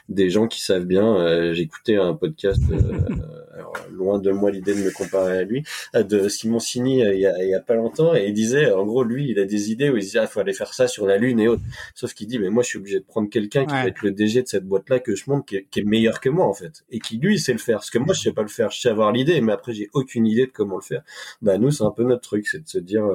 des 0.10 0.30
gens 0.30 0.48
qui 0.48 0.62
savent 0.62 0.86
bien. 0.86 1.16
Euh, 1.18 1.54
J'écoutais 1.54 1.96
un 1.96 2.14
podcast, 2.14 2.62
euh, 2.72 3.00
alors, 3.54 3.74
loin 3.92 4.20
de 4.20 4.32
moi 4.32 4.52
l'idée 4.52 4.74
de 4.74 4.84
me 4.84 4.92
comparer 4.92 5.38
à 5.38 5.44
lui, 5.44 5.64
de 5.94 6.28
Simon 6.30 6.60
Sini 6.60 7.00
il 7.00 7.20
y, 7.20 7.26
a, 7.26 7.44
il 7.44 7.50
y 7.50 7.56
a 7.56 7.60
pas 7.60 7.76
longtemps 7.76 8.16
et 8.16 8.28
il 8.28 8.34
disait 8.34 8.72
en 8.72 8.86
gros 8.86 9.04
lui 9.04 9.30
il 9.30 9.40
a 9.40 9.46
des 9.46 9.72
idées 9.72 9.90
où 9.90 9.98
il 9.98 10.02
disait 10.02 10.20
ah 10.20 10.28
faut 10.28 10.40
aller 10.40 10.54
faire 10.54 10.74
ça 10.74 10.88
sur 10.88 11.06
la 11.06 11.18
lune 11.18 11.40
et 11.40 11.48
autres. 11.48 11.64
Sauf 11.96 12.14
qu'il 12.14 12.28
dit 12.28 12.40
mais 12.40 12.50
moi 12.50 12.64
je 12.64 12.70
suis 12.70 12.80
obligé 12.80 13.00
de 13.00 13.06
prendre 13.06 13.30
quelqu'un 13.30 13.66
qui 13.66 13.74
ouais. 13.74 13.84
va 13.84 13.88
être 13.88 14.02
le 14.02 14.12
DG 14.12 14.42
de 14.42 14.48
cette 14.48 14.66
boîte 14.66 14.90
là 14.90 15.00
que 15.00 15.16
je 15.16 15.30
montre 15.30 15.46
qui 15.46 15.58
est, 15.58 15.68
qui 15.70 15.80
est, 15.80 15.84
meilleur 15.84 16.20
que 16.20 16.30
moi 16.30 16.46
en 16.46 16.54
fait 16.54 16.84
et 16.90 17.00
qui 17.00 17.18
lui 17.18 17.40
sait 17.40 17.54
le 17.54 17.60
faire. 17.60 17.78
Parce 17.78 17.90
que 17.90 18.00
moi 18.00 18.14
je 18.14 18.22
sais 18.22 18.34
pas 18.34 18.42
le 18.42 18.48
faire, 18.48 18.72
je 18.72 18.80
sais 18.80 18.90
avoir 18.90 19.12
l'idée 19.12 19.42
mais 19.42 19.54
après 19.54 19.74
j'ai 19.74 19.90
aucune 19.94 20.26
idée 20.26 20.48
de 20.48 20.52
comment 20.52 20.76
le 20.76 20.82
faire. 20.82 21.04
Bah 21.42 21.58
nous 21.58 21.72
c'est 21.72 21.84
un 21.84 21.92
peu 21.92 22.04
notre 22.04 22.22
truc, 22.22 22.48
c'est 22.48 22.64
de 22.64 22.68
se 22.68 22.80
dire 22.80 23.06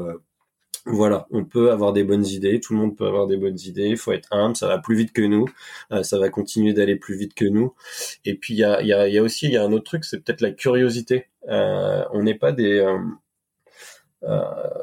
voilà, 0.87 1.27
on 1.31 1.45
peut 1.45 1.71
avoir 1.71 1.92
des 1.92 2.03
bonnes 2.03 2.27
idées, 2.27 2.61
tout 2.61 2.73
le 2.73 2.81
monde 2.81 2.97
peut 2.97 3.07
avoir 3.07 3.27
des 3.27 3.37
bonnes 3.37 3.59
idées, 3.66 3.88
il 3.88 3.97
faut 3.97 4.12
être 4.12 4.29
humble, 4.33 4.57
ça 4.57 4.66
va 4.66 4.79
plus 4.79 4.97
vite 4.97 5.12
que 5.12 5.23
nous, 5.23 5.47
euh, 5.92 6.03
ça 6.03 6.18
va 6.18 6.29
continuer 6.29 6.73
d'aller 6.73 6.97
plus 6.97 7.16
vite 7.16 7.35
que 7.35 7.45
nous. 7.45 7.75
Et 8.25 8.35
puis 8.35 8.55
il 8.55 8.59
y 8.59 8.64
a, 8.64 8.83
y, 8.83 8.92
a, 8.92 9.09
y 9.09 9.18
a, 9.18 9.23
aussi 9.23 9.49
y 9.49 9.57
a 9.57 9.64
un 9.64 9.73
autre 9.73 9.85
truc, 9.85 10.05
c'est 10.05 10.18
peut-être 10.25 10.40
la 10.40 10.51
curiosité. 10.51 11.27
Euh, 11.49 12.05
on 12.12 12.23
n'est 12.25 12.35
pas 12.35 12.53
des 12.53 12.79
euh, 12.81 12.99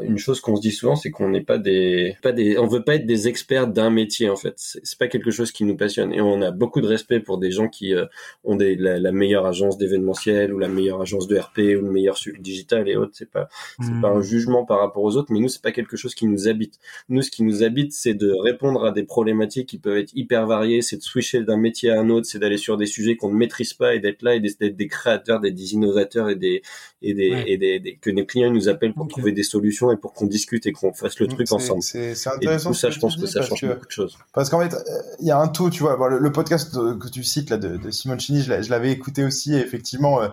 une 0.02 0.18
chose 0.18 0.42
qu'on 0.42 0.56
se 0.56 0.62
dit 0.62 0.72
souvent, 0.72 0.96
c'est 0.96 1.12
qu'on 1.12 1.30
n'est 1.30 1.44
pas 1.44 1.58
des, 1.58 2.18
pas 2.22 2.32
des, 2.32 2.58
on 2.58 2.68
veut 2.68 2.84
pas 2.84 2.96
être 2.96 3.06
des 3.06 3.28
experts 3.28 3.68
d'un 3.68 3.90
métier 3.90 4.30
en 4.30 4.36
fait. 4.36 4.54
C'est 4.58 4.98
pas 4.98 5.08
quelque 5.08 5.32
chose 5.32 5.52
qui 5.52 5.64
nous 5.64 5.78
passionne 5.78 6.14
et 6.14 6.22
on 6.22 6.42
a 6.42 6.52
beaucoup 6.52 6.82
de 6.82 6.88
respect 6.88 7.20
pour 7.20 7.38
des 7.38 7.52
gens 7.52 7.70
qui 7.70 7.94
euh, 7.96 8.06
ont 8.44 8.56
des, 8.56 8.76
la, 8.76 9.00
la, 9.00 9.12
meilleure 9.12 9.46
agence 9.46 9.78
d'événementiel 9.78 10.54
ou 10.54 10.60
la 10.60 10.68
meilleure 10.68 11.02
agence 11.02 11.28
de 11.28 11.38
RP 11.38 11.60
ou 11.60 11.82
le 11.82 11.92
meilleur 11.92 12.18
digital 12.40 12.90
et 12.90 12.96
autres. 12.96 13.14
C'est 13.14 13.32
pas, 13.32 13.48
c'est 13.80 13.92
mmh. 13.92 14.02
pas 14.02 14.10
un 14.10 14.22
jugement 14.22 14.66
par 14.66 14.80
rapport 14.80 15.04
aux 15.04 15.16
autres, 15.16 15.32
mais 15.32 15.40
nous 15.40 15.48
c'est 15.48 15.62
pas 15.62 15.72
quelque 15.72 15.96
chose 15.96 16.16
qui 16.16 16.26
nous 16.26 16.48
habite. 16.48 16.80
Nous, 17.08 17.22
ce 17.22 17.32
qui 17.32 17.44
nous 17.44 17.64
habite, 17.64 17.94
c'est 17.94 18.14
de 18.14 18.32
répondre 18.32 18.86
à 18.86 18.92
des 18.92 19.04
problématiques 19.04 19.70
qui 19.70 19.78
peuvent 19.78 19.98
être 19.98 20.12
hyper 20.16 20.48
variées, 20.48 20.82
c'est 20.82 20.98
de 20.98 21.02
switcher 21.02 21.44
d'un 21.44 21.58
métier 21.58 21.92
à 21.92 22.00
un 22.00 22.10
autre, 22.10 22.26
c'est 22.26 22.40
d'aller 22.40 22.58
sur 22.58 22.78
des 22.78 22.86
sujets 22.86 23.16
qu'on 23.16 23.30
ne 23.30 23.38
maîtrise 23.38 23.74
pas 23.74 23.96
et 23.96 24.00
d'être 24.00 24.22
là 24.22 24.36
et 24.36 24.40
d'être 24.40 24.76
des 24.76 24.88
créateurs, 24.88 25.40
des, 25.40 25.52
des 25.52 25.74
innovateurs 25.74 26.30
et 26.30 26.36
des 26.36 26.62
et 27.02 27.14
des, 27.14 27.32
ouais. 27.32 27.44
et 27.48 27.58
des, 27.58 27.80
des, 27.80 27.96
que 27.96 28.10
nos 28.10 28.26
clients 28.26 28.52
nous 28.52 28.68
appellent 28.68 28.94
pour 28.94 29.06
okay. 29.06 29.14
trouver 29.14 29.29
des 29.32 29.44
solutions 29.44 29.92
et 29.92 29.98
pour 29.98 30.14
qu'on 30.14 30.26
discute 30.26 30.66
et 30.66 30.72
qu'on 30.72 30.94
fasse 30.94 31.20
le 31.20 31.28
truc 31.28 31.48
c'est, 31.48 31.54
ensemble. 31.54 31.84
C'est, 31.84 32.12
intéressant. 32.28 32.42
Et 32.42 32.58
du 32.58 32.68
coup, 32.68 32.74
ça, 32.74 32.90
je 32.90 33.00
pense 33.00 33.16
que 33.18 33.26
ça 33.26 33.42
change 33.42 33.62
que, 33.62 33.68
beaucoup 33.68 33.86
de 33.86 33.92
choses. 33.92 34.18
Parce 34.34 34.50
qu'en 34.50 34.62
fait, 34.62 34.76
il 35.20 35.28
y 35.28 35.32
a 35.32 35.38
un 35.38 35.48
tout, 35.48 35.70
tu 35.70 35.84
vois, 35.84 35.96
bon, 35.98 36.08
le, 36.08 36.20
le, 36.20 36.32
podcast 36.32 36.74
que 36.74 37.08
tu 37.10 37.24
cites 37.24 37.50
là 37.50 37.58
de, 37.58 37.78
de 37.78 37.92
Simoncini, 37.92 38.42
je 38.42 38.70
l'avais 38.70 38.92
écouté 38.92 39.24
aussi. 39.24 39.56
Et 39.56 39.60
effectivement, 39.60 40.22
euh, 40.22 40.30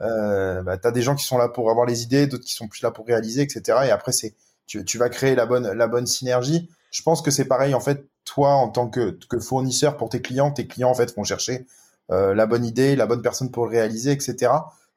euh, 0.00 0.62
bah, 0.62 0.76
tu 0.76 0.86
as 0.86 0.90
des 0.90 1.02
gens 1.02 1.14
qui 1.14 1.24
sont 1.24 1.38
là 1.38 1.48
pour 1.48 1.70
avoir 1.70 1.86
les 1.86 2.02
idées, 2.02 2.26
d'autres 2.26 2.44
qui 2.44 2.54
sont 2.54 2.68
plus 2.68 2.82
là 2.82 2.90
pour 2.90 3.06
réaliser, 3.06 3.42
etc. 3.42 3.78
Et 3.86 3.90
après, 3.90 4.12
c'est 4.12 4.34
tu, 4.66 4.84
tu 4.84 4.98
vas 4.98 5.08
créer 5.08 5.34
la 5.34 5.46
bonne, 5.46 5.70
la 5.70 5.86
bonne 5.86 6.06
synergie. 6.06 6.68
Je 6.90 7.02
pense 7.02 7.22
que 7.22 7.30
c'est 7.30 7.44
pareil, 7.46 7.74
en 7.74 7.80
fait, 7.80 8.06
toi, 8.24 8.54
en 8.54 8.68
tant 8.68 8.88
que, 8.88 9.18
que 9.28 9.38
fournisseur 9.38 9.96
pour 9.96 10.08
tes 10.08 10.20
clients, 10.20 10.50
tes 10.50 10.66
clients, 10.66 10.90
en 10.90 10.94
fait, 10.94 11.14
vont 11.14 11.24
chercher 11.24 11.66
euh, 12.10 12.34
la 12.34 12.46
bonne 12.46 12.64
idée, 12.64 12.96
la 12.96 13.06
bonne 13.06 13.22
personne 13.22 13.50
pour 13.50 13.66
le 13.66 13.70
réaliser, 13.70 14.12
etc. 14.12 14.52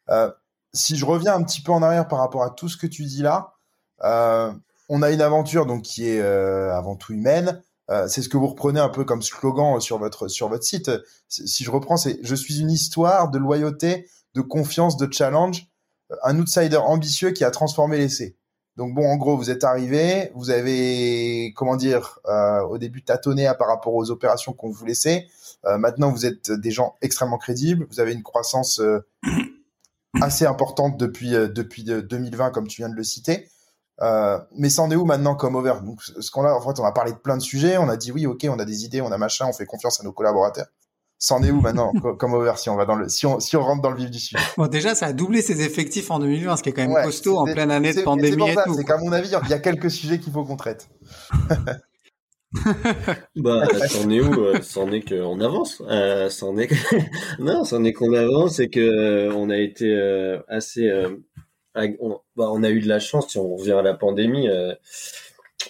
Euh, 0.09 0.31
si 0.73 0.95
je 0.97 1.05
reviens 1.05 1.35
un 1.35 1.43
petit 1.43 1.61
peu 1.61 1.71
en 1.71 1.81
arrière 1.81 2.07
par 2.07 2.19
rapport 2.19 2.43
à 2.43 2.51
tout 2.51 2.69
ce 2.69 2.77
que 2.77 2.87
tu 2.87 3.03
dis 3.05 3.21
là, 3.21 3.53
euh, 4.03 4.51
on 4.89 5.01
a 5.01 5.11
une 5.11 5.21
aventure 5.21 5.65
donc 5.65 5.83
qui 5.83 6.09
est 6.09 6.19
euh, 6.19 6.75
avant 6.75 6.95
tout 6.95 7.13
humaine. 7.13 7.61
Euh, 7.89 8.07
c'est 8.07 8.21
ce 8.21 8.29
que 8.29 8.37
vous 8.37 8.47
reprenez 8.47 8.79
un 8.79 8.89
peu 8.89 9.03
comme 9.03 9.21
slogan 9.21 9.79
sur 9.79 9.97
votre 9.97 10.27
sur 10.27 10.49
votre 10.49 10.63
site. 10.63 10.91
Si 11.27 11.63
je 11.63 11.71
reprends, 11.71 11.97
c'est 11.97 12.19
je 12.21 12.35
suis 12.35 12.59
une 12.59 12.71
histoire 12.71 13.29
de 13.29 13.37
loyauté, 13.37 14.07
de 14.35 14.41
confiance, 14.41 14.97
de 14.97 15.11
challenge, 15.11 15.67
un 16.23 16.37
outsider 16.39 16.77
ambitieux 16.77 17.31
qui 17.31 17.43
a 17.43 17.51
transformé 17.51 17.97
l'essai. 17.97 18.35
Donc 18.77 18.93
bon, 18.93 19.07
en 19.07 19.17
gros, 19.17 19.35
vous 19.35 19.49
êtes 19.49 19.63
arrivé, 19.63 20.31
vous 20.35 20.51
avez 20.51 21.53
comment 21.55 21.75
dire 21.75 22.19
euh, 22.27 22.61
au 22.61 22.77
début 22.77 23.03
tâtonné 23.03 23.51
par 23.57 23.67
rapport 23.67 23.93
aux 23.93 24.09
opérations 24.11 24.53
qu'on 24.53 24.69
vous 24.69 24.85
laissait. 24.85 25.27
maintenant, 25.65 26.11
vous 26.11 26.25
êtes 26.25 26.51
des 26.51 26.71
gens 26.71 26.95
extrêmement 27.01 27.37
crédibles. 27.37 27.85
Vous 27.91 27.99
avez 27.99 28.13
une 28.13 28.23
croissance 28.23 28.81
assez 30.21 30.45
importante 30.45 30.97
depuis 30.97 31.35
euh, 31.35 31.47
depuis 31.47 31.83
2020 31.83 32.51
comme 32.51 32.67
tu 32.67 32.81
viens 32.81 32.89
de 32.89 32.95
le 32.95 33.03
citer. 33.03 33.47
Euh, 34.01 34.39
mais 34.55 34.69
c'en 34.69 34.89
est 34.91 34.95
où 34.95 35.05
maintenant 35.05 35.35
comme 35.35 35.55
over? 35.55 35.73
Donc, 35.83 36.01
ce 36.01 36.31
qu'on 36.31 36.45
a, 36.45 36.53
en 36.53 36.61
fait, 36.61 36.79
on 36.79 36.85
a 36.85 36.91
parlé 36.91 37.11
de 37.11 37.17
plein 37.17 37.35
de 37.35 37.41
sujets. 37.41 37.77
On 37.77 37.89
a 37.89 37.97
dit 37.97 38.11
oui, 38.11 38.25
ok, 38.25 38.47
on 38.49 38.59
a 38.59 38.65
des 38.65 38.85
idées, 38.85 39.01
on 39.01 39.11
a 39.11 39.17
machin, 39.17 39.45
on 39.47 39.53
fait 39.53 39.65
confiance 39.65 39.99
à 39.99 40.03
nos 40.03 40.13
collaborateurs. 40.13 40.67
c'en 41.17 41.43
est 41.43 41.51
où 41.51 41.59
maintenant 41.59 41.91
comme 42.17 42.33
over 42.33 42.53
si 42.55 42.69
on 42.69 42.77
va 42.77 42.85
dans 42.85 42.95
le 42.95 43.09
si 43.09 43.25
on 43.25 43.41
si 43.41 43.57
on 43.57 43.61
rentre 43.61 43.81
dans 43.81 43.91
le 43.91 43.97
vif 43.97 44.09
du 44.09 44.19
sujet? 44.19 44.41
Bon 44.57 44.67
déjà 44.67 44.95
ça 44.95 45.07
a 45.07 45.13
doublé 45.13 45.41
ses 45.41 45.61
effectifs 45.61 46.11
en 46.11 46.19
2020 46.19 46.57
ce 46.57 46.63
qui 46.63 46.69
est 46.69 46.73
quand 46.73 46.87
même 46.87 47.03
costaud 47.03 47.37
en 47.37 47.45
pleine 47.45 47.71
année 47.71 47.93
de 47.93 48.01
pandémie 48.01 48.49
et 48.49 48.55
tout. 48.65 48.73
C'est 48.75 48.85
qu'à 48.85 48.97
mon 48.97 49.11
avis 49.11 49.29
il 49.43 49.49
y 49.49 49.53
a 49.53 49.59
quelques 49.59 49.91
sujets 49.91 50.19
qu'il 50.19 50.31
faut 50.31 50.45
qu'on 50.45 50.57
traite. 50.57 50.87
bah, 53.35 53.67
c'en 53.87 54.09
est 54.09 54.21
où 54.21 54.33
euh, 54.43 54.59
C'en 54.61 54.91
est 54.91 55.07
qu'on 55.07 55.39
avance. 55.39 55.83
Euh, 55.87 56.29
c'en 56.29 56.57
est 56.57 56.69
non, 57.39 57.63
c'en 57.63 57.83
est 57.83 57.93
qu'on 57.93 58.13
avance 58.13 58.59
et 58.59 58.69
que 58.69 58.79
euh, 58.79 59.33
on 59.33 59.49
a 59.49 59.57
été 59.57 59.93
assez. 60.47 60.91
On, 61.75 62.19
bah, 62.35 62.49
on, 62.51 62.63
a 62.63 62.69
eu 62.69 62.81
de 62.81 62.87
la 62.87 62.99
chance 62.99 63.29
si 63.29 63.37
on 63.37 63.55
revient 63.55 63.73
à 63.73 63.81
la 63.81 63.93
pandémie. 63.93 64.49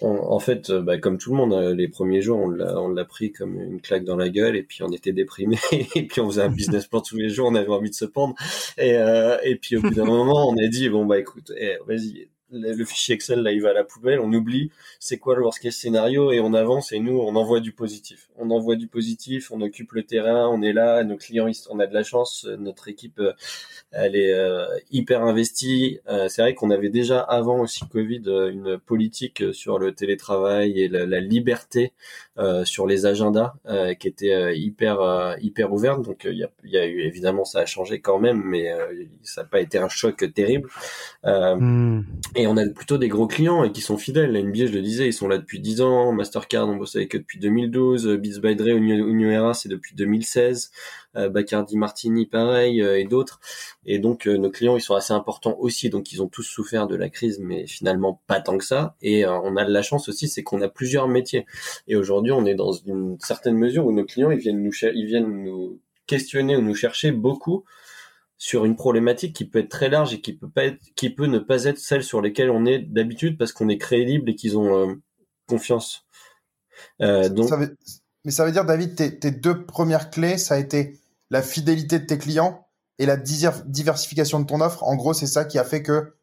en 0.01 0.39
fait, 0.39 0.71
bah, 0.71 0.97
comme 0.97 1.17
tout 1.17 1.31
le 1.31 1.37
monde, 1.37 1.75
les 1.75 1.89
premiers 1.89 2.21
jours, 2.21 2.39
on 2.39 2.49
l'a, 2.49 2.81
on 2.81 2.87
l'a 2.87 3.05
pris 3.05 3.31
comme 3.31 3.59
une 3.59 3.81
claque 3.81 4.05
dans 4.05 4.15
la 4.15 4.29
gueule 4.29 4.55
et 4.55 4.63
puis 4.63 4.81
on 4.81 4.91
était 4.91 5.11
déprimé 5.11 5.57
et 5.71 6.07
puis 6.07 6.21
on 6.21 6.29
faisait 6.29 6.43
un 6.43 6.49
business 6.49 6.87
plan 6.87 7.01
tous 7.01 7.17
les 7.17 7.29
jours, 7.29 7.49
on 7.49 7.55
avait 7.55 7.67
envie 7.67 7.89
de 7.89 7.95
se 7.95 8.05
pendre 8.05 8.35
et, 8.77 8.95
et 9.43 9.55
puis 9.57 9.77
au 9.77 9.81
bout 9.81 9.93
d'un 9.93 10.05
moment, 10.05 10.49
on 10.49 10.57
a 10.57 10.67
dit 10.67 10.89
bon 10.89 11.05
bah 11.05 11.19
écoute, 11.19 11.51
eh, 11.57 11.77
vas-y, 11.85 12.29
le, 12.51 12.85
fichier 12.85 13.15
Excel 13.15 13.41
là 13.41 13.51
il 13.51 13.61
va 13.61 13.69
à 13.69 13.73
la 13.73 13.83
poubelle, 13.83 14.19
on 14.19 14.31
oublie 14.33 14.71
c'est 14.99 15.17
quoi 15.17 15.35
le 15.35 15.43
worst 15.43 15.59
case 15.59 15.75
scénario 15.75 16.31
et 16.31 16.39
on 16.39 16.53
avance 16.53 16.91
et 16.91 16.99
nous 16.99 17.17
on 17.17 17.35
envoie 17.35 17.59
du 17.59 17.71
positif. 17.71 18.29
On 18.37 18.51
envoie 18.51 18.75
du 18.75 18.87
positif, 18.87 19.51
on 19.51 19.61
occupe 19.61 19.91
le 19.93 20.03
terrain, 20.03 20.47
on 20.47 20.61
est 20.61 20.73
là, 20.73 21.03
nos 21.03 21.17
clients 21.17 21.49
on 21.69 21.79
a 21.79 21.87
de 21.87 21.93
la 21.93 22.03
chance, 22.03 22.47
notre 22.57 22.87
équipe 22.87 23.19
euh, 23.19 23.33
elle 23.91 24.15
est 24.15 24.33
euh, 24.33 24.65
hyper 24.91 25.23
investie. 25.23 25.99
Euh, 26.07 26.27
c'est 26.29 26.41
vrai 26.41 26.53
qu'on 26.53 26.69
avait 26.69 26.89
déjà 26.89 27.21
avant 27.21 27.61
aussi 27.61 27.87
Covid 27.87 28.21
une 28.25 28.77
politique 28.77 29.43
sur 29.53 29.79
le 29.79 29.93
télétravail 29.93 30.79
et 30.79 30.87
la, 30.87 31.19
liberté 31.19 31.93
sur 32.63 32.87
les 32.87 33.05
agendas 33.05 33.53
qui 33.99 34.07
était 34.07 34.57
hyper 34.57 35.35
hyper 35.41 35.73
ouverte. 35.73 36.01
Donc 36.01 36.25
il 36.29 36.37
y 36.37 36.43
a, 36.43 36.49
y, 36.63 36.77
a, 36.77 36.85
eu 36.85 37.01
évidemment 37.01 37.43
ça 37.43 37.59
a 37.59 37.65
changé 37.65 37.99
quand 37.99 38.19
même, 38.19 38.41
mais 38.43 38.71
ça 39.23 39.41
n'a 39.41 39.47
pas 39.47 39.59
été 39.59 39.77
un 39.77 39.89
choc 39.89 40.25
terrible. 40.33 40.69
Hmm. 41.23 42.01
Et 42.39 42.47
on 42.47 42.55
a 42.55 42.65
plutôt 42.69 42.97
des 42.97 43.09
gros 43.09 43.27
clients 43.27 43.65
et 43.65 43.71
qui 43.73 43.81
sont 43.81 43.97
fidèles. 43.97 44.31
La 44.31 44.41
NBA, 44.41 44.67
je 44.67 44.71
le 44.71 44.81
disais, 44.81 45.07
ils 45.07 45.13
sont 45.13 45.27
là 45.27 45.37
depuis 45.37 45.59
10 45.59 45.81
ans. 45.81 46.13
Mastercard, 46.13 46.69
on 46.69 46.77
bosse 46.77 46.95
avec 46.95 47.13
eux 47.13 47.19
depuis 47.19 47.37
2012. 47.37 48.07
Beats 48.15 48.39
by 48.41 48.55
Dre, 48.55 48.77
Union 48.77 49.53
c'est 49.53 49.67
depuis 49.67 49.93
2016. 49.93 50.71
Euh, 51.17 51.27
Bacardi 51.27 51.75
Martini, 51.75 52.27
pareil, 52.27 52.81
euh, 52.81 52.97
et 52.97 53.03
d'autres. 53.03 53.41
Et 53.85 53.99
donc, 53.99 54.25
euh, 54.25 54.37
nos 54.37 54.49
clients, 54.49 54.77
ils 54.77 54.81
sont 54.81 54.95
assez 54.95 55.11
importants 55.11 55.57
aussi. 55.59 55.89
Donc, 55.89 56.13
ils 56.13 56.21
ont 56.21 56.29
tous 56.29 56.43
souffert 56.43 56.87
de 56.87 56.95
la 56.95 57.09
crise, 57.09 57.39
mais 57.39 57.67
finalement 57.67 58.21
pas 58.25 58.39
tant 58.39 58.57
que 58.57 58.63
ça. 58.63 58.95
Et 59.01 59.25
on 59.25 59.57
a 59.57 59.65
de 59.65 59.73
la 59.73 59.81
chance 59.81 60.07
aussi, 60.07 60.29
c'est 60.29 60.41
qu'on 60.41 60.61
a 60.61 60.69
plusieurs 60.69 61.09
métiers. 61.09 61.45
Et 61.89 61.97
aujourd'hui, 61.97 62.31
on 62.31 62.45
est 62.45 62.55
dans 62.55 62.71
une 62.71 63.17
certaine 63.19 63.57
mesure 63.57 63.85
où 63.85 63.91
nos 63.91 64.05
clients, 64.05 64.31
ils 64.31 64.39
viennent 64.39 64.63
nous, 64.63 64.71
ils 64.93 65.05
viennent 65.05 65.43
nous 65.43 65.81
questionner 66.07 66.55
ou 66.55 66.61
nous 66.61 66.73
chercher 66.73 67.11
beaucoup 67.11 67.65
sur 68.39 68.63
une 68.63 68.77
problématique 68.77 69.35
qui 69.35 69.45
peut 69.45 69.59
être 69.59 69.69
très 69.69 69.89
large 69.89 70.13
et 70.13 70.21
qui 70.21 70.33
peut 70.33 70.49
pas 70.49 70.63
être, 70.63 70.79
qui 70.95 71.09
peut 71.09 71.25
ne 71.25 71.39
pas 71.39 71.65
être 71.65 71.77
celle 71.77 72.03
sur 72.03 72.21
lesquelles 72.21 72.49
on 72.49 72.65
est 72.65 72.79
d'habitude 72.79 73.37
parce 73.37 73.51
qu'on 73.51 73.67
est 73.67 73.77
crédible 73.77 74.29
et 74.29 74.35
qu'ils 74.35 74.57
ont 74.57 74.75
euh, 74.75 74.95
confiance. 75.45 76.05
Euh, 77.01 77.27
donc... 77.27 77.51
mais 78.23 78.31
ça 78.31 78.45
veut 78.45 78.53
dire, 78.53 78.63
David, 78.63 78.95
tes, 78.95 79.19
tes, 79.19 79.31
deux 79.31 79.65
premières 79.65 80.09
clés, 80.09 80.37
ça 80.37 80.55
a 80.55 80.57
été 80.57 80.97
la 81.29 81.41
fidélité 81.41 81.99
de 81.99 82.05
tes 82.05 82.17
clients 82.17 82.65
et 82.97 83.05
la 83.05 83.17
diversification 83.17 84.39
de 84.39 84.45
ton 84.45 84.61
offre. 84.61 84.83
En 84.83 84.95
gros, 84.95 85.13
c'est 85.13 85.27
ça 85.27 85.43
qui 85.43 85.59
a 85.59 85.65
fait 85.65 85.83
que 85.83 86.15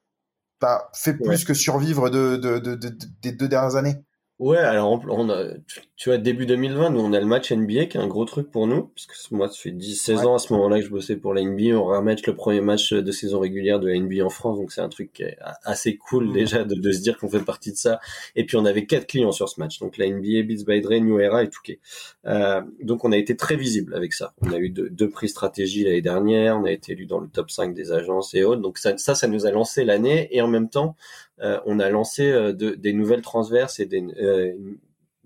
tu 0.61 0.67
as 0.67 0.89
fait 0.95 1.15
plus 1.15 1.45
que 1.45 1.53
survivre 1.53 2.09
de, 2.09 2.37
de, 2.37 2.59
de, 2.59 2.97
des 3.21 3.33
deux 3.33 3.49
dernières 3.49 3.77
années. 3.77 3.97
Ouais, 4.39 4.59
alors 4.59 5.03
on 5.09 5.29
a, 5.29 5.49
tu 5.97 6.11
vois, 6.11 6.19
début 6.19 6.45
2020, 6.45 6.91
nous 6.91 7.01
on 7.01 7.13
a 7.15 7.21
le 7.21 7.25
match 7.25 7.51
NBA 7.51 7.87
qui 7.87 7.97
est 7.97 8.01
un 8.01 8.07
gros 8.07 8.27
truc 8.27 8.51
pour 8.51 8.67
nous, 8.67 8.91
parce 8.95 9.07
que 9.07 9.35
moi 9.35 9.49
ça 9.49 9.55
fait 9.55 9.71
10-16 9.71 10.27
ans 10.27 10.35
à 10.35 10.39
ce 10.39 10.53
moment-là 10.53 10.79
que 10.79 10.85
je 10.85 10.91
bossais 10.91 11.17
pour 11.17 11.33
la 11.33 11.43
NBA, 11.43 11.75
on 11.75 11.85
remet 11.87 12.17
le 12.27 12.37
premier 12.37 12.61
match 12.61 12.93
de 12.93 13.13
saison 13.13 13.41
régulière 13.41 13.81
de 13.81 13.89
la 13.89 13.99
NBA 13.99 14.23
en 14.23 14.29
France, 14.29 14.59
donc 14.59 14.73
c'est 14.73 14.83
un 14.83 14.91
truc 14.91 15.13
qui 15.15 15.23
est 15.23 15.39
assez 15.65 15.97
cool 15.97 16.29
mmh. 16.29 16.33
déjà 16.33 16.65
de, 16.65 16.75
de 16.75 16.93
se 16.93 17.01
dire 17.01 17.17
qu'on 17.17 17.31
fait 17.31 17.41
partie 17.41 17.73
de 17.73 17.77
ça. 17.77 17.99
Et 18.35 18.45
puis 18.45 18.57
on 18.59 18.67
avait 18.67 18.85
quatre 18.85 19.07
clients 19.07 19.33
sur 19.33 19.49
ce 19.49 19.59
match, 19.59 19.79
donc 19.79 19.97
la 19.97 20.07
NBA, 20.09 20.43
Beats 20.43 20.65
by 20.67 20.83
Dre, 20.83 21.01
New 21.01 21.19
Era 21.19 21.43
et 21.43 21.49
Touquet. 21.49 21.81
Euh, 22.27 22.61
donc 22.83 23.05
on 23.05 23.13
a 23.13 23.17
été 23.17 23.35
très 23.35 23.57
visible 23.57 23.95
avec 23.95 24.13
ça. 24.13 24.35
On 24.43 24.53
a 24.53 24.59
eu 24.59 24.69
deux, 24.69 24.91
deux 24.91 25.09
prix 25.09 25.31
stratégie 25.31 25.85
l'année 25.85 26.03
dernière, 26.03 26.59
on 26.59 26.65
a 26.65 26.73
été 26.73 26.93
élu 26.93 27.07
dans 27.07 27.21
le 27.21 27.29
top 27.29 27.51
5 27.51 27.75
des 27.75 27.93
agences 27.93 28.35
et 28.35 28.45
autres, 28.45 28.61
donc 28.61 28.77
ça, 28.77 28.99
ça, 28.99 29.15
ça 29.15 29.29
nous 29.29 29.47
a 29.47 29.51
lancé 29.51 29.85
l'année 29.85 30.29
et 30.31 30.43
en 30.43 30.49
même 30.49 30.69
temps 30.69 30.95
euh, 31.43 31.61
on 31.67 31.81
a 31.81 31.91
lancé 31.91 32.31
euh, 32.31 32.53
des 32.53 32.93
nouvelles 32.93 33.23
transverses 33.23 33.79
et 33.79 33.87
des 33.87 34.03
euh, 34.19 34.55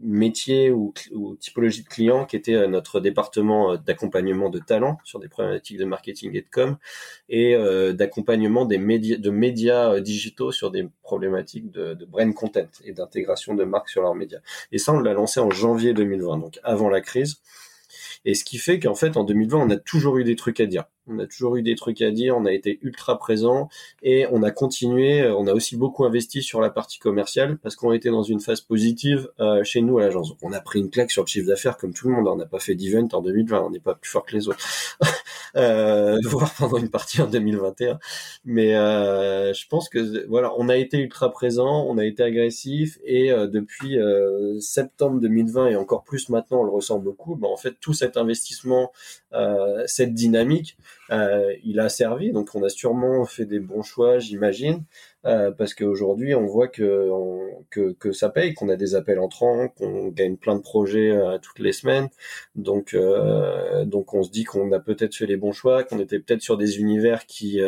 métiers 0.02 0.70
ou, 0.70 0.92
typologies 1.38 1.82
de 1.82 1.88
clients 1.88 2.24
qui 2.24 2.36
étaient 2.36 2.66
notre 2.68 3.00
département 3.00 3.76
d'accompagnement 3.76 4.50
de 4.50 4.58
talent 4.58 4.98
sur 5.04 5.18
des 5.18 5.28
problématiques 5.28 5.78
de 5.78 5.84
marketing 5.84 6.34
et 6.34 6.42
de 6.42 6.48
com 6.50 6.76
et 7.28 7.56
d'accompagnement 7.94 8.64
des 8.64 8.78
médias 8.78 9.16
de 9.16 9.30
médias 9.30 10.00
digitaux 10.00 10.52
sur 10.52 10.70
des 10.70 10.88
problématiques 11.02 11.70
de, 11.70 11.94
de 11.94 12.04
brand 12.04 12.34
content 12.34 12.68
et 12.84 12.92
d'intégration 12.92 13.54
de 13.54 13.64
marques 13.64 13.88
sur 13.88 14.02
leurs 14.02 14.14
médias. 14.14 14.40
Et 14.72 14.78
ça, 14.78 14.92
on 14.92 15.00
l'a 15.00 15.12
lancé 15.12 15.40
en 15.40 15.50
janvier 15.50 15.94
2020, 15.94 16.38
donc 16.38 16.58
avant 16.62 16.88
la 16.88 17.00
crise. 17.00 17.40
Et 18.24 18.34
ce 18.34 18.44
qui 18.44 18.58
fait 18.58 18.78
qu'en 18.78 18.94
fait, 18.94 19.16
en 19.16 19.24
2020, 19.24 19.58
on 19.58 19.70
a 19.70 19.76
toujours 19.76 20.18
eu 20.18 20.24
des 20.24 20.36
trucs 20.36 20.60
à 20.60 20.66
dire. 20.66 20.84
On 21.10 21.18
a 21.18 21.26
toujours 21.26 21.56
eu 21.56 21.62
des 21.62 21.74
trucs 21.74 22.00
à 22.02 22.10
dire, 22.10 22.36
on 22.36 22.44
a 22.44 22.52
été 22.52 22.78
ultra 22.82 23.18
présent 23.18 23.68
et 24.02 24.26
on 24.30 24.42
a 24.42 24.50
continué. 24.50 25.28
On 25.28 25.46
a 25.46 25.52
aussi 25.52 25.76
beaucoup 25.76 26.04
investi 26.04 26.42
sur 26.42 26.60
la 26.60 26.70
partie 26.70 26.98
commerciale 26.98 27.58
parce 27.58 27.76
qu'on 27.76 27.92
était 27.92 28.10
dans 28.10 28.22
une 28.22 28.40
phase 28.40 28.60
positive 28.60 29.28
euh, 29.40 29.64
chez 29.64 29.80
nous 29.80 29.98
à 29.98 30.02
l'agence. 30.02 30.32
On 30.42 30.52
a 30.52 30.60
pris 30.60 30.78
une 30.78 30.90
claque 30.90 31.10
sur 31.10 31.22
le 31.22 31.28
chiffre 31.28 31.48
d'affaires 31.48 31.76
comme 31.76 31.92
tout 31.92 32.08
le 32.08 32.14
monde. 32.14 32.28
On 32.28 32.36
n'a 32.36 32.46
pas 32.46 32.60
fait 32.60 32.74
d'event 32.74 33.08
en 33.12 33.22
2020, 33.22 33.60
on 33.60 33.70
n'est 33.70 33.80
pas 33.80 33.94
plus 33.94 34.10
fort 34.10 34.24
que 34.24 34.36
les 34.36 34.48
autres, 34.48 34.58
euh, 35.56 36.16
voire 36.24 36.54
pendant 36.54 36.78
une 36.78 36.90
partie 36.90 37.20
en 37.20 37.26
2021. 37.26 37.98
Mais 38.44 38.76
euh, 38.76 39.52
je 39.52 39.66
pense 39.68 39.88
que 39.88 40.26
voilà, 40.28 40.52
on 40.58 40.68
a 40.68 40.76
été 40.76 40.98
ultra 40.98 41.30
présent, 41.30 41.86
on 41.88 41.98
a 41.98 42.04
été 42.04 42.22
agressif 42.22 42.98
et 43.04 43.32
euh, 43.32 43.46
depuis 43.46 43.98
euh, 43.98 44.58
septembre 44.60 45.20
2020 45.20 45.68
et 45.68 45.76
encore 45.76 46.04
plus 46.04 46.28
maintenant, 46.28 46.60
on 46.60 46.64
le 46.64 46.70
ressent 46.70 46.98
beaucoup. 46.98 47.36
Ben, 47.36 47.48
en 47.48 47.56
fait, 47.56 47.76
tout 47.80 47.94
cet 47.94 48.16
investissement, 48.16 48.92
euh, 48.92 49.19
cette 49.86 50.14
dynamique 50.14 50.76
euh, 51.10 51.54
il 51.64 51.80
a 51.80 51.88
servi. 51.88 52.32
Donc 52.32 52.54
on 52.54 52.62
a 52.62 52.68
sûrement 52.68 53.24
fait 53.24 53.44
des 53.44 53.60
bons 53.60 53.82
choix, 53.82 54.18
j'imagine, 54.18 54.84
euh, 55.26 55.50
parce 55.50 55.74
qu'aujourd'hui 55.74 56.34
on 56.34 56.46
voit 56.46 56.68
que, 56.68 57.10
que, 57.70 57.92
que 57.92 58.12
ça 58.12 58.28
paye, 58.30 58.54
qu'on 58.54 58.68
a 58.68 58.76
des 58.76 58.94
appels 58.94 59.18
entrants, 59.18 59.68
qu'on 59.68 60.08
gagne 60.08 60.36
plein 60.36 60.56
de 60.56 60.62
projets 60.62 61.10
euh, 61.10 61.38
toutes 61.38 61.58
les 61.58 61.72
semaines. 61.72 62.08
Donc 62.54 62.96
donc 63.86 64.14
on 64.14 64.22
se 64.22 64.30
dit 64.30 64.44
qu'on 64.44 64.72
a 64.72 64.80
peut-être 64.80 65.14
fait 65.16 65.26
les 65.26 65.36
bons 65.36 65.52
choix, 65.52 65.84
qu'on 65.84 65.98
était 65.98 66.20
peut-être 66.20 66.42
sur 66.42 66.56
des 66.56 66.78
univers 66.78 67.26
qui 67.26 67.60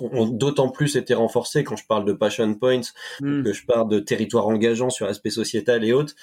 ont 0.00 0.26
d'autant 0.26 0.68
plus 0.68 0.96
été 0.96 1.14
renforcés 1.14 1.64
quand 1.64 1.76
je 1.76 1.86
parle 1.86 2.04
de 2.04 2.12
passion 2.12 2.54
points, 2.54 2.80
hmm. 3.20 3.42
que 3.42 3.52
je 3.52 3.64
parle 3.64 3.88
de 3.88 3.98
territoire 3.98 4.46
engageant 4.46 4.90
sur 4.90 5.06
l'aspect 5.06 5.30
sociétal 5.30 5.84
et 5.84 5.92
autres. 5.92 6.14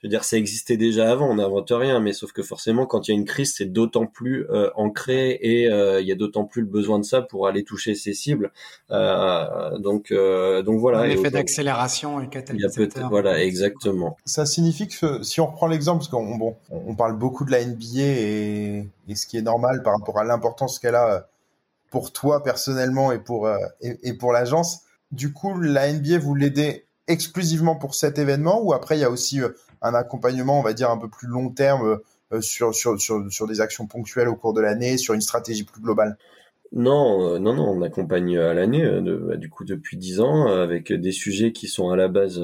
Je 0.00 0.06
veux 0.06 0.10
dire, 0.10 0.24
ça 0.24 0.36
existait 0.36 0.76
déjà 0.76 1.10
avant, 1.10 1.30
on 1.30 1.36
n'invente 1.36 1.70
rien, 1.70 2.00
mais 2.00 2.12
sauf 2.12 2.32
que 2.32 2.42
forcément, 2.42 2.86
quand 2.86 3.06
il 3.06 3.12
y 3.12 3.14
a 3.14 3.18
une 3.18 3.24
crise, 3.24 3.54
c'est 3.56 3.66
d'autant 3.66 4.06
plus 4.06 4.46
euh, 4.50 4.70
ancré 4.74 5.38
et 5.40 5.70
euh, 5.70 6.00
il 6.00 6.06
y 6.06 6.12
a 6.12 6.14
d'autant 6.14 6.44
plus 6.44 6.62
le 6.62 6.68
besoin 6.68 6.98
de 6.98 7.04
ça 7.04 7.22
pour 7.22 7.46
aller 7.46 7.64
toucher 7.64 7.94
ses 7.94 8.14
cibles. 8.14 8.52
Euh, 8.90 9.78
donc, 9.78 10.12
donc 10.12 10.80
voilà. 10.80 11.00
Un 11.00 11.08
effet 11.08 11.30
d'accélération 11.30 12.20
et 12.20 12.28
catalyseur. 12.28 13.08
Voilà, 13.10 13.42
exactement. 13.42 14.16
Ça 14.24 14.46
signifie 14.46 14.88
que 14.88 15.22
si 15.22 15.40
on 15.40 15.46
reprend 15.46 15.66
l'exemple, 15.66 15.98
parce 15.98 16.08
qu'on 16.08 16.36
bon, 16.36 16.56
on 16.70 16.94
parle 16.94 17.16
beaucoup 17.16 17.44
de 17.44 17.50
la 17.50 17.64
NBA 17.64 18.00
et, 18.00 18.88
et 19.08 19.14
ce 19.14 19.26
qui 19.26 19.36
est 19.36 19.42
normal 19.42 19.82
par 19.82 19.94
rapport 19.98 20.18
à 20.18 20.24
l'importance 20.24 20.78
qu'elle 20.78 20.94
a 20.94 21.28
pour 21.92 22.10
toi 22.12 22.42
personnellement 22.42 23.12
et 23.12 23.20
pour, 23.20 23.46
euh, 23.46 23.58
et, 23.80 24.14
pour 24.14 24.32
l'agence. 24.32 24.80
Du 25.12 25.32
coup, 25.32 25.60
la 25.60 25.92
NBA, 25.92 26.18
vous 26.18 26.34
l'aidez 26.34 26.86
exclusivement 27.06 27.76
pour 27.76 27.94
cet 27.94 28.18
événement 28.18 28.62
ou 28.62 28.72
après 28.72 28.96
il 28.96 29.00
y 29.00 29.04
a 29.04 29.10
aussi 29.10 29.40
euh, 29.40 29.50
un 29.82 29.94
accompagnement, 29.94 30.58
on 30.58 30.62
va 30.62 30.72
dire, 30.72 30.90
un 30.90 30.96
peu 30.96 31.08
plus 31.08 31.28
long 31.28 31.50
terme 31.50 32.00
euh, 32.32 32.40
sur, 32.40 32.74
sur, 32.74 32.98
sur, 32.98 33.30
sur 33.30 33.46
des 33.46 33.60
actions 33.60 33.86
ponctuelles 33.86 34.28
au 34.28 34.34
cours 34.34 34.54
de 34.54 34.62
l'année, 34.62 34.96
sur 34.96 35.12
une 35.12 35.20
stratégie 35.20 35.64
plus 35.64 35.82
globale? 35.82 36.16
Non, 36.72 37.38
non, 37.38 37.52
non, 37.52 37.68
on 37.68 37.82
accompagne 37.82 38.38
à 38.38 38.54
l'année, 38.54 38.82
bah, 39.02 39.36
du 39.36 39.50
coup 39.50 39.66
depuis 39.66 39.98
dix 39.98 40.20
ans, 40.20 40.46
avec 40.46 40.90
des 40.90 41.12
sujets 41.12 41.52
qui 41.52 41.68
sont 41.68 41.90
à 41.90 41.96
la 41.96 42.08
base. 42.08 42.40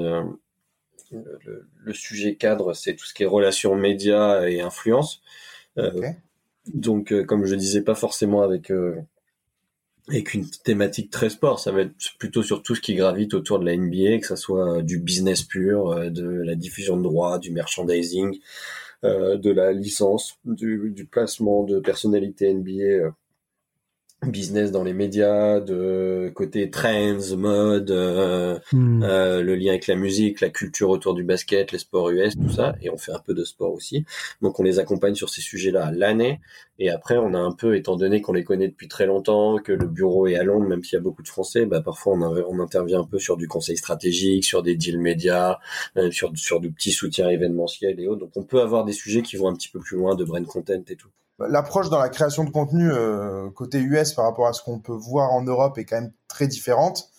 le, 1.11 1.92
sujet 1.94 2.34
cadre, 2.34 2.74
c'est 2.74 2.94
tout 2.94 3.06
ce 3.06 3.14
qui 3.14 3.22
est 3.22 3.26
relations 3.26 3.74
médias 3.74 4.46
et 4.46 4.61
influence. 4.61 5.22
donc, 6.74 7.14
comme 7.24 7.46
je 7.46 7.54
disais, 7.54 7.80
pas 7.80 7.94
forcément 7.94 8.42
avec 8.42 8.70
et 10.12 10.24
qu'une 10.24 10.48
thématique 10.48 11.10
très 11.10 11.30
sport. 11.30 11.60
Ça 11.60 11.72
va 11.72 11.82
être 11.82 11.94
plutôt 12.18 12.42
sur 12.42 12.62
tout 12.62 12.74
ce 12.74 12.80
qui 12.80 12.94
gravite 12.94 13.34
autour 13.34 13.58
de 13.58 13.66
la 13.66 13.76
NBA, 13.76 14.18
que 14.20 14.26
ça 14.26 14.36
soit 14.36 14.78
euh, 14.78 14.82
du 14.82 14.98
business 14.98 15.42
pur, 15.42 15.90
euh, 15.90 16.10
de 16.10 16.26
la 16.26 16.54
diffusion 16.54 16.96
de 16.96 17.02
droits, 17.02 17.38
du 17.38 17.50
merchandising, 17.50 18.38
euh, 19.04 19.36
de 19.36 19.50
la 19.50 19.72
licence, 19.72 20.38
du, 20.44 20.90
du, 20.94 21.04
placement 21.06 21.64
de 21.64 21.80
personnalités 21.80 22.52
NBA 22.52 23.14
business 24.26 24.72
dans 24.72 24.83
les 24.85 24.92
médias, 24.94 25.61
de 25.61 26.31
côté 26.35 26.70
trends, 26.70 27.37
mode, 27.37 27.90
euh, 27.90 28.59
Hmm. 28.72 29.02
euh, 29.02 29.42
le 29.42 29.54
lien 29.54 29.70
avec 29.70 29.87
la 29.87 29.94
musique, 29.94 30.40
la 30.40 30.50
culture 30.50 30.90
autour 30.90 31.14
du 31.14 31.22
basket, 31.24 31.70
les 31.72 31.78
sports 31.78 32.11
US, 32.11 32.37
tout 32.37 32.48
ça, 32.48 32.74
et 32.83 32.90
on 32.90 32.96
fait 32.98 33.12
un 33.12 33.20
peu 33.20 33.33
de 33.35 33.44
sport 33.44 33.72
aussi. 33.72 34.04
Donc 34.42 34.59
on 34.59 34.64
les 34.64 34.78
accompagne 34.81 35.14
sur 35.14 35.28
ces 35.31 35.40
sujets-là 35.40 35.92
l'année, 35.92 36.40
et 36.81 36.90
après 36.90 37.16
on 37.16 37.33
a 37.35 37.38
un 37.38 37.52
peu, 37.52 37.76
étant 37.76 37.96
donné 37.96 38.20
qu'on 38.20 38.32
les 38.32 38.45
connaît 38.45 38.68
depuis 38.68 38.88
très 38.88 39.07
longtemps, 39.07 39.59
que 39.59 39.72
le 39.72 39.86
bureau 39.86 40.26
est 40.26 40.36
à 40.36 40.42
Londres, 40.42 40.66
même 40.68 40.82
s'il 40.82 40.95
y 40.95 40.97
a 40.97 41.01
beaucoup 41.03 41.22
de 41.22 41.28
Français, 41.28 41.64
bah 41.66 41.80
parfois 41.80 42.14
on, 42.14 42.22
a- 42.22 42.42
on 42.49 42.59
intervient 42.61 43.01
un 43.01 43.05
peu 43.07 43.18
sur 43.20 43.36
du 43.36 43.47
conseil 43.49 43.76
stratégique, 43.76 44.45
sur 44.45 44.62
des 44.64 44.74
deals 44.76 44.99
médias, 45.01 45.59
euh, 45.97 46.11
sur 46.11 46.32
sur 46.36 46.61
du 46.61 46.70
petit 46.72 46.90
soutien 46.92 47.28
événementiel 47.28 47.99
et 48.01 48.09
autres. 48.09 48.20
Donc 48.20 48.32
on 48.36 48.42
peut 48.45 48.61
avoir 48.61 48.84
des 48.84 48.92
sujets 48.92 49.22
qui 49.22 49.36
vont 49.36 49.49
un 49.49 49.55
petit 49.55 49.68
peu 49.68 49.78
plus 49.80 49.97
loin 49.97 50.14
de 50.16 50.24
brand 50.24 50.45
content 50.47 50.82
et 50.88 50.97
tout. 50.97 51.09
L'approche 51.39 51.89
dans 51.89 51.99
la 52.01 52.09
création 52.09 52.43
de 52.43 52.51
contenu 52.51 52.91
euh, 52.91 53.49
côté 53.51 53.78
US 53.78 54.12
par 54.12 54.24
rapport 54.24 54.49
à 54.49 54.53
ce 54.53 54.62
qu'on 54.62 54.80
peut 54.80 54.93
voir 54.93 55.32
en 55.32 55.43
Europe 55.43 55.78
est 55.78 55.84
quand 55.84 56.01
même 56.01 56.12
très 56.26 56.49
différente. 56.49 57.11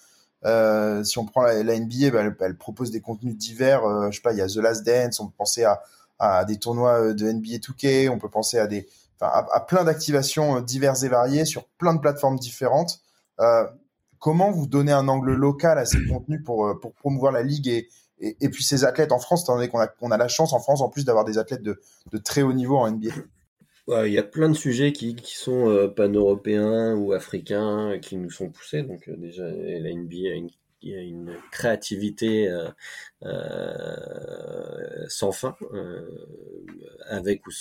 Euh, 0.45 1.03
si 1.05 1.17
on 1.17 1.25
prend 1.25 1.43
la, 1.43 1.63
NBA, 1.63 2.35
elle, 2.39 2.57
propose 2.57 2.91
des 2.91 2.99
contenus 2.99 3.37
divers. 3.37 3.85
euh, 3.85 4.11
je 4.11 4.17
sais 4.17 4.21
pas, 4.21 4.33
il 4.33 4.37
y 4.37 4.41
a 4.41 4.47
The 4.47 4.57
Last 4.57 4.85
Dance. 4.85 5.19
On 5.21 5.27
peut 5.27 5.35
penser 5.37 5.63
à, 5.63 6.45
des 6.45 6.57
tournois 6.57 7.13
de 7.13 7.31
NBA 7.31 7.59
2K. 7.59 8.09
On 8.09 8.19
peut 8.19 8.29
penser 8.29 8.59
à 8.59 8.67
des, 8.67 8.89
à, 9.21 9.45
à 9.53 9.61
plein 9.61 9.85
d'activations 9.85 10.59
diverses 10.59 11.03
et 11.03 11.09
variées 11.09 11.45
sur 11.45 11.65
plein 11.77 11.93
de 11.93 11.99
plateformes 11.99 12.39
différentes. 12.39 13.01
Comment 14.19 14.51
vous 14.51 14.67
donnez 14.67 14.91
un 14.91 15.07
angle 15.07 15.33
local 15.33 15.77
à 15.77 15.85
ces 15.85 16.05
contenus 16.07 16.43
pour 16.43 16.77
pour 16.81 16.93
promouvoir 16.93 17.31
la 17.31 17.41
ligue 17.41 17.69
et 17.69 17.87
et, 18.21 18.49
puis 18.49 18.65
ces 18.65 18.83
athlètes 18.83 19.13
en 19.13 19.19
France, 19.19 19.43
étant 19.43 19.55
donné 19.55 19.69
qu'on 19.69 19.79
a, 19.79 19.87
a 19.87 20.17
la 20.17 20.27
chance 20.27 20.51
en 20.51 20.59
France 20.59 20.81
en 20.81 20.89
plus 20.89 21.05
d'avoir 21.05 21.23
des 21.23 21.37
athlètes 21.37 21.63
de, 21.63 21.81
de 22.11 22.17
très 22.17 22.41
haut 22.41 22.51
niveau 22.51 22.77
en 22.77 22.91
NBA. 22.91 23.11
Il 24.05 24.13
y 24.13 24.19
a 24.19 24.23
plein 24.23 24.49
de 24.49 24.55
sujets 24.55 24.93
qui, 24.93 25.15
sont 25.23 25.67
euh, 25.69 25.87
pan-européens 25.87 26.95
ou 26.95 27.13
africains 27.13 27.93
euh, 27.93 27.97
qui 27.97 28.17
nous 28.17 28.29
sont 28.29 28.49
poussés. 28.49 28.83
Donc 28.83 29.07
euh, 29.07 29.15
déjà, 29.17 29.43
la 29.49 29.89
a 29.89 31.01
une, 31.01 31.35
créativité 31.51 32.49
euh, 33.23 35.07
sans 35.07 35.31
fin, 35.31 35.55
avec 37.07 37.47
ou, 37.47 37.51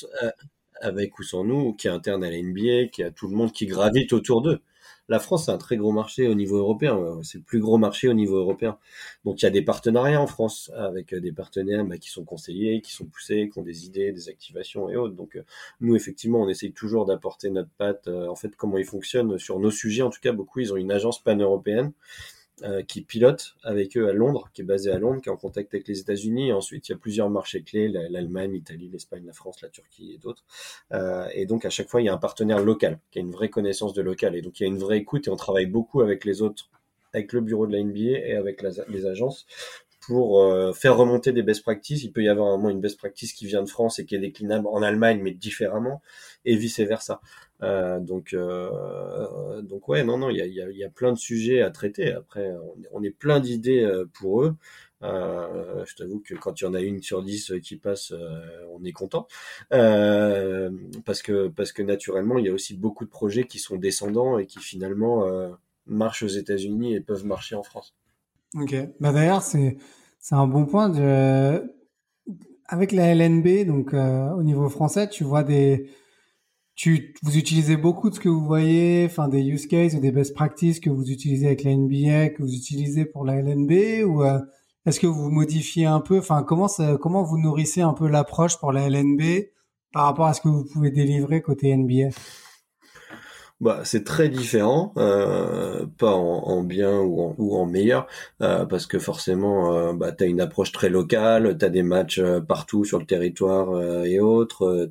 avec 0.81 1.19
ou 1.19 1.23
sans 1.23 1.45
nous, 1.45 1.73
qui 1.75 1.89
est 1.89 1.91
interne 1.91 2.23
à 2.23 2.31
la 2.31 2.43
NBA, 2.43 2.89
qui 2.93 3.03
a 3.03 3.11
tout 3.11 3.29
le 3.29 3.35
monde 3.35 3.53
qui 3.53 3.67
gravite 3.67 4.13
autour 4.13 4.43
d'eux. 4.43 4.61
La 5.09 5.19
France, 5.19 5.47
c'est 5.47 5.51
un 5.51 5.59
très 5.59 5.79
gros 5.79 5.93
marché 5.93 6.29
au 6.29 6.35
niveau 6.35 6.59
européen. 6.59 7.19
C'est 7.23 7.39
le 7.39 7.45
plus 7.45 7.61
gros 7.61 7.79
marché 7.79 8.09
au 8.09 8.13
niveau 8.13 8.37
européen. 8.37 8.79
Donc 9.25 9.41
il 9.41 9.45
y 9.45 9.47
a 9.47 9.51
des 9.51 9.63
partenariats 9.63 10.21
en 10.21 10.27
France 10.27 10.71
avec 10.77 11.15
euh, 11.15 11.21
des 11.21 11.33
partenaires 11.33 11.85
bah, 11.85 11.97
qui 11.97 12.11
sont 12.11 12.25
conseillés, 12.25 12.83
qui 12.83 12.93
sont 12.93 13.07
poussés, 13.07 13.49
qui 13.51 13.59
ont 13.59 13.63
des 13.63 13.87
idées, 13.87 14.13
des 14.13 14.29
activations 14.29 14.91
et 14.91 14.97
autres. 14.97 15.15
Donc 15.15 15.37
euh, 15.37 15.45
nous, 15.81 15.97
effectivement, 15.97 16.43
on 16.43 16.49
essaye 16.49 16.73
toujours 16.73 17.07
d'apporter 17.07 17.49
notre 17.51 17.71
patte. 17.71 18.07
euh, 18.09 18.29
en 18.29 18.35
fait, 18.37 18.55
comment 18.57 18.77
ils 18.77 18.85
fonctionnent 18.85 19.39
sur 19.39 19.59
nos 19.61 19.71
sujets. 19.71 20.03
En 20.03 20.11
tout 20.11 20.21
cas, 20.21 20.33
beaucoup, 20.33 20.61
ils 20.61 20.73
ont 20.75 20.77
une 20.77 20.93
agence 20.93 21.23
pan-européenne 21.23 21.93
euh, 22.65 22.83
qui 22.83 23.03
pilote 23.03 23.55
avec 23.63 23.97
eux 23.97 24.09
à 24.09 24.13
Londres, 24.13 24.51
qui 24.53 24.63
est 24.63 24.65
basée 24.65 24.91
à 24.91 24.99
Londres, 24.99 25.21
qui 25.21 25.29
est 25.29 25.33
en 25.33 25.37
contact 25.37 25.73
avec 25.75 25.87
les 25.89 26.01
États-Unis. 26.01 26.53
Ensuite, 26.53 26.89
il 26.89 26.93
y 26.93 26.95
a 26.95 26.99
plusieurs 26.99 27.31
marchés 27.31 27.63
clés 27.63 27.89
la- 27.89 28.09
l'Allemagne, 28.09 28.53
l'Italie, 28.53 28.89
l'Espagne, 28.93 29.25
la 29.27 29.33
France, 29.33 29.61
la 29.63 29.69
Turquie 29.69 30.13
et 30.15 30.19
d'autres. 30.19 30.45
Euh, 30.93 31.27
et 31.35 31.47
donc, 31.47 31.65
à 31.65 31.71
chaque 31.71 31.89
fois, 31.89 32.01
il 32.03 32.05
y 32.07 32.09
a 32.09 32.15
un 32.15 32.19
partenaire 32.19 32.63
local 32.63 32.99
qui 33.11 33.19
a 33.19 33.23
une 33.23 33.31
vraie 33.31 33.49
connaissance 33.51 33.93
de 33.95 34.03
local. 34.03 34.35
Et 34.37 34.43
donc, 34.43 34.59
il 34.61 34.65
y 34.65 34.67
a 34.67 34.69
une 34.69 34.79
vraie 34.79 34.99
écoute 34.99 35.27
et 35.29 35.31
on 35.31 35.37
travaille 35.37 35.67
beaucoup 35.67 36.01
avec 36.01 36.25
les 36.25 36.43
autres, 36.43 36.69
avec 37.13 37.33
le 37.33 37.41
bureau 37.41 37.67
de 37.67 37.73
la 37.73 37.79
NBA 37.79 38.19
et 38.27 38.35
avec 38.35 38.63
les 38.89 39.07
agences 39.07 39.47
pour 40.07 40.43
euh, 40.43 40.73
faire 40.73 40.97
remonter 40.97 41.33
des 41.33 41.43
best 41.43 41.63
practices. 41.63 42.03
Il 42.03 42.13
peut 42.13 42.23
y 42.23 42.29
avoir 42.29 42.53
vraiment 42.53 42.71
une 42.71 42.81
best 42.81 42.97
practice 42.99 43.33
qui 43.33 43.47
vient 43.47 43.63
de 43.63 43.69
France 43.69 43.99
et 43.99 44.07
qui 44.07 44.15
est 44.15 44.19
déclinable 44.19 44.67
en 44.67 44.83
Allemagne, 44.83 45.21
mais 45.23 45.33
différemment, 45.33 46.01
et 46.45 46.57
vice 46.57 46.81
versa. 46.81 47.21
Euh, 47.63 47.99
donc, 47.99 48.35
euh, 48.35 49.63
donc 49.63 49.89
ouais, 49.89 50.05
non, 50.05 50.19
non, 50.19 50.31
il 50.31 50.37
y 50.37 50.85
a, 50.85 50.91
plein 50.91 51.13
de 51.13 51.19
sujets 51.19 51.61
à 51.63 51.71
traiter. 51.71 52.13
Après, 52.13 52.55
on, 52.93 53.03
est- 53.03 53.11
plein 53.11 53.41
d'idées 53.41 53.83
euh, 53.83 54.05
pour 54.15 54.43
eux. 54.43 54.55
Euh, 55.03 55.85
je 55.87 55.95
t'avoue 55.95 56.21
que 56.21 56.35
quand 56.35 56.61
il 56.61 56.65
y 56.65 56.67
en 56.67 56.75
a 56.75 56.81
une 56.81 57.03
sur 57.03 57.23
dix 57.23 57.53
qui 57.63 57.77
passe, 57.77 58.13
on 58.73 58.85
est 58.85 58.93
content 58.93 59.29
parce 59.71 61.23
que 61.23 61.49
parce 61.49 61.73
que 61.73 61.83
naturellement, 61.83 62.39
il 62.39 62.47
y 62.47 62.49
a 62.49 62.53
aussi 62.53 62.75
beaucoup 62.75 63.05
de 63.05 63.11
projets 63.11 63.45
qui 63.45 63.59
sont 63.59 63.77
descendants 63.77 64.39
et 64.39 64.47
qui 64.47 64.59
finalement 64.59 65.25
marchent 65.87 66.25
aux 66.25 66.29
États-Unis 66.29 66.95
et 66.95 67.01
peuvent 67.01 67.25
marcher 67.25 67.55
en 67.55 67.63
France. 67.63 67.95
Ok. 68.57 68.75
Bah 68.99 69.13
d'ailleurs, 69.13 69.43
c'est 69.43 69.77
c'est 70.19 70.35
un 70.35 70.49
bon 70.49 70.67
point. 70.67 70.93
Avec 72.71 72.93
la 72.93 73.15
LNB, 73.15 73.67
donc 73.67 73.95
au 73.95 74.43
niveau 74.43 74.69
français, 74.69 75.09
tu 75.09 75.23
vois 75.23 75.45
des, 75.45 75.89
tu 76.79 77.13
vous 77.25 77.37
utilisez 77.37 77.77
beaucoup 77.77 78.09
de 78.09 78.15
ce 78.15 78.21
que 78.21 78.29
vous 78.29 78.47
voyez, 78.47 79.05
enfin 79.05 79.27
des 79.27 79.43
use 79.43 79.67
cases 79.67 79.95
ou 79.95 79.99
des 79.99 80.13
best 80.13 80.33
practices 80.33 80.79
que 80.79 80.91
vous 80.91 81.11
utilisez 81.11 81.47
avec 81.47 81.65
la 81.65 81.75
NBA, 81.75 82.31
que 82.31 82.43
vous 82.43 82.55
utilisez 82.55 83.05
pour 83.05 83.25
la 83.25 83.43
LNB, 83.43 84.07
ou 84.07 84.23
euh, 84.23 84.39
est-ce 84.87 85.01
que 85.01 85.09
vous 85.09 85.29
modifiez 85.29 85.87
un 85.87 85.99
peu, 86.01 86.19
enfin 86.19 86.45
comment 86.45 86.69
ça, 86.69 86.97
comment 86.97 87.25
vous 87.25 87.37
nourrissez 87.37 87.81
un 87.81 87.95
peu 87.95 88.07
l'approche 88.07 88.59
pour 88.59 88.71
la 88.71 88.89
LNB 88.89 89.23
par 89.93 90.05
rapport 90.05 90.27
à 90.27 90.35
ce 90.35 90.41
que 90.41 90.49
vous 90.49 90.65
pouvez 90.73 90.93
délivrer 90.93 91.43
côté 91.43 91.77
NBA 91.77 92.11
Bah, 93.61 93.81
c'est 93.85 94.05
très 94.05 94.29
différent, 94.29 94.93
euh, 94.99 95.85
pas 95.99 96.13
en, 96.15 96.45
en 96.47 96.63
bien 96.63 97.01
ou 97.01 97.21
en, 97.23 97.35
ou 97.39 97.57
en 97.57 97.67
meilleur, 97.67 98.07
euh, 98.41 98.65
parce 98.67 98.87
que 98.87 99.01
forcément, 99.01 99.75
euh, 99.75 99.93
bah, 99.95 100.13
tu 100.13 100.23
as 100.23 100.27
une 100.29 100.41
approche 100.41 100.71
très 100.71 100.89
locale, 100.89 101.59
tu 101.59 101.65
as 101.65 101.69
des 101.69 101.83
matchs 101.83 102.21
euh, 102.21 102.41
partout 102.41 102.85
sur 102.85 103.01
le 103.01 103.05
territoire 103.07 103.71
euh, 103.71 104.05
et 104.05 104.21
autres, 104.21 104.89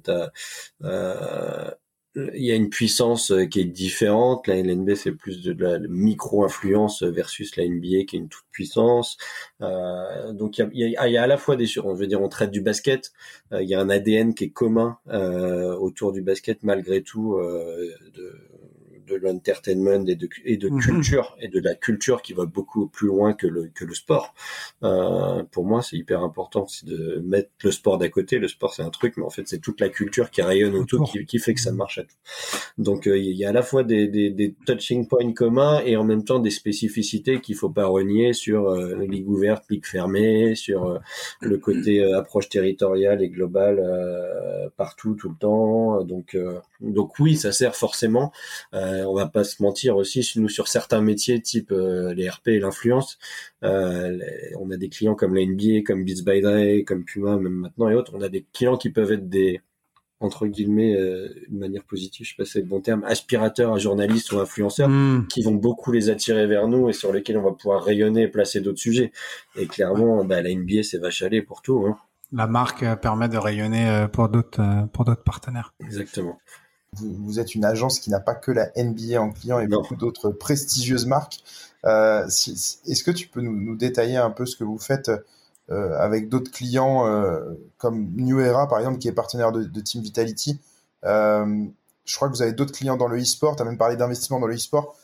il 2.34 2.43
y 2.43 2.51
a 2.51 2.55
une 2.55 2.70
puissance 2.70 3.32
qui 3.51 3.59
est 3.59 3.65
différente. 3.65 4.47
La 4.47 4.55
LNB, 4.55 4.95
c'est 4.95 5.11
plus 5.11 5.43
de 5.43 5.53
la 5.63 5.78
micro-influence 5.88 7.03
versus 7.03 7.55
la 7.57 7.68
NBA 7.68 8.05
qui 8.07 8.15
est 8.15 8.20
une 8.20 8.28
toute 8.28 8.45
puissance. 8.51 9.18
Euh, 9.61 10.34
donc, 10.34 10.57
il 10.57 10.61
y 10.74 10.84
a, 10.97 11.07
il 11.07 11.11
y, 11.13 11.18
a, 11.18 11.22
à 11.24 11.28
la 11.28 11.38
fois 11.38 11.55
des, 11.55 11.68
je 11.68 11.80
veux 11.80 12.07
dire, 12.07 12.22
on 12.22 12.30
traite 12.30 12.49
du 12.49 12.61
basket. 12.61 13.11
Il 13.51 13.70
y 13.70 13.76
a 13.76 13.80
un 13.80 13.89
ADN 13.89 14.34
qui 14.34 14.45
est 14.45 14.49
commun 14.49 14.97
euh, 15.09 15.76
autour 15.76 16.11
du 16.11 16.22
basket 16.22 16.63
malgré 16.63 17.03
tout 17.03 17.38
de 17.39 18.34
de 19.08 19.16
l'entertainment 19.16 20.05
et 20.08 20.16
de, 20.16 20.28
et 20.45 20.58
de 20.58 20.70
Mhm. 20.70 20.80
culture 20.80 21.36
et 21.39 21.47
de 21.47 21.60
la 21.60 21.76
culture 21.76 22.22
qui 22.22 22.34
va 22.34 22.45
beaucoup 22.45 22.88
plus 22.88 23.08
loin 23.08 23.34
que 23.34 23.47
le, 23.47 23.70
que 23.74 23.86
le 23.86 23.93
sport. 23.93 24.34
Euh, 24.84 25.43
pour 25.51 25.66
moi, 25.66 25.82
c'est 25.82 25.97
hyper 25.97 26.24
important 26.24 26.68
c'est 26.68 26.86
de 26.86 27.22
mettre 27.26 27.49
le 27.64 27.72
sport 27.72 27.97
d'à 27.97 28.10
côté. 28.10 28.39
Le 28.39 28.47
sport, 28.47 28.74
c'est 28.74 28.84
un 28.84 28.89
truc, 28.89 29.16
mais 29.18 29.24
en 29.24 29.30
fait, 29.30 29.47
c'est 29.47 29.60
toute 29.60 29.80
la 29.82 29.89
culture 29.89 30.30
qui 30.32 30.41
rayonne 30.41 30.76
autour 30.76 31.10
qui, 31.10 31.26
qui 31.26 31.39
fait 31.39 31.53
que 31.53 31.62
ça 31.62 31.72
marche 31.72 31.97
à 31.99 32.03
tout. 32.03 32.16
Donc, 32.78 33.08
euh, 33.08 33.18
il 33.18 33.36
y 33.38 33.45
a 33.45 33.49
à 33.49 33.53
la 33.53 33.62
fois 33.64 33.84
des, 33.84 34.08
des, 34.08 34.30
des 34.30 34.55
touching 34.66 35.08
points 35.08 35.32
communs 35.34 35.82
et 35.86 35.95
en 35.97 36.03
même 36.03 36.24
temps 36.24 36.39
des 36.39 36.51
spécificités 36.51 37.39
qu'il 37.41 37.55
faut 37.55 37.70
pas 37.70 37.86
renier 37.86 38.34
sur 38.34 38.70
euh, 38.70 39.05
ligue 39.05 39.30
ouverte, 39.30 39.64
ligue 39.70 39.86
fermée, 39.86 40.55
sur 40.55 40.86
euh, 40.86 40.97
le 41.41 41.58
côté 41.58 42.03
approche 42.14 42.49
territoriale 42.49 43.22
et 43.22 43.30
globale 43.30 43.80
partout, 44.76 45.16
tout 45.16 45.30
le 45.30 45.36
temps. 45.36 46.03
Donc, 46.03 46.38
donc 46.82 47.20
oui, 47.20 47.36
ça 47.38 47.51
sert 47.51 47.76
forcément. 47.76 48.32
Euh, 48.74 48.96
on 49.05 49.13
va 49.13 49.27
pas 49.27 49.43
se 49.43 49.61
mentir 49.61 49.97
aussi, 49.97 50.27
nous 50.37 50.49
sur 50.49 50.67
certains 50.67 51.01
métiers 51.01 51.41
type 51.41 51.71
euh, 51.71 52.13
les 52.13 52.29
RP 52.29 52.49
et 52.49 52.59
l'influence, 52.59 53.17
euh, 53.63 54.17
on 54.59 54.71
a 54.71 54.77
des 54.77 54.89
clients 54.89 55.15
comme 55.15 55.35
la 55.35 55.45
NBA, 55.45 55.81
comme 55.85 56.03
Beats 56.03 56.23
by 56.25 56.41
Dre, 56.41 56.83
comme 56.85 57.03
Puma, 57.03 57.37
même 57.37 57.53
maintenant 57.53 57.89
et 57.89 57.95
autres. 57.95 58.13
On 58.15 58.21
a 58.21 58.29
des 58.29 58.45
clients 58.53 58.77
qui 58.77 58.89
peuvent 58.89 59.11
être 59.11 59.29
des 59.29 59.61
entre 60.19 60.47
guillemets, 60.47 60.95
euh, 60.95 61.27
de 61.47 61.55
manière 61.55 61.83
positive, 61.83 62.25
je 62.25 62.31
sais 62.31 62.35
pas 62.35 62.43
si 62.43 62.53
c'est 62.53 62.61
le 62.61 62.65
bon 62.65 62.81
terme, 62.81 63.03
aspirateurs 63.03 63.73
à 63.73 63.77
journalistes 63.77 64.31
ou 64.31 64.39
influenceurs 64.39 64.89
Hmm. 64.89 65.27
qui 65.27 65.43
vont 65.43 65.53
beaucoup 65.53 65.91
les 65.91 66.09
attirer 66.09 66.47
vers 66.47 66.67
nous 66.67 66.89
et 66.89 66.93
sur 66.93 67.13
lesquels 67.13 67.37
on 67.37 67.43
va 67.43 67.51
pouvoir 67.51 67.83
rayonner 67.83 68.23
et 68.23 68.27
placer 68.27 68.59
d'autres 68.59 68.79
sujets. 68.79 69.11
Et 69.55 69.67
clairement, 69.67 70.25
bah, 70.25 70.41
la 70.41 70.49
NBA, 70.49 70.81
c'est 70.81 70.97
vache 70.97 71.21
à 71.21 71.29
pour 71.45 71.61
tout. 71.61 71.85
Hein. 71.87 71.97
La 72.31 72.47
marque 72.47 72.83
permet 72.99 73.29
de 73.29 73.37
rayonner 73.37 74.07
pour 74.11 74.27
d'autres 74.27 74.87
pour 74.91 75.05
d'autres 75.05 75.23
partenaires. 75.23 75.75
Exactement. 75.85 76.39
Vous, 76.97 77.13
vous 77.19 77.39
êtes 77.39 77.55
une 77.55 77.65
agence 77.65 77.99
qui 77.99 78.09
n'a 78.09 78.19
pas 78.19 78.35
que 78.35 78.51
la 78.51 78.69
NBA 78.75 79.19
en 79.21 79.31
client 79.31 79.59
et 79.59 79.67
Non. 79.67 79.81
beaucoup 79.81 79.95
d'autres 79.95 80.29
prestigieuses 80.29 81.05
marques. 81.05 81.39
Euh, 81.85 82.25
si- 82.29 82.79
Est-ce 82.85 83.03
que 83.03 83.11
tu 83.11 83.27
peux 83.27 83.41
nous, 83.41 83.55
nous 83.55 83.75
détailler 83.75 84.17
un 84.17 84.29
peu 84.31 84.45
ce 84.45 84.55
que 84.55 84.63
vous 84.63 84.79
faites 84.79 85.11
euh, 85.69 85.97
avec 85.99 86.29
d'autres 86.29 86.51
clients 86.51 87.05
euh, 87.07 87.41
comme 87.77 88.07
New 88.15 88.39
Era, 88.39 88.67
par 88.67 88.79
exemple, 88.79 88.97
qui 88.99 89.07
est 89.07 89.11
partenaire 89.13 89.51
de, 89.51 89.63
de 89.63 89.81
Team 89.81 90.01
Vitality 90.01 90.59
Je 91.03 92.15
crois 92.15 92.29
que 92.29 92.33
vous 92.33 92.41
avez 92.41 92.53
d'autres 92.53 92.71
clients 92.73 92.97
dans 92.97 93.07
le 93.07 93.19
e-sport. 93.21 93.55
Tu 93.55 93.61
as 93.61 93.65
même 93.65 93.77
parlé 93.77 93.95
d'investissement 93.97 94.39
dans 94.39 94.47
le 94.47 94.55
e-sport. 94.55 94.95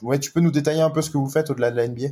Ouais, 0.00 0.18
tu 0.18 0.32
peux 0.32 0.40
nous 0.40 0.50
détailler 0.50 0.80
un 0.80 0.90
peu 0.90 1.02
ce 1.02 1.10
que 1.10 1.18
vous 1.18 1.28
faites 1.28 1.50
au-delà 1.50 1.70
de 1.70 1.76
la 1.76 1.86
NBA 1.86 2.08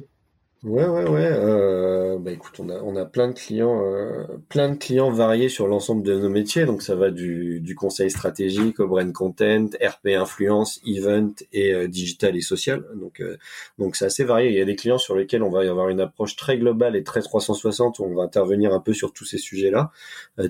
Ouais, 0.62 0.84
ouais, 0.86 1.08
ouais. 1.08 1.24
Euh, 1.24 2.18
bah, 2.18 2.32
écoute, 2.32 2.60
on 2.60 2.68
a, 2.68 2.74
on 2.82 2.94
a 2.94 3.06
plein 3.06 3.28
de 3.28 3.32
clients, 3.32 3.82
euh, 3.82 4.26
plein 4.50 4.68
de 4.68 4.76
clients 4.76 5.10
variés 5.10 5.48
sur 5.48 5.66
l'ensemble 5.66 6.02
de 6.02 6.18
nos 6.18 6.28
métiers. 6.28 6.66
Donc 6.66 6.82
ça 6.82 6.94
va 6.94 7.10
du, 7.10 7.60
du 7.60 7.74
conseil 7.74 8.10
stratégique 8.10 8.78
au 8.78 8.86
brand 8.86 9.10
content, 9.10 9.68
RP 9.82 10.08
influence, 10.08 10.78
event 10.84 11.32
et 11.54 11.72
euh, 11.72 11.88
digital 11.88 12.36
et 12.36 12.42
social. 12.42 12.84
Donc 12.96 13.22
euh, 13.22 13.38
donc 13.78 13.96
c'est 13.96 14.04
assez 14.04 14.22
varié. 14.22 14.50
Il 14.50 14.54
y 14.54 14.60
a 14.60 14.66
des 14.66 14.76
clients 14.76 14.98
sur 14.98 15.16
lesquels 15.16 15.42
on 15.42 15.50
va 15.50 15.64
y 15.64 15.68
avoir 15.68 15.88
une 15.88 16.00
approche 16.00 16.36
très 16.36 16.58
globale 16.58 16.94
et 16.94 17.04
très 17.04 17.22
360 17.22 17.98
où 17.98 18.04
on 18.04 18.14
va 18.14 18.24
intervenir 18.24 18.74
un 18.74 18.80
peu 18.80 18.92
sur 18.92 19.14
tous 19.14 19.24
ces 19.24 19.38
sujets-là, 19.38 19.90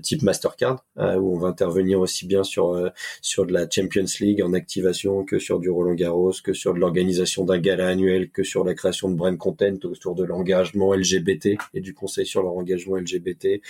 type 0.03 0.23
Mastercard, 0.23 0.85
où 0.97 1.37
on 1.37 1.39
va 1.39 1.47
intervenir 1.49 2.01
aussi 2.01 2.27
bien 2.27 2.43
sur 2.43 2.91
sur 3.23 3.47
de 3.47 3.53
la 3.53 3.69
Champions 3.71 4.05
League 4.21 4.43
en 4.43 4.53
activation 4.55 5.25
que 5.25 5.39
sur 5.39 5.61
du 5.61 5.71
Roland 5.71 5.95
Garros, 5.95 6.33
que 6.43 6.53
sur 6.53 6.75
de 6.75 6.81
l'organisation 6.81 7.45
d'un 7.45 7.59
gala 7.59 7.89
annuel, 7.89 8.31
que 8.31 8.43
sur 8.43 8.65
la 8.65 8.75
création 8.75 9.09
de 9.09 9.15
brand 9.15 9.37
content 9.39 9.77
autour 10.01 10.15
de 10.15 10.25
l'engagement 10.25 10.95
LGBT 10.95 11.59
et 11.75 11.81
du 11.81 11.93
conseil 11.93 12.25
sur 12.25 12.43
leur 12.43 12.55
engagement 12.55 12.97
LGBT 12.97 13.61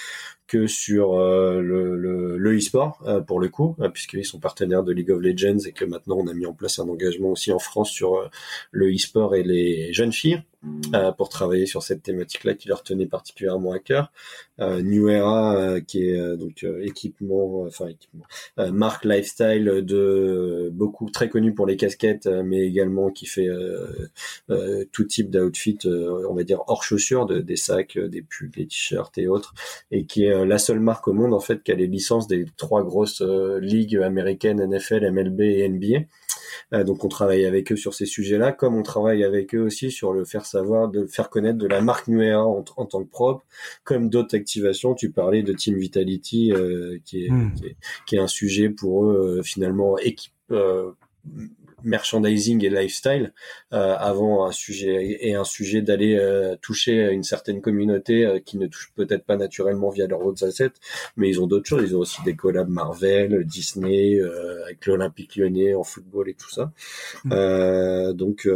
que 0.47 0.69
sur 0.69 1.15
euh, 1.15 1.61
le, 1.61 2.57
e-sport 2.57 3.03
euh, 3.07 3.21
pour 3.21 3.41
le 3.41 3.49
coup, 3.49 3.75
euh, 3.81 3.89
puisqu'ils 3.89 4.25
sont 4.25 4.39
partenaires 4.39 4.85
de 4.85 4.93
League 4.93 5.11
of 5.11 5.21
Legends 5.21 5.67
et 5.67 5.73
que 5.73 5.85
maintenant 5.85 6.19
on 6.19 6.29
a 6.29 6.35
mis 6.35 6.47
en 6.47 6.53
place 6.55 6.79
un 6.79 6.89
engagement 6.89 7.31
aussi 7.31 7.53
en 7.53 7.59
France 7.59 7.91
sur 7.91 8.31
le 8.71 8.95
e-sport 8.95 9.35
et 9.35 9.43
les 9.43 9.93
jeunes 9.93 10.13
filles. 10.13 10.41
Euh, 10.95 11.11
pour 11.13 11.31
travailler 11.31 11.65
sur 11.65 11.83
cette 11.83 12.03
thématique-là 12.03 12.53
qui 12.53 12.69
leur 12.69 12.83
tenait 12.83 13.07
particulièrement 13.07 13.73
à 13.73 13.79
cœur. 13.79 14.13
Euh, 14.61 14.83
New 14.83 15.09
Era, 15.09 15.57
euh, 15.57 15.81
qui 15.81 16.11
est 16.11 16.37
donc 16.37 16.67
équipement, 16.83 17.63
enfin 17.63 17.89
équipement, 17.89 18.25
marque 18.71 19.07
lifestyle 19.07 19.65
de 19.65 20.69
beaucoup 20.73 21.09
très 21.09 21.31
connu 21.31 21.55
pour 21.55 21.67
les 21.67 21.79
casquettes, 21.79 22.27
mais 22.27 22.61
également 22.61 23.11
qui 23.11 23.25
fait 23.25 23.49
tout 24.93 25.05
type 25.05 25.31
d'outfit, 25.31 25.79
on 25.87 26.35
va 26.35 26.43
dire 26.43 26.63
hors 26.67 26.85
chaussures, 26.85 27.25
de, 27.25 27.41
des 27.41 27.57
sacs, 27.57 27.99
des 27.99 28.23
pulls, 28.23 28.51
des 28.51 28.67
t-shirts 28.67 29.17
et 29.17 29.29
autres, 29.29 29.55
et 29.91 30.05
qui 30.05 30.25
est 30.25 30.45
la 30.45 30.59
seule 30.59 30.81
marque 30.81 31.09
au 31.09 31.15
monde 31.15 31.33
en 31.33 31.41
fait 31.41 31.63
qui 31.63 31.73
a 31.73 31.75
les 31.75 31.87
licences 31.87 32.27
des 32.27 32.45
trois 32.59 32.83
grosses 32.85 33.23
ligues 33.23 33.97
américaines, 33.97 34.63
NFL, 34.63 35.11
MLB 35.11 35.41
et 35.41 35.69
NBA. 35.69 36.07
Euh, 36.73 36.85
donc 36.85 37.05
on 37.05 37.09
travaille 37.09 37.45
avec 37.47 37.73
eux 37.73 37.77
sur 37.77 37.95
ces 37.95 38.07
sujets-là, 38.07 38.53
comme 38.53 38.77
on 38.77 38.83
travaille 38.83 39.25
avec 39.25 39.55
eux 39.55 39.61
aussi 39.61 39.91
sur 39.91 40.13
le 40.13 40.25
faire 40.25 40.47
savoir, 40.47 40.89
de 40.89 41.07
faire 41.07 41.31
connaître 41.31 41.59
de 41.59 41.67
la 41.67 41.81
marque 41.81 42.09
Nuea 42.09 42.45
en, 42.45 42.65
en 42.77 42.87
tant 42.87 43.03
que 43.03 43.11
propre, 43.11 43.45
comme 43.85 44.09
d'autres 44.09 44.37
activations. 44.37 44.95
Tu 44.95 45.11
parlais 45.11 45.43
de 45.43 45.53
Team 45.53 45.77
Vitality, 45.79 46.53
euh, 46.53 46.99
qui, 47.05 47.25
est, 47.27 47.31
hmm. 47.31 47.55
qui, 47.55 47.67
est, 47.67 47.77
qui, 48.07 48.17
est, 48.17 48.21
un 48.21 48.27
sujet 48.27 48.71
pour 48.71 49.07
eux 49.07 49.39
euh, 49.39 49.43
finalement 49.43 49.99
équipe 49.99 50.33
merchandising 51.85 52.65
et 52.65 52.71
lifestyle 52.71 53.33
euh, 53.73 53.95
avant 53.99 54.47
un 54.47 54.53
sujet 54.53 55.19
et 55.21 55.35
un 55.35 55.45
sujet 55.45 55.83
d'aller 55.83 56.17
euh, 56.17 56.57
toucher 56.61 57.11
une 57.11 57.23
certaine 57.23 57.61
communauté 57.61 58.25
euh, 58.25 58.39
qui 58.39 58.59
ne 58.59 58.67
touche 58.67 58.93
peut-être 58.95 59.25
pas 59.25 59.37
naturellement 59.37 59.91
via 59.91 60.07
leurs 60.07 60.25
autres 60.25 60.45
assets, 60.47 60.73
mais 61.17 61.29
ils 61.29 61.41
ont 61.41 61.47
d'autres 61.47 61.69
choses. 61.69 61.91
Ils 61.91 61.97
ont 61.97 62.01
aussi 62.01 62.23
des 62.25 62.35
collabs 62.35 62.69
Marvel, 62.69 63.45
Disney, 63.45 64.19
euh, 64.19 64.65
avec 64.65 64.87
l'Olympique 64.87 65.37
Lyonnais 65.37 65.75
en 65.75 65.85
football 65.85 66.29
et 66.29 66.35
tout 66.35 66.51
ça. 66.51 66.73
Mmh. 67.25 68.13
donc 68.13 68.49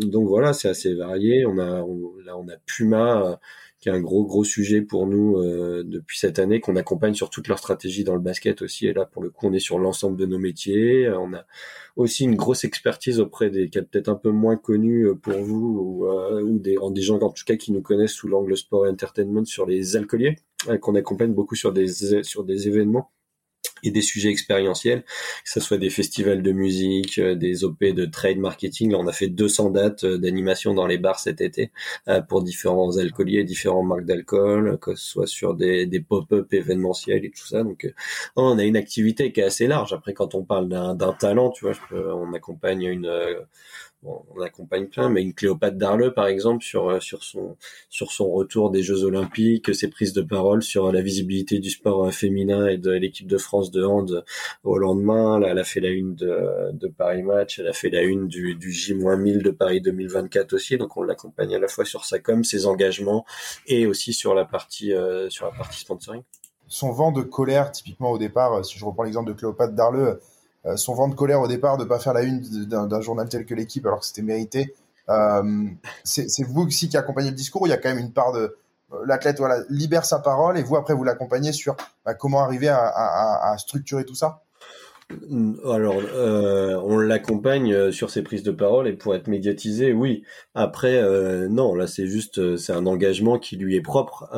donc 0.00 0.28
voilà, 0.28 0.52
c'est 0.52 0.68
assez 0.68 0.94
varié. 0.94 1.46
On 1.46 1.58
a 1.58 1.84
là 2.24 2.36
on 2.36 2.48
a 2.48 2.56
Puma 2.66 3.38
qui 3.84 3.90
est 3.90 3.92
un 3.92 4.00
gros 4.00 4.24
gros 4.24 4.44
sujet 4.44 4.80
pour 4.80 5.06
nous 5.06 5.36
euh, 5.36 5.82
depuis 5.84 6.18
cette 6.18 6.38
année 6.38 6.58
qu'on 6.58 6.74
accompagne 6.76 7.12
sur 7.12 7.28
toute 7.28 7.48
leur 7.48 7.58
stratégie 7.58 8.02
dans 8.02 8.14
le 8.14 8.20
basket 8.20 8.62
aussi. 8.62 8.86
Et 8.86 8.94
là 8.94 9.04
pour 9.04 9.22
le 9.22 9.28
coup 9.28 9.46
on 9.46 9.52
est 9.52 9.58
sur 9.58 9.78
l'ensemble 9.78 10.16
de 10.16 10.24
nos 10.24 10.38
métiers. 10.38 11.10
On 11.10 11.34
a 11.34 11.44
aussi 11.96 12.24
une 12.24 12.34
grosse 12.34 12.64
expertise 12.64 13.20
auprès 13.20 13.50
des 13.50 13.68
qui 13.68 13.78
peut-être 13.82 14.08
un 14.08 14.14
peu 14.14 14.30
moins 14.30 14.56
connus 14.56 15.08
euh, 15.08 15.14
pour 15.14 15.34
vous 15.34 15.78
ou, 15.78 16.06
euh, 16.06 16.40
ou 16.40 16.58
des, 16.58 16.76
des 16.92 17.02
gens 17.02 17.18
en 17.18 17.28
tout 17.28 17.44
cas 17.44 17.56
qui 17.56 17.72
nous 17.72 17.82
connaissent 17.82 18.14
sous 18.14 18.26
l'angle 18.26 18.56
sport 18.56 18.86
et 18.86 18.88
entertainment 18.88 19.44
sur 19.44 19.66
les 19.66 19.96
alcooliers 19.96 20.36
qu'on 20.80 20.94
accompagne 20.94 21.34
beaucoup 21.34 21.54
sur 21.54 21.70
des 21.74 22.22
sur 22.22 22.42
des 22.42 22.68
événements 22.68 23.10
et 23.84 23.90
des 23.90 24.02
sujets 24.02 24.30
expérientiels, 24.30 25.02
que 25.02 25.50
ce 25.50 25.60
soit 25.60 25.78
des 25.78 25.90
festivals 25.90 26.42
de 26.42 26.52
musique, 26.52 27.18
euh, 27.18 27.34
des 27.34 27.64
OP 27.64 27.84
de 27.84 28.06
trade 28.06 28.38
marketing. 28.38 28.90
Là, 28.92 28.98
on 28.98 29.06
a 29.06 29.12
fait 29.12 29.28
200 29.28 29.70
dates 29.70 30.04
euh, 30.04 30.18
d'animation 30.18 30.74
dans 30.74 30.86
les 30.86 30.98
bars 30.98 31.20
cet 31.20 31.40
été 31.40 31.70
euh, 32.08 32.20
pour 32.22 32.42
différents 32.42 32.96
alcooliers, 32.96 33.44
différentes 33.44 33.86
marques 33.86 34.06
d'alcool, 34.06 34.78
que 34.80 34.94
ce 34.94 35.04
soit 35.04 35.26
sur 35.26 35.54
des, 35.54 35.86
des 35.86 36.00
pop-up 36.00 36.52
événementiels 36.52 37.24
et 37.24 37.30
tout 37.30 37.46
ça. 37.46 37.62
Donc, 37.62 37.92
on 38.36 38.58
a 38.58 38.64
une 38.64 38.76
activité 38.76 39.32
qui 39.32 39.40
est 39.40 39.44
assez 39.44 39.66
large. 39.66 39.92
Après, 39.92 40.14
quand 40.14 40.34
on 40.34 40.44
parle 40.44 40.68
d'un 40.68 41.12
talent, 41.12 41.50
tu 41.50 41.66
vois, 41.66 41.74
on 41.92 42.32
accompagne 42.32 42.84
une 42.84 43.06
on 44.04 44.40
accompagne 44.40 44.86
plein, 44.86 45.08
mais 45.08 45.22
une 45.22 45.34
Cléopâtre 45.34 45.76
Darle, 45.76 46.12
par 46.14 46.26
exemple, 46.26 46.64
sur 46.64 46.88
euh, 46.88 47.00
sur 47.00 47.22
son 47.22 47.56
sur 47.88 48.12
son 48.12 48.30
retour 48.30 48.70
des 48.70 48.82
Jeux 48.82 49.04
Olympiques, 49.04 49.74
ses 49.74 49.88
prises 49.88 50.12
de 50.12 50.22
parole 50.22 50.62
sur 50.62 50.92
la 50.92 51.00
visibilité 51.00 51.58
du 51.58 51.70
sport 51.70 52.06
euh, 52.06 52.10
féminin 52.10 52.66
et 52.68 52.78
de 52.78 52.90
l'équipe 52.90 53.26
de 53.26 53.38
France 53.38 53.70
de 53.70 53.82
hand 53.84 54.24
au 54.62 54.78
lendemain. 54.78 55.38
Là, 55.38 55.48
elle 55.50 55.58
a 55.58 55.64
fait 55.64 55.80
la 55.80 55.90
une 55.90 56.14
de, 56.14 56.72
de 56.72 56.88
Paris 56.88 57.22
Match, 57.22 57.58
elle 57.58 57.68
a 57.68 57.72
fait 57.72 57.90
la 57.90 58.02
une 58.02 58.28
du, 58.28 58.54
du 58.54 58.70
J-1000 58.72 59.42
de 59.42 59.50
Paris 59.50 59.80
2024 59.80 60.52
aussi. 60.52 60.76
Donc 60.76 60.96
on 60.96 61.02
l'accompagne 61.02 61.54
à 61.54 61.58
la 61.58 61.68
fois 61.68 61.84
sur 61.84 62.04
sa 62.04 62.18
com, 62.18 62.44
ses 62.44 62.66
engagements 62.66 63.24
et 63.66 63.86
aussi 63.86 64.12
sur 64.12 64.34
la 64.34 64.44
partie 64.44 64.92
euh, 64.92 65.30
sur 65.30 65.46
la 65.46 65.52
partie 65.52 65.80
sponsoring. 65.80 66.22
Son 66.66 66.92
vent 66.92 67.12
de 67.12 67.22
colère, 67.22 67.70
typiquement 67.72 68.10
au 68.10 68.18
départ, 68.18 68.64
si 68.64 68.78
je 68.78 68.84
reprends 68.84 69.02
l'exemple 69.02 69.28
de 69.28 69.36
Cléopâtre 69.36 69.74
Darle 69.74 69.96
euh, 69.96 70.14
son 70.76 70.94
vent 70.94 71.08
de 71.08 71.14
colère 71.14 71.40
au 71.40 71.48
départ 71.48 71.76
de 71.76 71.84
pas 71.84 71.98
faire 71.98 72.14
la 72.14 72.22
une 72.22 72.40
d'un 72.40 73.00
journal 73.00 73.28
tel 73.28 73.44
que 73.44 73.54
l'équipe 73.54 73.84
alors 73.86 74.00
que 74.00 74.06
c'était 74.06 74.22
mérité. 74.22 74.74
Euh, 75.10 75.64
c'est 76.04 76.44
vous 76.44 76.62
aussi 76.62 76.88
qui 76.88 76.96
accompagnez 76.96 77.30
le 77.30 77.36
discours. 77.36 77.62
Ou 77.62 77.66
il 77.66 77.70
y 77.70 77.72
a 77.74 77.76
quand 77.76 77.90
même 77.90 77.98
une 77.98 78.12
part 78.12 78.32
de 78.32 78.56
euh, 78.92 78.96
l'athlète 79.04 79.38
voilà 79.38 79.58
libère 79.68 80.06
sa 80.06 80.20
parole 80.20 80.56
et 80.56 80.62
vous 80.62 80.76
après 80.76 80.94
vous 80.94 81.04
l'accompagnez 81.04 81.52
sur 81.52 81.76
bah, 82.06 82.14
comment 82.14 82.40
arriver 82.42 82.68
à, 82.68 82.78
à, 82.86 83.52
à 83.52 83.58
structurer 83.58 84.04
tout 84.04 84.14
ça? 84.14 84.43
Alors, 85.64 86.00
euh, 86.14 86.80
on 86.82 86.98
l'accompagne 86.98 87.74
euh, 87.74 87.92
sur 87.92 88.08
ses 88.10 88.22
prises 88.22 88.42
de 88.42 88.50
parole 88.50 88.88
et 88.88 88.94
pour 88.94 89.14
être 89.14 89.28
médiatisé, 89.28 89.92
oui. 89.92 90.22
Après, 90.54 90.96
euh, 90.96 91.46
non, 91.48 91.74
là 91.74 91.86
c'est 91.86 92.06
juste, 92.06 92.56
c'est 92.56 92.72
un 92.72 92.86
engagement 92.86 93.38
qui 93.38 93.56
lui 93.56 93.76
est 93.76 93.82
propre. 93.82 94.28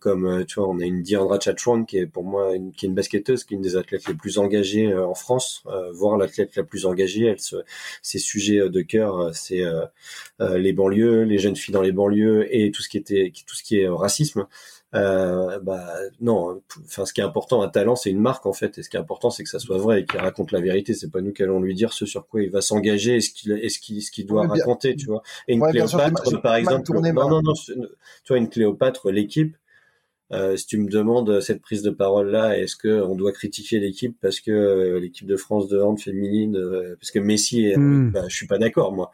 comme 0.00 0.44
tu 0.46 0.60
vois, 0.60 0.68
on 0.68 0.78
a 0.78 0.84
une 0.84 1.02
Diandra 1.02 1.40
Chatron 1.40 1.84
qui 1.84 1.98
est 1.98 2.06
pour 2.06 2.24
moi 2.24 2.52
qui 2.76 2.86
est 2.86 2.88
une 2.88 2.94
basketteuse, 2.94 3.44
qui 3.44 3.54
est 3.54 3.56
une 3.56 3.62
des 3.62 3.76
athlètes 3.76 4.06
les 4.08 4.14
plus 4.14 4.38
engagées 4.38 4.94
en 4.94 5.14
France, 5.14 5.64
voire 5.92 6.16
l'athlète 6.18 6.56
la 6.56 6.64
plus 6.64 6.86
engagée. 6.86 7.26
Elle 7.26 7.40
se, 7.40 7.56
ses 8.02 8.18
sujets 8.18 8.68
de 8.68 8.80
cœur, 8.82 9.34
c'est 9.34 9.62
les 10.40 10.72
banlieues, 10.72 11.22
les 11.22 11.38
jeunes 11.38 11.56
filles 11.56 11.74
dans 11.74 11.82
les 11.82 11.92
banlieues 11.92 12.46
et 12.54 12.70
tout 12.70 12.82
ce 12.82 12.88
qui 12.88 12.98
était, 12.98 13.32
tout 13.46 13.56
ce 13.56 13.62
qui 13.62 13.78
est 13.78 13.88
racisme. 13.88 14.46
Euh, 14.94 15.60
bah 15.60 15.86
non. 16.20 16.60
Enfin, 16.84 17.06
ce 17.06 17.12
qui 17.12 17.20
est 17.20 17.24
important, 17.24 17.62
un 17.62 17.68
talent, 17.68 17.96
c'est 17.96 18.10
une 18.10 18.20
marque 18.20 18.46
en 18.46 18.52
fait, 18.52 18.78
et 18.78 18.82
ce 18.82 18.90
qui 18.90 18.96
est 18.96 19.00
important, 19.00 19.30
c'est 19.30 19.44
que 19.44 19.48
ça 19.48 19.58
soit 19.58 19.78
vrai 19.78 20.00
et 20.00 20.04
qu'il 20.04 20.18
raconte 20.18 20.52
la 20.52 20.60
vérité. 20.60 20.94
C'est 20.94 21.10
pas 21.10 21.20
nous 21.20 21.32
qui 21.32 21.42
allons 21.42 21.60
lui 21.60 21.74
dire 21.74 21.92
ce 21.92 22.06
sur 22.06 22.26
quoi 22.26 22.42
il 22.42 22.50
va 22.50 22.60
s'engager 22.60 23.16
et 23.16 23.20
ce 23.20 23.30
qu'il, 23.30 23.52
est 23.52 23.68
ce 23.68 23.78
qu'il, 23.78 24.02
ce 24.02 24.10
qu'il 24.10 24.26
doit 24.26 24.46
raconter, 24.46 24.96
tu 24.96 25.06
vois. 25.06 25.22
Et 25.46 25.54
une 25.54 25.62
Cléopâtre, 25.62 26.40
par 26.42 26.56
exemple, 26.56 26.92
non, 26.92 27.00
non, 27.28 27.42
non, 27.42 27.52
tu 27.52 27.74
vois, 28.28 28.38
une 28.38 28.48
Cléopâtre, 28.48 29.10
l'équipe, 29.10 29.56
euh, 30.32 30.56
si 30.56 30.66
tu 30.66 30.78
me 30.78 30.88
demandes 30.88 31.40
cette 31.40 31.60
prise 31.60 31.82
de 31.82 31.90
parole 31.90 32.30
là, 32.30 32.56
est-ce 32.56 32.76
que 32.76 33.02
on 33.02 33.16
doit 33.16 33.32
critiquer 33.32 33.80
l'équipe 33.80 34.16
parce 34.20 34.40
que 34.40 34.50
euh, 34.50 35.00
l'équipe 35.00 35.26
de 35.26 35.36
France 35.36 35.68
de 35.68 35.80
hand 35.80 35.98
féminine, 35.98 36.56
euh, 36.56 36.96
parce 37.00 37.10
que 37.10 37.18
Messi, 37.18 37.66
est, 37.66 37.76
hmm. 37.76 38.12
bah, 38.12 38.24
je 38.28 38.36
suis 38.36 38.46
pas 38.46 38.58
d'accord 38.58 38.92
moi 38.92 39.10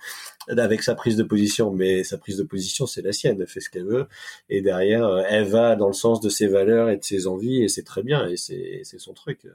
avec 0.49 0.83
sa 0.83 0.95
prise 0.95 1.17
de 1.17 1.23
position, 1.23 1.73
mais 1.73 2.05
sa 2.05 2.19
prise 2.19 2.37
de 2.37 2.45
position 2.45 2.87
c'est 2.87 3.03
la 3.03 3.13
sienne, 3.13 3.39
elle 3.41 3.47
fait 3.47 3.61
ce 3.61 3.71
qu'elle 3.71 3.87
veut 3.87 4.07
et 4.51 4.61
derrière 4.61 5.25
elle 5.29 5.49
va 5.49 5.75
dans 5.75 5.89
le 5.89 5.95
sens 5.95 6.21
de 6.21 6.29
ses 6.29 6.47
valeurs 6.47 6.91
et 6.91 6.97
de 6.97 7.05
ses 7.05 7.27
envies 7.27 7.65
et 7.65 7.69
c'est 7.69 7.83
très 7.83 8.03
bien 8.03 8.29
et 8.29 8.37
c'est 8.37 8.83
c'est 8.85 8.99
son 8.99 9.15
truc. 9.15 9.47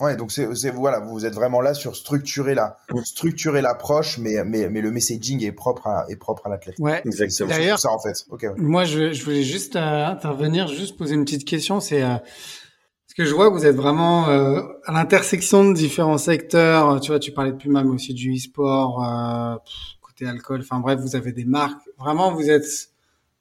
Ouais, 0.00 0.14
donc 0.14 0.30
c'est 0.30 0.70
voilà, 0.70 1.00
vous 1.00 1.26
êtes 1.26 1.34
vraiment 1.34 1.60
là 1.60 1.74
sur 1.74 1.96
structurer 1.96 2.54
la 2.54 2.76
structurer 3.04 3.60
l'approche, 3.60 4.18
mais 4.18 4.44
mais 4.44 4.68
mais 4.68 4.80
le 4.80 4.92
messaging 4.92 5.44
est 5.44 5.50
propre 5.50 5.88
à 5.88 6.04
est 6.08 6.14
propre 6.14 6.46
à 6.46 6.50
l'athlète. 6.50 6.76
Ouais, 6.78 7.02
exactement. 7.04 7.48
D'ailleurs, 7.48 7.80
ça 7.80 7.90
en 7.90 7.98
fait. 7.98 8.14
Moi, 8.58 8.84
je, 8.84 9.12
je 9.12 9.24
voulais 9.24 9.42
juste 9.42 9.74
euh, 9.74 10.06
intervenir, 10.06 10.68
juste 10.68 10.96
poser 10.96 11.16
une 11.16 11.24
petite 11.24 11.44
question. 11.44 11.80
C'est 11.80 12.04
euh, 12.04 12.10
parce 12.16 13.14
que 13.16 13.24
je 13.24 13.34
vois 13.34 13.48
vous 13.48 13.66
êtes 13.66 13.74
vraiment 13.74 14.28
euh, 14.28 14.62
à 14.84 14.92
l'intersection 14.92 15.68
de 15.68 15.74
différents 15.74 16.18
secteurs. 16.18 17.00
Tu 17.00 17.10
vois, 17.10 17.18
tu 17.18 17.32
parlais 17.32 17.50
de 17.50 17.56
Puma, 17.56 17.82
mais 17.82 17.90
aussi 17.90 18.14
du 18.14 18.36
e-sport, 18.36 19.04
euh, 19.04 19.56
côté 20.00 20.26
alcool. 20.28 20.60
Enfin 20.60 20.78
bref, 20.78 21.00
vous 21.00 21.16
avez 21.16 21.32
des 21.32 21.44
marques. 21.44 21.82
Vraiment, 21.98 22.32
vous 22.32 22.48
êtes 22.48 22.92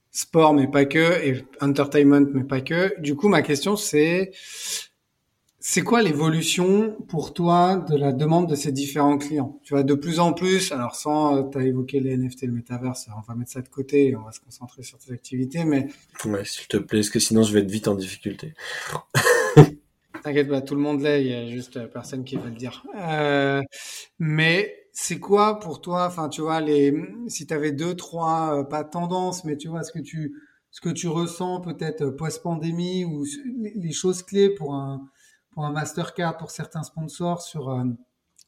sport, 0.09 0.55
mais 0.55 0.67
pas 0.67 0.85
que, 0.85 1.23
et 1.23 1.45
entertainment, 1.61 2.25
mais 2.33 2.43
pas 2.43 2.61
que. 2.61 2.99
Du 2.99 3.15
coup, 3.15 3.27
ma 3.27 3.43
question, 3.43 3.75
c'est 3.75 4.31
c'est 5.70 5.82
quoi 5.82 6.01
l'évolution 6.01 6.95
pour 7.09 7.34
toi 7.34 7.76
de 7.89 7.97
la 7.97 8.13
demande 8.13 8.49
de 8.49 8.55
ces 8.55 8.72
différents 8.72 9.18
clients? 9.18 9.59
Tu 9.63 9.74
vois, 9.74 9.84
de 9.84 9.95
plus 9.95 10.22
en 10.22 10.32
plus, 10.32 10.72
alors 10.72 10.95
sans, 10.95 11.36
euh, 11.36 11.43
tu 11.51 11.57
as 11.57 11.63
évoqué 11.63 11.99
les 11.99 12.15
NFT, 12.15 12.43
le 12.43 12.53
métaverse, 12.53 13.09
on 13.13 13.20
va 13.30 13.36
mettre 13.38 13.51
ça 13.51 13.61
de 13.61 13.68
côté 13.68 14.07
et 14.07 14.15
on 14.15 14.22
va 14.22 14.32
se 14.32 14.39
concentrer 14.39 14.84
sur 14.84 14.97
tes 14.97 15.11
activités, 15.11 15.65
mais... 15.65 15.89
Ouais, 16.24 16.45
s'il 16.45 16.68
te 16.68 16.78
plaît, 16.78 16.99
parce 16.99 17.09
que 17.09 17.20
sinon 17.20 17.43
je 17.43 17.51
vais 17.51 17.59
être 17.59 17.70
vite 17.70 17.89
en 17.89 17.95
difficulté. 17.95 18.53
T'inquiète 20.24 20.47
pas, 20.47 20.61
tout 20.61 20.74
le 20.74 20.80
monde 20.80 21.01
l'est, 21.01 21.22
il 21.22 21.32
y 21.32 21.34
a 21.34 21.49
juste 21.49 21.76
euh, 21.76 21.88
personne 21.88 22.24
qui 22.24 22.38
va 22.38 22.45
le 22.45 22.55
dire. 22.55 22.86
Euh, 22.97 23.61
mais 24.20 24.74
c'est 24.93 25.20
quoi 25.20 25.59
pour 25.59 25.82
toi, 25.82 26.05
enfin 26.07 26.30
tu 26.30 26.39
vois, 26.39 26.61
les, 26.61 26.93
si 27.28 27.45
tu 27.45 27.53
avais 27.53 27.74
deux, 27.74 27.93
trois, 27.93 28.65
pas 28.70 28.86
tendance, 28.86 29.43
mais 29.43 29.57
tu 29.57 29.68
vois, 29.68 29.84
ce 29.84 29.91
que 29.91 29.99
tu 29.99 30.34
ce 30.72 30.80
que 30.80 30.89
tu 30.89 31.07
ressens 31.07 31.59
peut-être 31.59 32.09
post-pandémie 32.09 33.03
ou 33.03 33.26
les 33.76 33.91
choses 33.91 34.22
clés 34.22 34.49
pour 34.49 34.76
un, 34.76 35.09
pour 35.57 35.65
un 35.65 35.71
Mastercard, 35.71 36.37
pour 36.37 36.51
certains 36.51 36.83
sponsors 36.83 37.41
sur, 37.41 37.71
euh, 37.71 37.83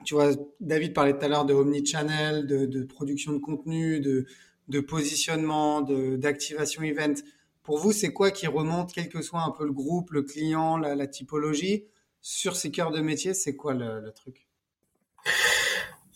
tu 0.05 0.14
vois, 0.14 0.30
David 0.60 0.93
parlait 0.93 1.18
tout 1.18 1.26
à 1.26 1.28
l'heure 1.28 1.43
de 1.43 1.55
omnichannel, 1.55 2.45
de, 2.45 2.68
de 2.68 2.84
production 2.84 3.34
de 3.34 3.39
contenu, 3.39 3.99
de, 3.99 4.80
positionnement, 4.82 5.82
d'activation 5.82 6.84
event. 6.84 7.16
Pour 7.64 7.80
vous, 7.80 7.93
c'est 7.93 8.14
quoi 8.14 8.30
qui 8.30 8.45
remonte, 8.45 8.93
quel 8.93 9.10
que 9.10 9.24
soit 9.24 9.41
un 9.41 9.49
peu 9.49 9.66
le 9.66 9.72
groupe, 9.72 10.12
le 10.12 10.22
client, 10.22 10.78
la, 10.78 11.07
typologie, 11.07 11.86
sur 12.22 12.55
ces 12.55 12.70
cœurs 12.70 12.91
de 12.91 13.01
métier, 13.01 13.34
c'est 13.34 13.55
quoi 13.55 13.74
le, 13.74 14.01
le 14.01 14.12
truc? 14.12 14.47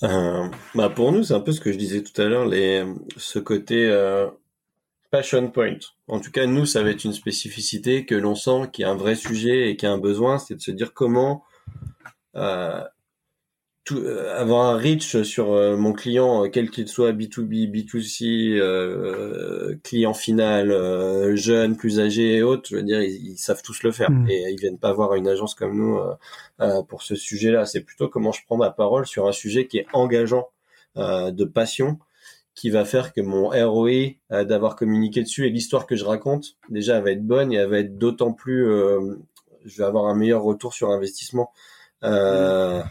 Euh, 0.03 0.47
bah 0.75 0.91
pour 0.91 1.11
nous, 1.11 1.23
c'est 1.23 1.33
un 1.33 1.39
peu 1.39 1.53
ce 1.53 1.59
que 1.59 1.71
je 1.71 1.77
disais 1.79 2.03
tout 2.03 2.21
à 2.21 2.25
l'heure, 2.25 2.45
les, 2.45 2.85
ce 3.17 3.39
côté 3.39 3.87
euh, 3.87 4.27
passion 5.13 5.51
point. 5.51 5.77
En 6.07 6.19
tout 6.19 6.31
cas, 6.31 6.47
nous, 6.47 6.65
ça 6.65 6.81
va 6.81 6.89
être 6.89 7.03
une 7.03 7.13
spécificité 7.13 8.03
que 8.03 8.15
l'on 8.15 8.33
sent 8.33 8.69
qu'il 8.73 8.81
y 8.81 8.85
a 8.85 8.89
un 8.89 8.95
vrai 8.95 9.13
sujet 9.13 9.69
et 9.69 9.75
qu'il 9.75 9.87
y 9.87 9.91
a 9.91 9.93
un 9.93 9.99
besoin, 9.99 10.39
c'est 10.39 10.55
de 10.55 10.59
se 10.59 10.71
dire 10.71 10.91
comment 10.95 11.43
euh, 12.35 12.83
tout, 13.83 13.99
euh, 13.99 14.35
avoir 14.35 14.69
un 14.69 14.77
reach 14.77 15.21
sur 15.21 15.51
euh, 15.51 15.77
mon 15.77 15.93
client, 15.93 16.49
quel 16.49 16.71
qu'il 16.71 16.87
soit, 16.87 17.11
B2B, 17.11 17.69
B2C, 17.69 18.57
euh, 18.57 19.75
client 19.83 20.15
final, 20.15 21.35
jeune, 21.35 21.77
plus 21.77 21.99
âgé 21.99 22.37
et 22.37 22.41
autres, 22.41 22.69
je 22.71 22.77
veux 22.77 22.83
dire, 22.83 23.03
ils, 23.03 23.37
savent 23.37 23.61
tous 23.61 23.83
le 23.83 23.91
faire. 23.91 24.09
Mm. 24.09 24.29
Et 24.31 24.51
ils 24.51 24.59
viennent 24.59 24.79
pas 24.79 24.93
voir 24.93 25.13
une 25.13 25.27
agence 25.27 25.53
comme 25.53 25.77
nous 25.77 25.99
pour 26.87 27.03
ce 27.03 27.13
sujet-là. 27.13 27.67
C'est 27.67 27.81
plutôt 27.81 28.09
comment 28.09 28.31
je 28.31 28.41
prends 28.47 28.57
ma 28.57 28.71
parole 28.71 29.05
sur 29.05 29.27
un 29.27 29.31
sujet 29.31 29.67
qui 29.67 29.77
est 29.77 29.87
engageant, 29.93 30.49
de 30.95 31.43
passion, 31.43 31.99
qui 32.55 32.69
va 32.69 32.85
faire 32.85 33.13
que 33.13 33.21
mon 33.21 33.49
ROI 33.49 34.15
euh, 34.31 34.43
d'avoir 34.43 34.75
communiqué 34.75 35.21
dessus 35.21 35.47
et 35.47 35.49
l'histoire 35.49 35.87
que 35.87 35.95
je 35.95 36.05
raconte 36.05 36.57
déjà 36.69 36.97
elle 36.97 37.03
va 37.03 37.11
être 37.11 37.25
bonne 37.25 37.51
et 37.51 37.55
elle 37.55 37.69
va 37.69 37.79
être 37.79 37.97
d'autant 37.97 38.31
plus 38.31 38.67
euh, 38.67 39.15
je 39.65 39.77
vais 39.77 39.83
avoir 39.83 40.05
un 40.05 40.15
meilleur 40.15 40.43
retour 40.43 40.73
sur 40.73 40.89
investissement. 40.89 41.51
Euh... 42.03 42.81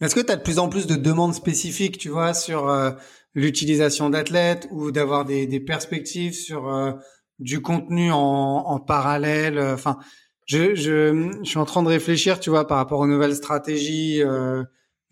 Est-ce 0.00 0.14
que 0.14 0.20
tu 0.20 0.32
as 0.32 0.36
de 0.36 0.42
plus 0.42 0.58
en 0.58 0.68
plus 0.68 0.86
de 0.86 0.96
demandes 0.96 1.34
spécifiques, 1.34 1.98
tu 1.98 2.08
vois, 2.08 2.34
sur 2.34 2.68
euh, 2.68 2.90
l'utilisation 3.34 4.10
d'athlètes 4.10 4.68
ou 4.70 4.90
d'avoir 4.90 5.24
des, 5.24 5.60
perspectives 5.60 6.34
sur 6.34 6.68
euh, 6.68 6.92
du 7.38 7.62
contenu 7.62 8.10
en, 8.12 8.18
en 8.18 8.78
parallèle 8.78 9.58
Enfin, 9.58 9.98
je, 10.44 10.74
je, 10.74 11.30
je, 11.42 11.48
suis 11.48 11.58
en 11.58 11.64
train 11.64 11.82
de 11.82 11.88
réfléchir, 11.88 12.40
tu 12.40 12.50
vois, 12.50 12.66
par 12.66 12.76
rapport 12.76 13.00
aux 13.00 13.06
nouvelles 13.06 13.36
stratégies 13.36 14.22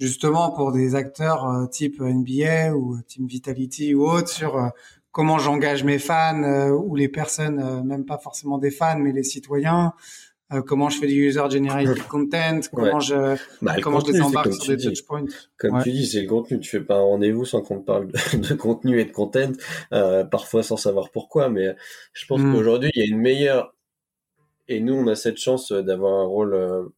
justement 0.04 0.50
pour 0.50 0.70
des 0.70 0.94
acteurs 0.94 1.48
euh, 1.48 1.66
type 1.66 2.00
NBA 2.00 2.74
ou 2.74 3.00
Team 3.08 3.26
Vitality 3.26 3.94
ou 3.94 4.06
autres 4.06 4.28
sur 4.28 4.58
euh, 4.58 4.68
comment 5.12 5.38
j'engage 5.38 5.82
mes 5.82 5.98
fans 5.98 6.42
euh, 6.42 6.70
ou 6.70 6.94
les 6.94 7.08
personnes, 7.08 7.84
même 7.84 8.04
pas 8.04 8.18
forcément 8.18 8.58
des 8.58 8.70
fans, 8.70 8.98
mais 8.98 9.12
les 9.12 9.22
citoyens. 9.22 9.94
comment 10.66 10.90
je 10.90 10.98
fais 10.98 11.06
du 11.06 11.26
user 11.26 11.42
generated 11.50 12.02
content, 12.06 12.60
comment 12.70 13.00
je 13.00 13.36
bah, 13.62 13.76
comment 13.82 14.00
je 14.00 14.12
désembarque 14.12 14.52
sur 14.52 14.76
des 14.76 14.82
touchpoints. 14.82 15.24
Comme 15.56 15.82
tu 15.82 15.90
dis, 15.90 16.06
c'est 16.06 16.20
le 16.20 16.28
contenu. 16.28 16.60
Tu 16.60 16.68
fais 16.68 16.84
pas 16.84 16.96
un 16.96 17.06
rendez-vous 17.12 17.46
sans 17.46 17.62
qu'on 17.62 17.80
te 17.80 17.86
parle 17.86 18.08
de, 18.08 18.54
contenu 18.66 19.00
et 19.00 19.06
de 19.06 19.12
content, 19.12 19.52
parfois 20.30 20.62
sans 20.62 20.76
savoir 20.76 21.10
pourquoi. 21.10 21.48
Mais 21.48 21.74
je 22.12 22.26
pense 22.26 22.40
hmm. 22.40 22.52
qu'aujourd'hui, 22.52 22.90
il 22.94 22.98
y 23.00 23.02
a 23.02 23.06
une 23.06 23.22
meilleure 23.22 23.74
et 24.68 24.80
nous, 24.80 24.94
on 24.94 25.06
a 25.06 25.14
cette 25.14 25.38
chance 25.38 25.72
d'avoir 25.72 26.12
un 26.20 26.26
rôle 26.26 26.92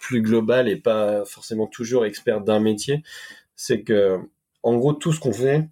plus 0.00 0.22
global 0.22 0.68
et 0.68 0.76
pas 0.76 1.24
forcément 1.24 1.66
toujours 1.66 2.04
expert 2.04 2.40
d'un 2.40 2.60
métier, 2.60 3.02
c'est 3.56 3.82
que 3.82 4.18
en 4.62 4.76
gros 4.76 4.92
tout 4.92 5.12
ce 5.12 5.20
qu'on 5.20 5.32
fait, 5.32 5.68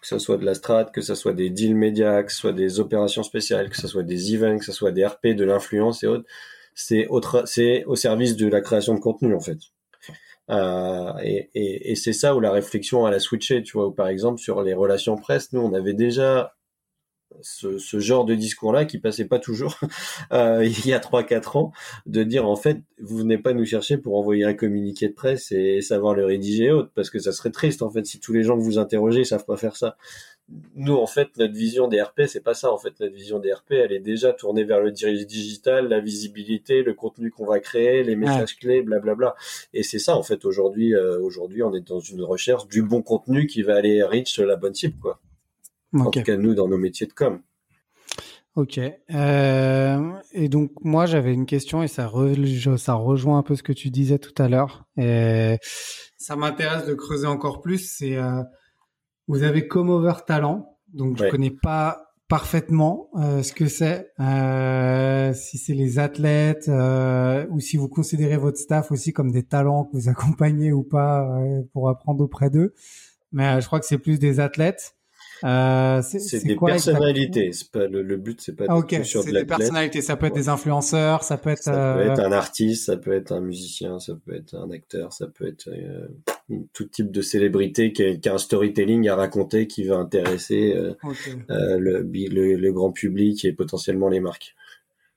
que 0.00 0.06
ce 0.06 0.18
soit 0.18 0.36
de 0.36 0.44
la 0.44 0.54
strat, 0.54 0.86
que 0.86 1.00
ce 1.00 1.14
soit 1.14 1.32
des 1.32 1.50
deals 1.50 1.74
médias, 1.74 2.22
que 2.22 2.32
ce 2.32 2.38
soit 2.38 2.52
des 2.52 2.80
opérations 2.80 3.22
spéciales, 3.22 3.70
que 3.70 3.76
ce 3.76 3.88
soit 3.88 4.02
des 4.02 4.34
events, 4.34 4.58
que 4.58 4.64
ce 4.64 4.72
soit 4.72 4.92
des 4.92 5.04
RP, 5.04 5.28
de 5.28 5.44
l'influence 5.44 6.02
et 6.02 6.06
autres, 6.06 6.26
c'est 6.74 7.08
c'est 7.46 7.84
au 7.84 7.96
service 7.96 8.36
de 8.36 8.48
la 8.48 8.60
création 8.60 8.94
de 8.94 9.00
contenu 9.00 9.34
en 9.34 9.40
fait. 9.40 9.58
Euh, 10.50 11.12
et, 11.22 11.92
et, 11.92 11.94
c'est 11.94 12.12
ça 12.12 12.34
où 12.34 12.40
la 12.40 12.50
réflexion 12.50 13.06
elle 13.06 13.14
a 13.14 13.20
switché, 13.20 13.62
tu 13.62 13.72
vois, 13.74 13.86
ou 13.86 13.92
par 13.92 14.08
exemple 14.08 14.40
sur 14.40 14.62
les 14.62 14.74
relations 14.74 15.16
presse, 15.16 15.52
nous 15.52 15.60
on 15.60 15.72
avait 15.74 15.94
déjà 15.94 16.54
ce, 17.42 17.78
ce, 17.78 17.98
genre 17.98 18.24
de 18.24 18.34
discours-là 18.34 18.84
qui 18.84 18.98
passait 18.98 19.24
pas 19.24 19.38
toujours 19.38 19.78
euh, 20.32 20.64
il 20.64 20.86
y 20.86 20.92
a 20.92 21.00
trois 21.00 21.22
quatre 21.22 21.56
ans, 21.56 21.72
de 22.06 22.22
dire 22.22 22.48
en 22.48 22.56
fait 22.56 22.78
vous 22.98 23.18
venez 23.18 23.38
pas 23.38 23.52
nous 23.52 23.64
chercher 23.64 23.98
pour 23.98 24.16
envoyer 24.16 24.44
un 24.44 24.54
communiqué 24.54 25.08
de 25.08 25.14
presse 25.14 25.52
et 25.52 25.80
savoir 25.80 26.14
le 26.14 26.24
rédiger 26.24 26.64
et 26.64 26.70
autres, 26.70 26.90
parce 26.94 27.10
que 27.10 27.18
ça 27.18 27.32
serait 27.32 27.50
triste 27.50 27.82
en 27.82 27.90
fait 27.90 28.04
si 28.06 28.20
tous 28.20 28.32
les 28.32 28.42
gens 28.42 28.56
que 28.56 28.62
vous 28.62 28.78
interrogez 28.78 29.24
savent 29.24 29.44
pas 29.44 29.56
faire 29.56 29.76
ça. 29.76 29.96
Nous 30.74 30.96
en 30.96 31.06
fait 31.06 31.28
notre 31.36 31.54
vision 31.54 31.86
des 31.86 32.02
RP 32.02 32.22
c'est 32.26 32.42
pas 32.42 32.54
ça 32.54 32.72
en 32.72 32.78
fait 32.78 32.98
notre 32.98 33.14
vision 33.14 33.38
des 33.38 33.52
RP 33.52 33.72
elle 33.72 33.92
est 33.92 34.00
déjà 34.00 34.32
tournée 34.32 34.64
vers 34.64 34.80
le 34.80 34.90
digital, 34.90 35.88
la 35.88 36.00
visibilité, 36.00 36.82
le 36.82 36.94
contenu 36.94 37.30
qu'on 37.30 37.46
va 37.46 37.60
créer, 37.60 38.02
les 38.02 38.16
messages 38.16 38.56
clés, 38.56 38.82
blablabla. 38.82 39.36
Et 39.72 39.84
c'est 39.84 40.00
ça 40.00 40.16
en 40.16 40.22
fait 40.22 40.44
aujourd'hui 40.44 40.94
euh, 40.94 41.20
aujourd'hui 41.20 41.62
on 41.62 41.72
est 41.74 41.86
dans 41.86 42.00
une 42.00 42.22
recherche 42.22 42.66
du 42.66 42.82
bon 42.82 43.02
contenu 43.02 43.46
qui 43.46 43.62
va 43.62 43.76
aller 43.76 44.02
reach 44.02 44.38
la 44.40 44.56
bonne 44.56 44.74
cible 44.74 44.98
quoi. 45.00 45.20
En 45.92 46.10
tout 46.10 46.22
cas, 46.22 46.36
nous, 46.36 46.54
dans 46.54 46.68
nos 46.68 46.78
métiers 46.78 47.06
de 47.06 47.12
com. 47.12 47.40
Ok. 48.56 48.78
Euh, 48.78 50.12
et 50.32 50.48
donc, 50.48 50.72
moi, 50.82 51.06
j'avais 51.06 51.32
une 51.32 51.46
question 51.46 51.82
et 51.82 51.88
ça, 51.88 52.10
ça 52.76 52.94
rejoint 52.94 53.38
un 53.38 53.42
peu 53.42 53.54
ce 53.54 53.62
que 53.62 53.72
tu 53.72 53.90
disais 53.90 54.18
tout 54.18 54.34
à 54.42 54.48
l'heure. 54.48 54.84
Et 54.96 55.58
ça 56.16 56.36
m'intéresse 56.36 56.86
de 56.86 56.94
creuser 56.94 57.26
encore 57.26 57.60
plus. 57.60 57.78
C'est, 57.78 58.16
euh, 58.16 58.42
vous 59.28 59.42
avez 59.42 59.68
comme 59.68 59.90
over 59.90 60.14
talent. 60.26 60.78
Donc, 60.92 61.16
je 61.18 61.28
connais 61.28 61.50
pas 61.50 62.10
parfaitement 62.30 63.10
euh, 63.16 63.42
ce 63.42 63.52
que 63.52 63.66
c'est, 63.66 64.12
euh, 64.20 65.32
si 65.34 65.58
c'est 65.58 65.74
les 65.74 65.98
athlètes 65.98 66.68
euh, 66.68 67.44
ou 67.50 67.58
si 67.58 67.76
vous 67.76 67.88
considérez 67.88 68.36
votre 68.36 68.56
staff 68.56 68.92
aussi 68.92 69.12
comme 69.12 69.32
des 69.32 69.42
talents 69.42 69.84
que 69.84 69.96
vous 69.96 70.08
accompagnez 70.08 70.72
ou 70.72 70.84
pas 70.84 71.28
euh, 71.28 71.62
pour 71.72 71.88
apprendre 71.88 72.22
auprès 72.22 72.48
d'eux. 72.48 72.72
Mais 73.32 73.60
je 73.60 73.66
crois 73.66 73.80
que 73.80 73.86
c'est 73.86 73.98
plus 73.98 74.18
des 74.20 74.38
athlètes. 74.38 74.96
Euh, 75.44 76.02
c'est 76.02 76.44
des 76.44 76.56
personnalités. 76.56 77.52
C'est 77.52 77.70
pas 77.70 77.86
le, 77.86 78.02
le 78.02 78.16
but, 78.16 78.40
c'est 78.40 78.54
pas 78.54 78.64
ah, 78.68 78.76
okay. 78.76 79.04
sur 79.04 79.24
de 79.24 79.30
des 79.30 79.44
personnalités. 79.44 80.02
Ça 80.02 80.16
peut 80.16 80.26
être 80.26 80.34
des 80.34 80.48
influenceurs, 80.48 81.24
ça 81.24 81.38
peut 81.38 81.50
être. 81.50 81.62
Ça 81.62 81.94
peut 81.94 82.10
être 82.10 82.20
euh, 82.20 82.26
un 82.26 82.32
artiste, 82.32 82.86
ça 82.86 82.96
peut 82.96 83.12
être 83.12 83.32
un 83.32 83.40
musicien, 83.40 83.98
ça 83.98 84.14
peut 84.14 84.34
être 84.34 84.54
un 84.54 84.70
acteur, 84.70 85.12
ça 85.12 85.26
peut 85.26 85.46
être 85.46 85.68
euh, 85.68 86.08
tout 86.72 86.84
type 86.84 87.10
de 87.10 87.22
célébrité 87.22 87.92
qui 87.92 88.04
a, 88.04 88.16
qui 88.16 88.28
a, 88.28 88.34
un 88.34 88.38
storytelling 88.38 89.08
à 89.08 89.16
raconter 89.16 89.66
qui 89.66 89.84
va 89.84 89.96
intéresser 89.96 90.74
okay. 91.02 91.36
Le, 91.48 92.00
le, 92.02 92.56
le, 92.56 92.72
grand 92.72 92.92
public 92.92 93.44
et 93.44 93.52
potentiellement 93.52 94.08
les 94.08 94.20
marques. 94.20 94.54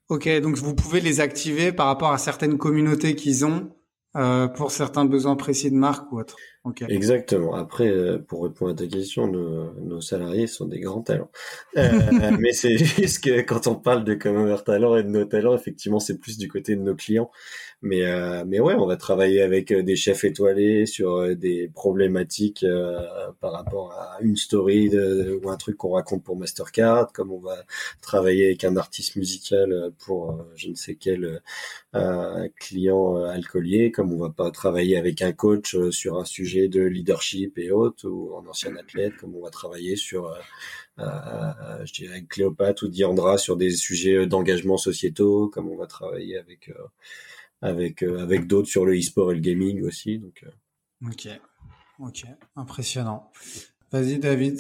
Ok, 0.09 0.30
donc 0.41 0.55
vous 0.57 0.76
pouvez 0.76 0.99
les 1.01 1.21
activer 1.21 1.71
par 1.71 1.88
rapport 1.88 2.11
à 2.11 2.17
certaines 2.17 2.57
communautés 2.57 3.15
qu'ils 3.15 3.45
ont 3.45 3.69
pour 4.55 4.71
certains 4.71 5.05
besoins 5.05 5.36
précis 5.36 5.71
de 5.71 5.76
marque 5.76 6.11
ou 6.11 6.19
autre. 6.19 6.36
Exactement. 6.88 7.55
Après, 7.55 7.89
euh, 7.89 8.20
pour 8.20 8.43
répondre 8.43 8.72
à 8.72 8.76
ta 8.76 8.88
question, 8.88 9.28
nos, 9.28 9.74
nos 9.82 9.99
salariés 9.99 10.47
sont 10.47 10.66
des 10.66 10.80
grands 10.80 11.01
talents. 11.01 11.30
Euh, 11.76 11.91
mais 12.39 12.53
c'est 12.53 12.78
juste 12.78 13.22
que 13.22 13.41
quand 13.41 13.68
on 13.68 13.76
parle 13.76 14.05
de 14.05 14.14
Common 14.14 14.55
Talent 14.57 14.95
et 14.95 15.03
de 15.03 15.09
nos 15.09 15.26
talents, 15.26 15.55
effectivement, 15.55 15.99
c'est 15.99 16.18
plus 16.18 16.38
du 16.38 16.47
côté 16.47 16.78
de 16.78 16.82
nos 16.82 16.95
clients. 16.95 17.30
Mais, 17.82 18.05
euh, 18.05 18.45
mais 18.47 18.61
ouais, 18.61 18.76
on 18.76 18.86
va 18.86 18.95
travailler 18.95 19.41
avec 19.41 19.74
des 19.74 19.95
chefs 19.97 20.24
étoilés 20.24 20.86
sur 20.86 21.36
des 21.36 21.70
problématiques 21.74 22.66
par 23.41 23.51
rapport 23.51 23.91
à 23.91 24.20
une 24.22 24.38
story 24.38 24.89
de, 24.89 25.38
ou 25.43 25.49
un 25.49 25.57
truc 25.57 25.76
qu'on 25.76 25.91
raconte 25.91 26.24
pour 26.24 26.38
Mastercard, 26.38 27.11
comme 27.11 27.34
on 27.34 27.39
va 27.39 27.57
travailler 27.99 28.45
avec 28.45 28.64
un 28.64 28.78
artiste 28.78 29.18
musical 29.18 29.91
pour 29.97 30.45
je 30.55 30.70
ne 30.70 30.76
sais 30.76 30.95
quel 30.95 31.41
client 32.57 33.22
alcoolier, 33.26 33.91
comme 33.91 34.14
on 34.14 34.18
va 34.18 34.30
pas 34.30 34.49
travailler 34.49 34.95
avec 34.95 35.22
un 35.22 35.34
coach 35.34 35.76
sur 35.89 36.18
un 36.18 36.24
sujet 36.24 36.53
de 36.68 36.82
leadership 36.82 37.58
et 37.58 37.72
autres, 37.72 38.08
ou 38.08 38.34
en 38.36 38.45
ancien 38.47 38.76
athlète, 38.76 39.16
comme 39.18 39.36
on 39.36 39.41
va 39.41 39.49
travailler 39.49 39.95
sur, 39.95 40.28
euh, 40.28 40.39
euh, 40.99 41.86
je 41.86 41.93
dirais, 41.93 42.24
Cléopâtre 42.28 42.86
ou 42.86 42.88
Diandra 42.88 43.38
sur 43.38 43.58
des 43.58 43.72
sujets 43.72 44.26
d'engagement 44.26 44.78
sociétaux, 44.78 45.49
comme 45.49 45.70
on 45.70 45.78
va 45.78 45.88
travailler 45.88 46.38
avec 46.38 46.70
euh, 46.70 46.88
avec 47.62 48.04
avec 48.04 48.47
d'autres 48.47 48.68
sur 48.68 48.86
le 48.86 48.97
e-sport 48.97 49.32
et 49.32 49.36
le 49.36 49.41
gaming 49.41 49.84
aussi. 49.84 50.20
Donc. 50.20 50.45
Ok, 51.06 51.28
ok, 51.99 52.26
impressionnant. 52.56 53.32
Vas-y, 53.91 54.20
David. 54.20 54.60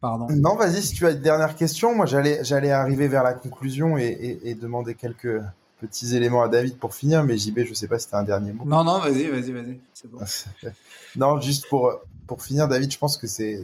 Pardon. 0.00 0.26
Non, 0.30 0.54
vas-y, 0.54 0.82
si 0.82 0.94
tu 0.94 1.06
as 1.06 1.10
une 1.10 1.20
dernière 1.20 1.56
question, 1.56 1.94
moi 1.94 2.06
j'allais 2.06 2.44
j'allais 2.44 2.70
arriver 2.70 3.08
vers 3.08 3.24
la 3.24 3.34
conclusion 3.34 3.98
et, 3.98 4.06
et, 4.06 4.50
et 4.50 4.54
demander 4.54 4.94
quelques 4.94 5.42
petits 5.80 6.16
éléments 6.16 6.42
à 6.42 6.48
David 6.48 6.76
pour 6.76 6.94
finir, 6.94 7.24
mais 7.24 7.36
JB, 7.36 7.60
je 7.64 7.74
sais 7.74 7.88
pas 7.88 7.98
si 7.98 8.08
tu 8.08 8.14
as 8.14 8.18
un 8.18 8.24
dernier 8.24 8.52
mot. 8.52 8.64
Non, 8.64 8.84
non, 8.84 8.98
vas-y, 8.98 9.28
vas-y, 9.28 9.52
vas-y. 9.52 9.80
C'est 9.94 10.10
bon. 10.10 10.18
non, 11.16 11.40
juste 11.40 11.68
pour, 11.68 11.92
pour 12.26 12.42
finir, 12.42 12.68
David, 12.68 12.90
je 12.90 12.98
pense 12.98 13.16
que 13.16 13.26
c'est, 13.26 13.62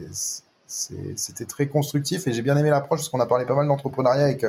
c'était 0.67 1.45
très 1.45 1.67
constructif 1.67 2.27
et 2.27 2.33
j'ai 2.33 2.41
bien 2.41 2.57
aimé 2.57 2.69
l'approche 2.69 2.99
parce 2.99 3.09
qu'on 3.09 3.19
a 3.19 3.25
parlé 3.25 3.45
pas 3.45 3.55
mal 3.55 3.67
d'entrepreneuriat 3.67 4.31
et 4.31 4.37
que 4.37 4.47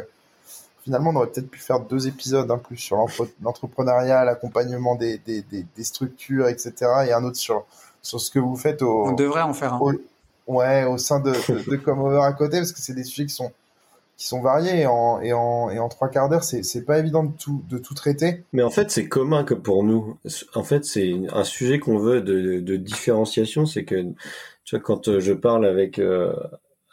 finalement 0.83 1.11
on 1.11 1.17
aurait 1.17 1.27
peut-être 1.27 1.51
pu 1.51 1.59
faire 1.59 1.81
deux 1.81 2.07
épisodes, 2.07 2.51
un 2.51 2.59
plus 2.59 2.77
sur 2.77 2.97
l'entrepreneuriat, 3.43 4.25
l'accompagnement 4.25 4.95
des, 4.95 5.19
des, 5.19 5.43
des, 5.43 5.85
structures, 5.85 6.49
etc. 6.49 6.73
et 7.09 7.13
un 7.13 7.25
autre 7.25 7.37
sur, 7.37 7.65
sur 8.03 8.21
ce 8.21 8.31
que 8.31 8.39
vous 8.39 8.57
faites 8.57 8.83
au. 8.83 9.07
On 9.09 9.13
devrait 9.13 9.43
en 9.43 9.53
faire 9.53 9.75
un. 9.75 9.81
ouais, 10.47 10.85
au 10.85 10.97
sein 10.99 11.21
de, 11.21 11.33
de, 11.33 11.71
de 11.71 11.77
Comover 11.77 12.23
à 12.23 12.33
côté 12.33 12.59
parce 12.59 12.73
que 12.73 12.81
c'est 12.81 12.95
des 12.95 13.05
sujets 13.05 13.27
qui 13.27 13.35
sont 13.35 13.53
qui 14.17 14.27
sont 14.27 14.41
variés 14.41 14.81
et 14.81 14.87
en, 14.87 15.89
trois 15.89 16.09
quarts 16.09 16.29
d'heure, 16.29 16.45
c'est, 16.45 16.85
pas 16.85 16.99
évident 16.99 17.25
de 17.25 17.79
tout, 17.79 17.95
traiter. 17.95 18.45
Mais 18.53 18.63
en 18.63 18.71
fait, 18.71 18.91
c'est 18.91 19.09
commun 19.09 19.45
que 19.45 19.55
pour 19.55 19.85
nous. 19.85 20.17
En 20.55 20.63
fait, 20.63 20.85
c'est 20.85 21.15
un 21.33 21.45
sujet 21.45 21.79
qu'on 21.79 21.99
veut 21.99 22.23
de, 22.23 22.77
différenciation, 22.77 23.67
c'est 23.67 23.85
que, 23.85 24.03
tu 24.65 24.77
vois, 24.77 24.81
quand 24.81 25.19
je 25.19 25.33
parle 25.33 25.67
avec, 25.67 25.99
euh, 25.99 26.35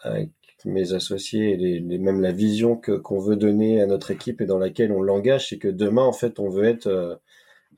avec 0.01 0.29
mes 0.65 0.93
associés 0.93 1.57
et 1.59 1.79
même 1.97 2.21
la 2.21 2.31
vision 2.31 2.75
que, 2.75 2.91
qu'on 2.91 3.19
veut 3.19 3.35
donner 3.35 3.81
à 3.81 3.85
notre 3.85 4.11
équipe 4.11 4.41
et 4.41 4.45
dans 4.45 4.59
laquelle 4.59 4.91
on 4.91 5.01
l'engage, 5.01 5.49
c'est 5.49 5.57
que 5.57 5.67
demain, 5.67 6.03
en 6.03 6.13
fait, 6.13 6.39
on 6.39 6.49
veut 6.49 6.65
être 6.65 6.87
euh, 6.87 7.15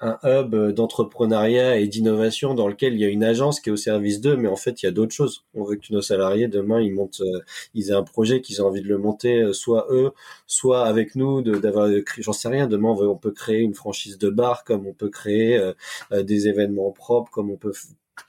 un 0.01 0.17
hub 0.23 0.55
d'entrepreneuriat 0.73 1.77
et 1.79 1.87
d'innovation 1.87 2.53
dans 2.53 2.67
lequel 2.67 2.93
il 2.93 2.99
y 2.99 3.05
a 3.05 3.09
une 3.09 3.23
agence 3.23 3.59
qui 3.59 3.69
est 3.69 3.71
au 3.73 3.77
service 3.77 4.21
d'eux, 4.21 4.37
mais 4.37 4.47
en 4.47 4.55
fait, 4.55 4.81
il 4.81 4.85
y 4.85 4.89
a 4.89 4.91
d'autres 4.91 5.13
choses. 5.13 5.45
On 5.53 5.63
veut 5.63 5.75
que 5.75 5.91
nos 5.91 6.01
salariés, 6.01 6.47
demain, 6.47 6.81
ils 6.81 6.93
montent, 6.93 7.21
euh, 7.21 7.39
ils 7.73 7.89
aient 7.89 7.93
un 7.93 8.03
projet 8.03 8.41
qu'ils 8.41 8.61
ont 8.61 8.67
envie 8.67 8.81
de 8.81 8.87
le 8.87 8.97
monter, 8.97 9.41
euh, 9.41 9.53
soit 9.53 9.87
eux, 9.89 10.11
soit 10.47 10.85
avec 10.85 11.15
nous, 11.15 11.41
d'avoir, 11.41 11.89
j'en 12.17 12.33
sais 12.33 12.49
rien, 12.49 12.67
demain, 12.67 12.89
on, 12.89 13.09
on 13.09 13.17
peut 13.17 13.31
créer 13.31 13.59
une 13.59 13.73
franchise 13.73 14.17
de 14.17 14.29
bar, 14.29 14.63
comme 14.63 14.87
on 14.87 14.93
peut 14.93 15.09
créer 15.09 15.57
euh, 15.57 16.23
des 16.23 16.47
événements 16.47 16.91
propres, 16.91 17.31
comme 17.31 17.49
on 17.51 17.57
peut 17.57 17.73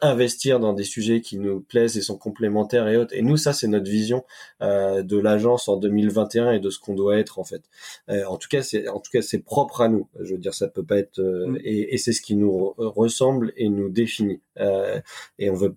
investir 0.00 0.60
dans 0.60 0.72
des 0.72 0.84
sujets 0.84 1.20
qui 1.20 1.38
nous 1.38 1.60
plaisent 1.60 1.96
et 1.96 2.02
sont 2.02 2.18
complémentaires 2.18 2.88
et 2.88 2.96
autres. 2.96 3.14
Et 3.14 3.22
nous, 3.22 3.36
ça, 3.36 3.52
c'est 3.52 3.68
notre 3.68 3.90
vision 3.90 4.24
euh, 4.62 5.02
de 5.02 5.18
l'agence 5.18 5.68
en 5.68 5.76
2021 5.76 6.52
et 6.52 6.60
de 6.60 6.70
ce 6.70 6.78
qu'on 6.78 6.94
doit 6.94 7.18
être 7.18 7.38
en 7.38 7.44
fait. 7.44 7.62
Euh, 8.08 8.24
en 8.26 8.36
tout 8.36 8.48
cas, 8.48 8.62
c'est 8.62 8.88
en 8.88 9.00
tout 9.00 9.10
cas 9.10 9.22
c'est 9.22 9.38
propre 9.38 9.80
à 9.80 9.88
nous. 9.88 10.08
Je 10.20 10.34
veux 10.34 10.40
dire, 10.40 10.54
ça 10.54 10.68
peut 10.68 10.84
pas 10.84 10.98
être 10.98 11.18
euh, 11.18 11.46
mm. 11.46 11.58
et, 11.64 11.94
et 11.94 11.98
c'est 11.98 12.12
ce 12.12 12.20
qui 12.20 12.36
nous 12.36 12.74
ressemble 12.78 13.52
et 13.56 13.68
nous 13.68 13.88
définit. 13.88 14.40
Euh, 14.58 15.00
et 15.38 15.50
on 15.50 15.54
veut 15.54 15.76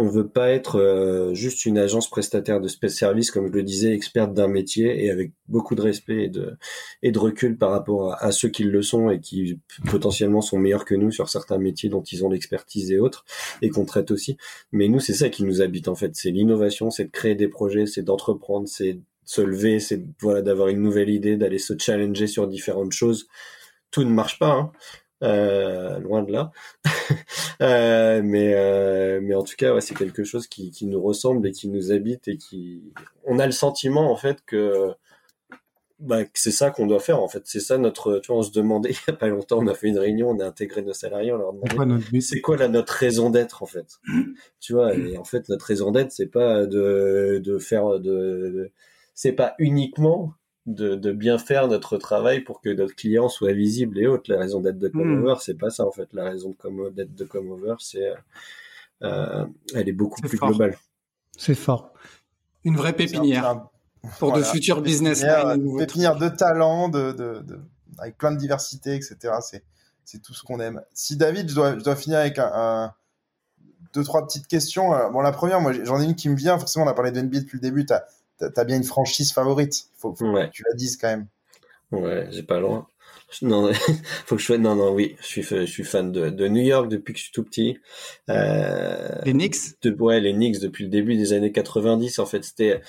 on 0.00 0.08
veut 0.08 0.28
pas 0.28 0.50
être 0.50 0.80
euh, 0.80 1.34
juste 1.34 1.66
une 1.66 1.78
agence 1.78 2.08
prestataire 2.08 2.60
de 2.60 2.68
service, 2.88 3.30
comme 3.30 3.48
je 3.48 3.52
le 3.52 3.62
disais, 3.62 3.92
experte 3.92 4.32
d'un 4.32 4.48
métier 4.48 5.04
et 5.04 5.10
avec 5.10 5.32
beaucoup 5.48 5.74
de 5.74 5.82
respect 5.82 6.24
et 6.24 6.28
de, 6.28 6.56
et 7.02 7.12
de 7.12 7.18
recul 7.18 7.58
par 7.58 7.70
rapport 7.70 8.16
à, 8.18 8.32
ceux 8.32 8.48
qui 8.48 8.64
le 8.64 8.82
sont 8.82 9.10
et 9.10 9.20
qui 9.20 9.60
potentiellement 9.90 10.40
sont 10.40 10.58
meilleurs 10.58 10.84
que 10.84 10.94
nous 10.94 11.10
sur 11.10 11.28
certains 11.28 11.58
métiers 11.58 11.90
dont 11.90 12.02
ils 12.02 12.24
ont 12.24 12.30
l'expertise 12.30 12.90
et 12.90 12.98
autres 12.98 13.24
et 13.62 13.68
qu'on 13.68 13.84
traite 13.84 14.10
aussi. 14.10 14.36
Mais 14.72 14.88
nous, 14.88 15.00
c'est 15.00 15.14
ça 15.14 15.28
qui 15.28 15.44
nous 15.44 15.60
habite 15.60 15.88
en 15.88 15.94
fait. 15.94 16.12
C'est 16.14 16.30
l'innovation, 16.30 16.90
c'est 16.90 17.04
de 17.04 17.10
créer 17.10 17.34
des 17.34 17.48
projets, 17.48 17.86
c'est 17.86 18.02
d'entreprendre, 18.02 18.68
c'est 18.68 18.94
de 18.94 19.02
se 19.24 19.42
lever, 19.42 19.80
c'est 19.80 20.02
voilà 20.20 20.42
d'avoir 20.42 20.68
une 20.68 20.80
nouvelle 20.80 21.10
idée, 21.10 21.36
d'aller 21.36 21.58
se 21.58 21.74
challenger 21.78 22.26
sur 22.26 22.48
différentes 22.48 22.92
choses. 22.92 23.28
Tout 23.90 24.04
ne 24.04 24.10
marche 24.10 24.38
pas. 24.38 24.52
Hein. 24.52 24.72
Euh, 25.22 25.98
loin 25.98 26.22
de 26.22 26.32
là. 26.32 26.50
euh, 27.62 28.22
mais 28.24 28.54
euh, 28.54 29.20
mais 29.22 29.34
en 29.34 29.42
tout 29.42 29.54
cas, 29.56 29.74
ouais, 29.74 29.80
c'est 29.80 29.94
quelque 29.94 30.24
chose 30.24 30.46
qui, 30.46 30.70
qui 30.70 30.86
nous 30.86 31.00
ressemble 31.00 31.46
et 31.46 31.52
qui 31.52 31.68
nous 31.68 31.92
habite 31.92 32.28
et 32.28 32.38
qui 32.38 32.82
on 33.24 33.38
a 33.38 33.46
le 33.46 33.52
sentiment 33.52 34.10
en 34.10 34.16
fait 34.16 34.38
que 34.46 34.94
bah, 35.98 36.20
c'est 36.32 36.50
ça 36.50 36.70
qu'on 36.70 36.86
doit 36.86 37.00
faire 37.00 37.22
en 37.22 37.28
fait. 37.28 37.42
C'est 37.44 37.60
ça 37.60 37.76
notre. 37.76 38.18
Tu 38.20 38.28
vois, 38.28 38.38
on 38.38 38.42
se 38.42 38.52
demandait 38.52 38.90
il 38.92 38.98
y 39.08 39.10
a 39.10 39.12
pas 39.12 39.28
longtemps, 39.28 39.58
on 39.58 39.66
a 39.66 39.74
fait 39.74 39.88
une 39.88 39.98
réunion, 39.98 40.30
on 40.30 40.40
a 40.40 40.46
intégré 40.46 40.80
nos 40.80 40.94
salariés, 40.94 41.32
on 41.32 41.36
leur 41.36 41.52
demandait 41.52 42.20
c'est 42.20 42.40
quoi 42.40 42.56
la 42.56 42.68
notre 42.68 42.94
raison 42.94 43.28
d'être 43.28 43.62
en 43.62 43.66
fait? 43.66 44.00
tu 44.58 44.72
vois, 44.72 44.94
et 44.94 45.18
en 45.18 45.24
fait 45.24 45.48
notre 45.50 45.66
raison 45.66 45.90
d'être 45.90 46.12
c'est 46.12 46.28
pas 46.28 46.64
de 46.64 47.42
de 47.44 47.58
faire 47.58 48.00
de 48.00 48.70
c'est 49.14 49.32
pas 49.32 49.54
uniquement 49.58 50.32
de, 50.66 51.12
bien 51.12 51.38
faire 51.38 51.68
notre 51.68 51.96
travail 51.96 52.40
pour 52.40 52.60
que 52.60 52.68
notre 52.68 52.94
client 52.94 53.28
soit 53.28 53.52
visible 53.52 53.98
et 53.98 54.06
autres. 54.06 54.30
La 54.32 54.38
raison 54.38 54.60
d'être 54.60 54.78
de 54.78 54.88
hmm. 54.88 54.92
Comeover, 54.92 55.34
c'est 55.40 55.58
pas 55.58 55.70
ça 55.70 55.86
en 55.86 55.92
fait. 55.92 56.12
La 56.12 56.24
raison 56.24 56.54
d'être 56.92 57.14
de 57.14 57.24
Comeover, 57.24 57.74
c'est 57.78 58.12
euh, 59.02 59.46
elle 59.74 59.88
est 59.88 59.92
beaucoup 59.92 60.20
plus 60.20 60.38
globale. 60.38 60.76
C'est 61.36 61.54
fort. 61.54 61.92
Une 62.64 62.76
vraie 62.76 62.92
pépinière 62.92 63.66
pour 64.18 64.32
de 64.32 64.42
futurs 64.42 64.82
business. 64.82 65.22
Une 65.24 65.78
pépinière 65.78 66.16
de 66.16 66.28
talent, 66.28 66.88
de, 66.88 67.12
de, 67.12 67.42
avec 67.98 68.18
plein 68.18 68.32
de 68.32 68.38
diversité, 68.38 68.94
etc. 68.94 69.34
C'est 69.40 69.64
c'est 70.04 70.20
tout 70.20 70.34
ce 70.34 70.42
qu'on 70.42 70.58
aime. 70.58 70.82
Si 70.92 71.16
David, 71.16 71.48
je 71.48 71.54
dois, 71.54 71.78
je 71.78 71.84
dois 71.84 71.94
finir 71.94 72.18
avec 72.18 72.38
un, 72.38 72.92
deux 73.92 74.02
trois 74.02 74.26
petites 74.26 74.46
questions. 74.46 74.94
Euh, 74.94 75.08
bon, 75.10 75.20
la 75.20 75.32
première, 75.32 75.60
moi, 75.60 75.72
j'en 75.84 76.00
ai 76.00 76.04
une 76.04 76.16
qui 76.16 76.28
me 76.28 76.36
vient. 76.36 76.58
Forcément, 76.58 76.84
on 76.84 76.88
a 76.88 76.94
parlé 76.94 77.12
de 77.12 77.20
NBA 77.20 77.40
depuis 77.40 77.58
le 77.58 77.62
début. 77.62 77.86
Tu 77.86 77.94
t'as 78.48 78.64
bien 78.64 78.76
une 78.76 78.84
franchise 78.84 79.32
favorite. 79.32 79.88
Faut, 79.96 80.14
faut 80.14 80.32
que 80.32 80.50
tu 80.50 80.64
la 80.68 80.74
dises 80.74 80.96
quand 80.96 81.08
même. 81.08 81.26
Ouais, 81.92 82.28
j'ai 82.30 82.42
pas 82.42 82.60
loin. 82.60 82.86
Non, 83.42 83.72
faut 84.26 84.36
que 84.36 84.40
je 84.40 84.46
sois. 84.46 84.58
Non, 84.58 84.74
non, 84.74 84.92
oui, 84.92 85.16
je 85.20 85.26
suis, 85.26 85.42
je 85.42 85.64
suis 85.64 85.84
fan 85.84 86.10
de, 86.10 86.30
de 86.30 86.48
New 86.48 86.62
York 86.62 86.88
depuis 86.88 87.12
que 87.12 87.18
je 87.18 87.24
suis 87.24 87.32
tout 87.32 87.44
petit. 87.44 87.78
Euh, 88.28 89.08
les 89.24 89.32
Knicks? 89.32 89.80
De, 89.82 89.92
ouais, 89.92 90.20
les 90.20 90.32
Knicks 90.32 90.60
depuis 90.60 90.84
le 90.84 90.90
début 90.90 91.16
des 91.16 91.32
années 91.32 91.52
90. 91.52 92.18
En 92.18 92.26
fait, 92.26 92.44
c'était, 92.44 92.80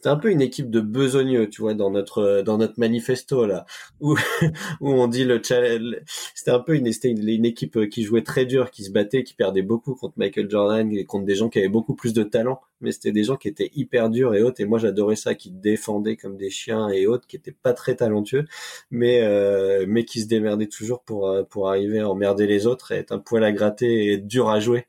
c'était 0.00 0.08
un 0.08 0.16
peu 0.16 0.30
une 0.30 0.40
équipe 0.40 0.70
de 0.70 0.80
besogneux, 0.80 1.48
tu 1.50 1.60
vois, 1.60 1.74
dans 1.74 1.90
notre, 1.90 2.40
dans 2.40 2.56
notre 2.56 2.80
manifesto 2.80 3.44
là, 3.44 3.66
où, 4.00 4.16
où 4.80 4.90
on 4.90 5.06
dit 5.08 5.24
le 5.24 5.40
C'était 5.42 6.50
un 6.50 6.60
peu 6.60 6.74
une, 6.74 6.86
équipe 6.86 7.88
qui 7.90 8.02
jouait 8.02 8.22
très 8.22 8.46
dur, 8.46 8.70
qui 8.70 8.84
se 8.84 8.90
battait, 8.90 9.24
qui 9.24 9.34
perdait 9.34 9.62
beaucoup 9.62 9.94
contre 9.94 10.14
Michael 10.16 10.48
Jordan 10.50 10.90
et 10.90 11.04
contre 11.04 11.26
des 11.26 11.34
gens 11.34 11.50
qui 11.50 11.58
avaient 11.58 11.68
beaucoup 11.68 11.94
plus 11.94 12.14
de 12.14 12.22
talent 12.22 12.60
mais 12.80 12.92
c'était 12.92 13.12
des 13.12 13.24
gens 13.24 13.36
qui 13.36 13.48
étaient 13.48 13.70
hyper 13.74 14.08
durs 14.08 14.34
et 14.34 14.42
autres. 14.42 14.60
Et 14.62 14.64
moi, 14.64 14.78
j'adorais 14.78 15.16
ça, 15.16 15.34
qui 15.34 15.50
défendaient 15.50 16.16
comme 16.16 16.38
des 16.38 16.48
chiens 16.48 16.88
et 16.88 17.06
autres, 17.06 17.26
qui 17.26 17.36
étaient 17.36 17.52
pas 17.52 17.74
très 17.74 17.94
talentueux, 17.96 18.46
mais 18.90 19.22
euh, 19.22 19.84
mais 19.86 20.06
qui 20.06 20.22
se 20.22 20.28
démerdaient 20.28 20.66
toujours 20.66 21.02
pour 21.02 21.28
euh, 21.28 21.42
pour 21.42 21.68
arriver 21.68 22.00
à 22.00 22.08
emmerder 22.08 22.46
les 22.46 22.66
autres, 22.66 22.92
et 22.92 22.96
être 22.96 23.12
un 23.12 23.18
poil 23.18 23.44
à 23.44 23.52
gratter 23.52 24.12
et 24.12 24.16
dur 24.18 24.48
à 24.48 24.60
jouer, 24.60 24.86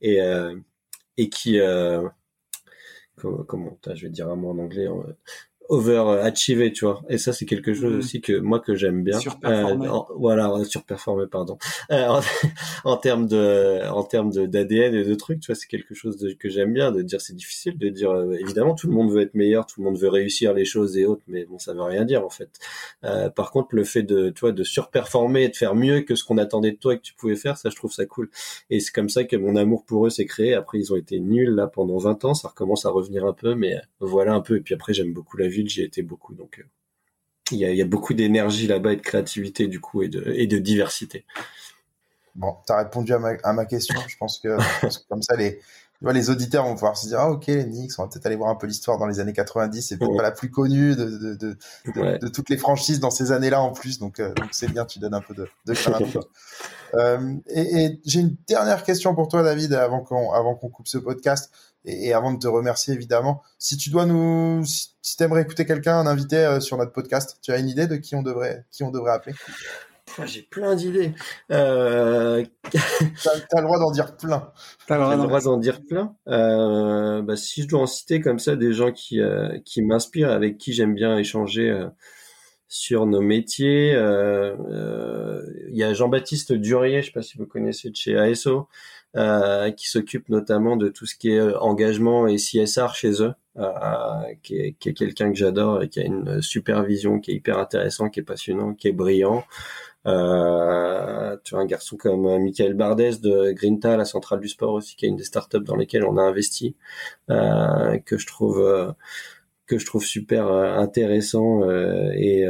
et 0.00 0.22
euh, 0.22 0.54
et 1.16 1.28
qui 1.28 1.60
euh, 1.60 2.02
comment, 3.16 3.78
je 3.94 4.06
vais 4.06 4.10
dire 4.10 4.28
un 4.28 4.36
mot 4.36 4.50
en 4.50 4.58
anglais 4.58 4.88
overachiever, 5.68 6.72
tu 6.72 6.84
vois. 6.84 7.02
Et 7.08 7.18
ça, 7.18 7.32
c'est 7.32 7.46
quelque 7.46 7.72
chose 7.72 7.94
mm. 7.94 7.98
aussi 7.98 8.20
que 8.20 8.38
moi 8.38 8.60
que 8.60 8.74
j'aime 8.74 9.02
bien. 9.02 9.18
Surperformer. 9.18 9.88
Euh, 9.88 10.00
voilà, 10.16 10.52
surperformer, 10.64 11.26
pardon. 11.26 11.58
Euh, 11.90 12.06
en, 12.06 12.20
en, 12.84 12.96
termes 12.96 13.26
de, 13.26 13.86
en 13.88 14.02
termes 14.02 14.30
de 14.30 14.46
d'ADN 14.46 14.94
et 14.94 15.04
de 15.04 15.14
trucs, 15.14 15.40
tu 15.40 15.46
vois, 15.46 15.54
c'est 15.54 15.66
quelque 15.66 15.94
chose 15.94 16.16
de, 16.18 16.32
que 16.32 16.48
j'aime 16.48 16.72
bien 16.72 16.92
de 16.92 17.02
dire. 17.02 17.20
C'est 17.20 17.34
difficile 17.34 17.78
de 17.78 17.88
dire. 17.88 18.10
Euh, 18.10 18.36
évidemment, 18.38 18.74
tout 18.74 18.88
le 18.88 18.92
monde 18.92 19.10
veut 19.10 19.22
être 19.22 19.34
meilleur, 19.34 19.66
tout 19.66 19.80
le 19.80 19.84
monde 19.84 19.98
veut 19.98 20.08
réussir 20.08 20.52
les 20.52 20.64
choses 20.64 20.96
et 20.96 21.06
autres, 21.06 21.22
mais 21.28 21.44
bon, 21.44 21.58
ça 21.58 21.72
veut 21.72 21.82
rien 21.82 22.04
dire 22.04 22.24
en 22.24 22.30
fait. 22.30 22.50
Euh, 23.04 23.30
par 23.30 23.50
contre, 23.50 23.74
le 23.74 23.84
fait 23.84 24.02
de, 24.02 24.30
tu 24.30 24.40
vois, 24.40 24.52
de 24.52 24.64
surperformer 24.64 25.44
et 25.44 25.48
de 25.48 25.56
faire 25.56 25.74
mieux 25.74 26.00
que 26.00 26.14
ce 26.14 26.24
qu'on 26.24 26.38
attendait 26.38 26.72
de 26.72 26.76
toi 26.76 26.94
et 26.94 26.98
que 26.98 27.02
tu 27.02 27.14
pouvais 27.14 27.36
faire, 27.36 27.56
ça, 27.56 27.70
je 27.70 27.76
trouve 27.76 27.92
ça 27.92 28.04
cool. 28.06 28.30
Et 28.70 28.80
c'est 28.80 28.92
comme 28.92 29.08
ça 29.08 29.24
que 29.24 29.36
mon 29.36 29.56
amour 29.56 29.84
pour 29.84 30.06
eux 30.06 30.10
s'est 30.10 30.26
créé. 30.26 30.54
Après, 30.54 30.78
ils 30.78 30.92
ont 30.92 30.96
été 30.96 31.20
nuls 31.20 31.54
là 31.54 31.66
pendant 31.66 31.96
20 31.98 32.24
ans, 32.24 32.34
ça 32.34 32.48
recommence 32.48 32.84
à 32.86 32.90
revenir 32.90 33.24
un 33.24 33.32
peu, 33.32 33.54
mais 33.54 33.76
voilà 34.00 34.34
un 34.34 34.40
peu. 34.40 34.56
Et 34.56 34.60
puis 34.60 34.74
après, 34.74 34.92
j'aime 34.92 35.12
beaucoup 35.12 35.36
la 35.36 35.48
vie 35.48 35.53
j'y 35.66 35.82
étais 35.82 36.02
beaucoup. 36.02 36.34
Donc, 36.34 36.58
euh, 36.58 36.64
il 37.50 37.58
y, 37.58 37.82
a, 37.82 37.84
beaucoup 37.84 38.14
d'énergie 38.14 38.66
là-bas 38.66 38.94
et 38.94 38.96
de 38.96 39.02
créativité, 39.02 39.66
du 39.66 39.80
coup, 39.80 40.02
et 40.02 40.08
de, 40.08 40.32
et 40.34 40.46
de 40.46 40.58
diversité. 40.58 41.26
Bon, 42.34 42.56
tu 42.66 42.72
as 42.72 42.78
répondu 42.78 43.12
à 43.12 43.18
ma, 43.18 43.66
question. 43.66 43.94
Je 44.08 44.16
pense 44.16 44.38
que, 44.38 44.56
comme 45.08 45.22
ça, 45.22 45.36
les, 45.36 45.60
les 46.02 46.30
auditeurs 46.30 46.64
vont 46.64 46.74
pouvoir 46.74 46.96
se 46.96 47.06
dire 47.06 47.20
ah 47.20 47.30
ok 47.30 47.46
les 47.46 47.64
Knicks 47.64 47.92
on 47.98 48.02
va 48.02 48.08
peut-être 48.08 48.26
aller 48.26 48.36
voir 48.36 48.50
un 48.50 48.56
peu 48.56 48.66
l'histoire 48.66 48.98
dans 48.98 49.06
les 49.06 49.20
années 49.20 49.32
90 49.32 49.82
c'est 49.82 49.96
peut-être 49.96 50.16
pas 50.16 50.22
la 50.22 50.32
plus 50.32 50.50
connue 50.50 50.94
de, 50.94 51.34
de, 51.34 52.28
toutes 52.28 52.50
les 52.50 52.56
franchises 52.56 53.00
dans 53.00 53.10
ces 53.10 53.32
années-là 53.32 53.60
en 53.62 53.72
plus 53.72 53.98
donc 53.98 54.20
euh, 54.20 54.32
donc 54.34 54.48
c'est 54.52 54.70
bien 54.70 54.84
tu 54.84 54.98
donnes 54.98 55.14
un 55.14 55.20
peu 55.20 55.34
de, 55.34 55.48
de 55.66 55.74
euh, 56.94 57.34
et, 57.48 57.84
et 57.84 58.00
j'ai 58.04 58.20
une 58.20 58.36
dernière 58.46 58.82
question 58.82 59.14
pour 59.14 59.28
toi 59.28 59.42
David 59.42 59.72
avant 59.72 60.00
qu'on 60.00 60.32
avant 60.32 60.54
qu'on 60.54 60.68
coupe 60.68 60.88
ce 60.88 60.98
podcast 60.98 61.50
et, 61.84 62.12
avant 62.12 62.32
de 62.32 62.38
te 62.38 62.46
remercier 62.46 62.94
évidemment, 62.94 63.42
si 63.58 63.76
tu 63.76 63.90
dois 63.90 64.06
nous, 64.06 64.64
si, 64.64 65.16
tu 65.16 65.22
aimerais 65.22 65.42
écouter 65.42 65.66
quelqu'un, 65.66 65.98
un 65.98 66.06
invité 66.06 66.36
euh, 66.36 66.60
sur 66.60 66.76
notre 66.76 66.92
podcast, 66.92 67.38
tu 67.42 67.52
as 67.52 67.58
une 67.58 67.68
idée 67.68 67.86
de 67.86 67.96
qui 67.96 68.14
on 68.14 68.22
devrait, 68.22 68.64
qui 68.70 68.82
on 68.84 68.90
devrait 68.90 69.12
appeler? 69.12 69.34
J'ai 70.24 70.42
plein 70.42 70.74
d'idées. 70.74 71.12
Euh... 71.50 72.44
tu 72.70 72.78
as, 72.78 73.60
le 73.60 73.62
droit 73.62 73.78
d'en 73.78 73.90
dire 73.90 74.16
plein. 74.16 74.52
Tu 74.86 74.92
as 74.92 75.16
le 75.16 75.22
droit 75.22 75.40
d'en 75.40 75.56
dire 75.56 75.80
plein. 75.82 76.14
Euh, 76.28 77.22
bah, 77.22 77.36
si 77.36 77.62
je 77.62 77.68
dois 77.68 77.80
en 77.80 77.86
citer 77.86 78.20
comme 78.20 78.38
ça 78.38 78.54
des 78.56 78.72
gens 78.72 78.92
qui, 78.92 79.20
euh, 79.20 79.58
qui 79.64 79.82
m'inspirent, 79.82 80.30
avec 80.30 80.58
qui 80.58 80.72
j'aime 80.72 80.94
bien 80.94 81.16
échanger 81.18 81.68
euh, 81.68 81.88
sur 82.68 83.06
nos 83.06 83.22
métiers. 83.22 83.92
Il 83.92 85.76
y 85.76 85.82
a 85.82 85.94
Jean-Baptiste 85.94 86.52
Durier, 86.52 87.02
je 87.02 87.06
sais 87.06 87.12
pas 87.12 87.22
si 87.22 87.36
vous 87.36 87.46
connaissez 87.46 87.90
de 87.90 87.96
chez 87.96 88.16
ASO, 88.16 88.68
qui 89.14 89.88
s'occupe 89.88 90.28
notamment 90.28 90.76
de 90.76 90.88
tout 90.88 91.06
ce 91.06 91.14
qui 91.14 91.30
est 91.30 91.38
euh, 91.38 91.58
engagement 91.60 92.26
et 92.26 92.36
CSR 92.36 92.94
chez 92.94 93.22
eux, 93.22 93.32
euh, 93.56 94.34
qui 94.42 94.56
est, 94.56 94.72
qui 94.78 94.88
est 94.88 94.94
quelqu'un 94.94 95.30
que 95.30 95.38
j'adore 95.38 95.82
et 95.82 95.88
qui 95.88 96.00
a 96.00 96.04
une 96.04 96.42
supervision 96.42 97.20
qui 97.20 97.30
est 97.30 97.34
hyper 97.34 97.58
intéressant, 97.58 98.10
qui 98.10 98.20
est 98.20 98.24
passionnant, 98.24 98.74
qui 98.74 98.88
est 98.88 98.92
brillant. 98.92 99.44
Euh, 100.06 101.36
tu 101.44 101.54
as 101.54 101.58
un 101.58 101.64
garçon 101.64 101.96
comme 101.96 102.42
Michael 102.42 102.74
Bardès 102.74 103.20
de 103.20 103.52
Grinta, 103.52 103.96
la 103.96 104.04
centrale 104.04 104.40
du 104.40 104.48
sport 104.48 104.72
aussi, 104.74 104.96
qui 104.96 105.06
est 105.06 105.08
une 105.08 105.16
des 105.16 105.24
startups 105.24 105.64
dans 105.64 105.76
lesquelles 105.76 106.04
on 106.04 106.18
a 106.18 106.22
investi, 106.22 106.76
euh, 107.30 107.98
que 107.98 108.18
je 108.18 108.26
trouve 108.26 108.94
que 109.66 109.78
je 109.78 109.86
trouve 109.86 110.04
super 110.04 110.48
intéressant 110.48 111.62
et 111.70 112.44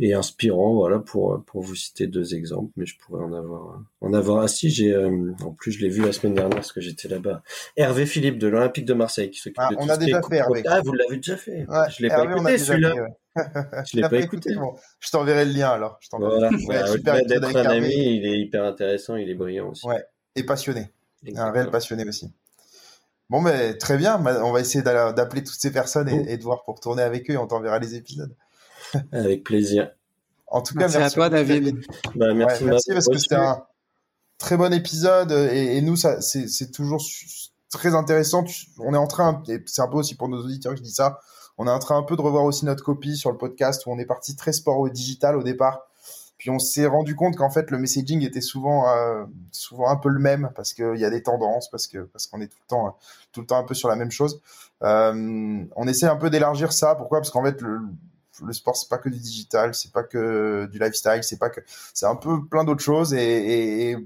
et 0.00 0.12
inspirant, 0.14 0.74
voilà, 0.74 0.98
pour, 0.98 1.42
pour 1.46 1.62
vous 1.62 1.74
citer 1.76 2.06
deux 2.06 2.34
exemples, 2.34 2.72
mais 2.76 2.84
je 2.86 2.98
pourrais 2.98 3.22
en 3.22 3.32
avoir, 3.32 3.80
en 4.00 4.12
avoir. 4.12 4.48
Si, 4.48 4.68
j'ai, 4.70 4.92
euh, 4.92 5.32
en 5.44 5.52
plus, 5.52 5.72
je 5.72 5.80
l'ai 5.80 5.88
vu 5.88 6.02
la 6.04 6.12
semaine 6.12 6.34
dernière 6.34 6.56
parce 6.56 6.72
que 6.72 6.80
j'étais 6.80 7.06
là-bas. 7.08 7.42
Hervé 7.76 8.04
Philippe 8.06 8.38
de 8.38 8.48
l'Olympique 8.48 8.84
de 8.86 8.94
Marseille 8.94 9.30
qui 9.30 9.38
s'occupe 9.38 9.58
Ah, 9.58 9.68
de 9.70 9.76
on 9.78 9.84
tout 9.86 9.90
a 9.92 9.94
ce 9.94 10.00
déjà 10.00 10.20
fait, 10.22 10.36
Hervé. 10.36 10.62
Ah, 10.66 10.80
vous 10.84 10.92
l'avez 10.92 11.16
déjà 11.16 11.36
fait. 11.36 11.64
Ouais, 11.68 11.90
je 11.96 12.02
l'ai 12.02 12.08
pas 12.08 12.24
écouté, 12.24 12.58
celui-là. 12.58 12.94
ouais. 12.94 13.08
Je 13.86 13.96
l'ai 13.96 14.08
pas 14.08 14.18
écouté. 14.18 14.54
bon. 14.54 14.74
Je 15.00 15.10
t'enverrai 15.10 15.44
le 15.44 15.52
lien 15.52 15.70
alors. 15.70 15.98
Je 16.00 16.08
t'enverrai. 16.08 16.48
Voilà. 16.64 16.82
Bah, 16.82 16.86
super 16.88 17.24
d'être 17.26 17.56
un 17.56 17.66
ami, 17.66 17.92
il 18.16 18.26
est 18.26 18.38
hyper 18.40 18.64
intéressant, 18.64 19.16
il 19.16 19.28
est 19.30 19.34
brillant 19.34 19.70
aussi. 19.70 19.86
Ouais. 19.86 20.04
Et 20.36 20.42
passionné. 20.44 20.90
Un 21.36 21.50
réel 21.52 21.70
passionné 21.70 22.04
aussi. 22.06 22.32
Bon, 23.30 23.40
mais 23.40 23.74
très 23.78 23.96
bien. 23.96 24.22
On 24.42 24.52
va 24.52 24.60
essayer 24.60 24.82
d'a- 24.84 25.12
d'appeler 25.12 25.42
toutes 25.42 25.58
ces 25.58 25.72
personnes 25.72 26.08
et, 26.08 26.32
et 26.32 26.36
de 26.36 26.42
voir 26.42 26.62
pour 26.64 26.78
tourner 26.80 27.02
avec 27.02 27.30
eux 27.30 27.34
et 27.34 27.36
on 27.36 27.46
t'enverra 27.46 27.78
les 27.78 27.94
épisodes. 27.94 28.34
Avec 29.12 29.44
plaisir. 29.44 29.90
En 30.46 30.62
tout 30.62 30.74
Merci 30.76 30.92
cas, 30.92 30.98
à 30.98 31.02
merci 31.02 31.14
toi, 31.14 31.28
beaucoup, 31.28 31.42
David. 31.42 31.86
Bah, 32.14 32.34
merci, 32.34 32.64
merci 32.64 32.90
parce 32.92 33.08
que 33.08 33.18
c'était 33.18 33.34
un 33.34 33.64
très 34.38 34.56
bon 34.56 34.72
épisode 34.72 35.32
et, 35.32 35.76
et 35.76 35.82
nous, 35.82 35.96
ça, 35.96 36.20
c'est, 36.20 36.70
toujours 36.70 37.02
très 37.70 37.94
intéressant. 37.94 38.44
On 38.78 38.94
est 38.94 38.98
en 38.98 39.06
train, 39.06 39.42
et 39.48 39.62
c'est 39.66 39.82
un 39.82 39.88
peu 39.88 39.96
aussi 39.96 40.14
pour 40.14 40.28
nos 40.28 40.44
auditeurs 40.44 40.72
que 40.72 40.78
je 40.78 40.82
dis 40.82 40.92
ça, 40.92 41.18
on 41.58 41.66
est 41.66 41.70
en 41.70 41.78
train 41.78 41.96
un 41.96 42.02
peu 42.02 42.16
de 42.16 42.22
revoir 42.22 42.44
aussi 42.44 42.64
notre 42.64 42.84
copie 42.84 43.16
sur 43.16 43.30
le 43.30 43.38
podcast 43.38 43.86
où 43.86 43.90
on 43.90 43.98
est 43.98 44.06
parti 44.06 44.36
très 44.36 44.52
sport 44.52 44.78
au 44.78 44.88
digital 44.88 45.36
au 45.36 45.42
départ. 45.42 45.86
Puis 46.36 46.50
on 46.50 46.58
s'est 46.58 46.86
rendu 46.86 47.14
compte 47.14 47.36
qu'en 47.36 47.48
fait 47.48 47.70
le 47.70 47.78
messaging 47.78 48.22
était 48.22 48.40
souvent 48.40 48.88
euh, 48.88 49.24
souvent 49.52 49.88
un 49.88 49.96
peu 49.96 50.08
le 50.08 50.18
même 50.18 50.50
parce 50.56 50.74
qu'il 50.74 50.96
y 50.96 51.04
a 51.04 51.10
des 51.10 51.22
tendances 51.22 51.70
parce 51.70 51.86
que 51.86 51.98
parce 51.98 52.26
qu'on 52.26 52.40
est 52.40 52.48
tout 52.48 52.58
le 52.60 52.66
temps 52.66 52.98
tout 53.32 53.40
le 53.40 53.46
temps 53.46 53.56
un 53.56 53.62
peu 53.62 53.74
sur 53.74 53.88
la 53.88 53.96
même 53.96 54.10
chose. 54.10 54.40
Euh, 54.82 55.64
on 55.76 55.86
essaie 55.86 56.06
un 56.06 56.16
peu 56.16 56.30
d'élargir 56.30 56.72
ça. 56.72 56.96
Pourquoi? 56.96 57.20
Parce 57.20 57.30
qu'en 57.30 57.44
fait 57.44 57.60
le 57.62 57.80
le 58.44 58.52
sport 58.52 58.76
c'est 58.76 58.88
pas 58.88 58.98
que 58.98 59.08
du 59.08 59.18
digital, 59.18 59.74
c'est 59.74 59.92
pas 59.92 60.02
que 60.02 60.66
du 60.72 60.78
lifestyle, 60.78 61.20
c'est 61.22 61.38
pas 61.38 61.50
que 61.50 61.60
c'est 61.92 62.06
un 62.06 62.16
peu 62.16 62.44
plein 62.46 62.64
d'autres 62.64 62.82
choses 62.82 63.12
et, 63.14 63.18
et- 63.22 63.90
et 63.90 63.96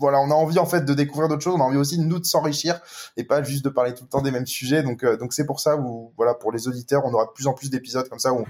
voilà, 0.00 0.20
on 0.20 0.30
a 0.30 0.34
envie 0.34 0.58
en 0.58 0.66
fait 0.66 0.84
de 0.84 0.92
découvrir 0.92 1.28
d'autres 1.28 1.42
choses, 1.42 1.54
on 1.56 1.60
a 1.60 1.64
envie 1.64 1.76
aussi 1.76 1.96
de 1.98 2.02
nous 2.02 2.18
de 2.18 2.24
s'enrichir 2.24 2.80
et 3.16 3.22
pas 3.24 3.42
juste 3.44 3.64
de 3.64 3.68
parler 3.70 3.94
tout 3.94 4.02
le 4.04 4.08
temps 4.08 4.22
des 4.22 4.32
mêmes 4.32 4.46
sujets. 4.46 4.82
Donc 4.82 5.04
euh, 5.04 5.16
donc 5.16 5.32
c'est 5.32 5.46
pour 5.46 5.60
ça 5.60 5.76
où 5.76 6.12
voilà 6.16 6.34
pour 6.34 6.50
les 6.52 6.66
auditeurs, 6.66 7.02
on 7.04 7.12
aura 7.14 7.26
de 7.26 7.30
plus 7.30 7.46
en 7.46 7.52
plus 7.52 7.70
d'épisodes 7.70 8.08
comme 8.08 8.18
ça 8.18 8.32
où 8.32 8.44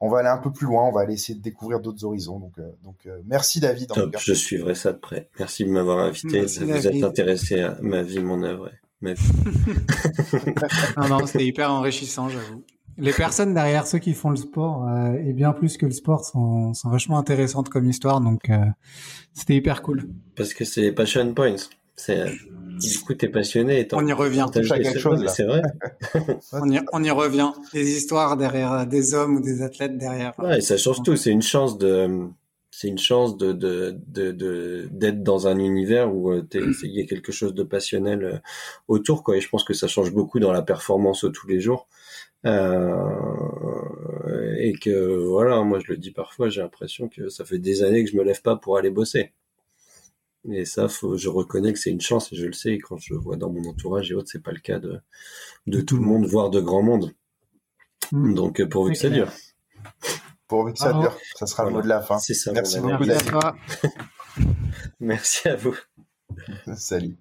on 0.00 0.08
va 0.08 0.18
aller 0.18 0.28
un 0.28 0.38
peu 0.38 0.52
plus 0.52 0.66
loin, 0.66 0.82
on 0.84 0.92
va 0.92 1.00
aller 1.02 1.14
essayer 1.14 1.36
de 1.38 1.42
découvrir 1.42 1.78
d'autres 1.80 2.04
horizons. 2.04 2.38
Donc 2.40 2.52
euh, 2.58 2.62
donc 2.82 2.96
euh, 3.06 3.20
merci 3.26 3.60
David 3.60 3.88
Top, 3.88 4.16
je 4.18 4.32
suivrai 4.32 4.74
ça 4.74 4.92
de 4.92 4.98
près. 4.98 5.28
Merci 5.38 5.64
de 5.64 5.70
m'avoir 5.70 5.98
invité. 5.98 6.40
Merci, 6.40 6.60
vous 6.64 6.66
David. 6.72 6.86
êtes 6.96 7.04
intéressé 7.04 7.60
à 7.60 7.76
ma 7.80 8.02
vie, 8.02 8.18
mon 8.20 8.42
œuvre. 8.42 8.70
Ma 9.00 9.12
vie. 9.12 9.22
Non, 10.96 11.08
non, 11.08 11.26
c'était 11.26 11.46
hyper 11.46 11.70
enrichissant, 11.70 12.28
j'avoue. 12.28 12.64
Les 12.98 13.12
personnes 13.12 13.54
derrière 13.54 13.86
ceux 13.86 13.98
qui 13.98 14.12
font 14.12 14.30
le 14.30 14.36
sport, 14.36 14.86
euh, 14.88 15.12
et 15.24 15.32
bien 15.32 15.52
plus 15.52 15.76
que 15.76 15.86
le 15.86 15.92
sport, 15.92 16.24
sont, 16.24 16.74
sont 16.74 16.90
vachement 16.90 17.18
intéressantes 17.18 17.68
comme 17.68 17.88
histoire, 17.88 18.20
donc 18.20 18.50
euh, 18.50 18.56
c'était 19.34 19.54
hyper 19.54 19.82
cool. 19.82 20.08
Parce 20.36 20.52
que 20.52 20.64
c'est 20.64 20.80
les 20.82 20.92
passion 20.92 21.32
points. 21.32 21.54
C'est, 21.94 22.26
du 22.80 22.98
coup, 23.00 23.14
t'es 23.14 23.28
passionné. 23.28 23.80
et 23.80 23.88
t'as 23.88 23.96
On 23.96 24.06
y 24.06 24.12
revient. 24.12 24.46
quelque 24.52 24.84
c'est 24.84 24.98
chose. 24.98 25.24
C'est 25.34 25.44
vrai. 25.44 25.62
On 26.52 26.70
y, 26.70 26.80
on 26.92 27.02
y 27.02 27.10
revient. 27.10 27.50
Des 27.72 27.88
histoires 27.96 28.36
derrière 28.36 28.72
euh, 28.72 28.84
des 28.84 29.14
hommes 29.14 29.36
ou 29.36 29.40
des 29.40 29.62
athlètes 29.62 29.98
derrière. 29.98 30.32
Ouais, 30.38 30.58
et 30.58 30.60
ça 30.60 30.76
change 30.76 31.02
tout. 31.02 31.16
C'est 31.16 31.30
une 31.32 31.42
chance 31.42 31.76
de, 31.76 32.28
c'est 32.70 32.86
une 32.86 32.98
chance 32.98 33.36
de, 33.36 33.52
de, 33.52 33.96
de, 34.06 34.30
de- 34.30 34.88
d'être 34.92 35.24
dans 35.24 35.48
un 35.48 35.58
univers 35.58 36.14
où 36.14 36.32
il 36.32 36.72
y 36.92 37.02
a 37.02 37.06
quelque 37.06 37.32
chose 37.32 37.52
de 37.54 37.64
passionnel 37.64 38.42
autour, 38.86 39.24
quoi. 39.24 39.36
Et 39.36 39.40
je 39.40 39.48
pense 39.48 39.64
que 39.64 39.74
ça 39.74 39.88
change 39.88 40.12
beaucoup 40.12 40.38
dans 40.38 40.52
la 40.52 40.62
performance 40.62 41.24
au 41.24 41.30
tous 41.30 41.48
les 41.48 41.58
jours. 41.60 41.88
Euh, 42.46 43.34
et 44.58 44.72
que 44.74 45.16
voilà, 45.26 45.62
moi 45.62 45.80
je 45.80 45.92
le 45.92 45.96
dis 45.96 46.12
parfois, 46.12 46.48
j'ai 46.48 46.60
l'impression 46.60 47.08
que 47.08 47.28
ça 47.28 47.44
fait 47.44 47.58
des 47.58 47.82
années 47.82 48.04
que 48.04 48.10
je 48.10 48.16
me 48.16 48.22
lève 48.22 48.42
pas 48.42 48.56
pour 48.56 48.76
aller 48.76 48.90
bosser. 48.90 49.32
Et 50.50 50.64
ça, 50.64 50.88
faut, 50.88 51.16
je 51.16 51.28
reconnais 51.28 51.72
que 51.72 51.78
c'est 51.78 51.90
une 51.90 52.00
chance 52.00 52.32
et 52.32 52.36
je 52.36 52.46
le 52.46 52.52
sais. 52.52 52.70
Et 52.70 52.78
quand 52.78 52.96
je 52.96 53.14
vois 53.14 53.36
dans 53.36 53.50
mon 53.50 53.68
entourage 53.68 54.10
et 54.10 54.14
autres, 54.14 54.28
c'est 54.30 54.42
pas 54.42 54.52
le 54.52 54.60
cas 54.60 54.78
de, 54.78 55.00
de 55.66 55.80
tout 55.80 55.96
le 55.96 56.02
monde, 56.02 56.26
voire 56.26 56.50
de 56.50 56.60
grand 56.60 56.82
monde. 56.82 57.12
Mm. 58.12 58.34
Donc, 58.34 58.60
euh, 58.60 58.68
pourvu 58.68 58.92
que 58.92 58.98
C'est 58.98 59.08
ça 59.08 59.14
dure. 59.14 59.32
Pour 60.46 60.72
que 60.72 60.78
ça 60.78 60.92
dure, 60.94 61.16
ça 61.34 61.46
sera 61.46 61.64
le 61.64 61.70
mot 61.70 61.82
de 61.82 61.88
la 61.88 62.00
fin. 62.00 62.18
C'est 62.18 62.34
ça. 62.34 62.52
Merci 62.52 62.80
beaucoup, 62.80 63.04
Merci 63.04 63.28
à 63.28 63.30
toi. 63.30 63.56
Merci 65.00 65.48
à 65.48 65.56
vous. 65.56 65.76
Salut. 66.74 67.18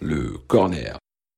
Le 0.00 0.38
corner. 0.46 0.98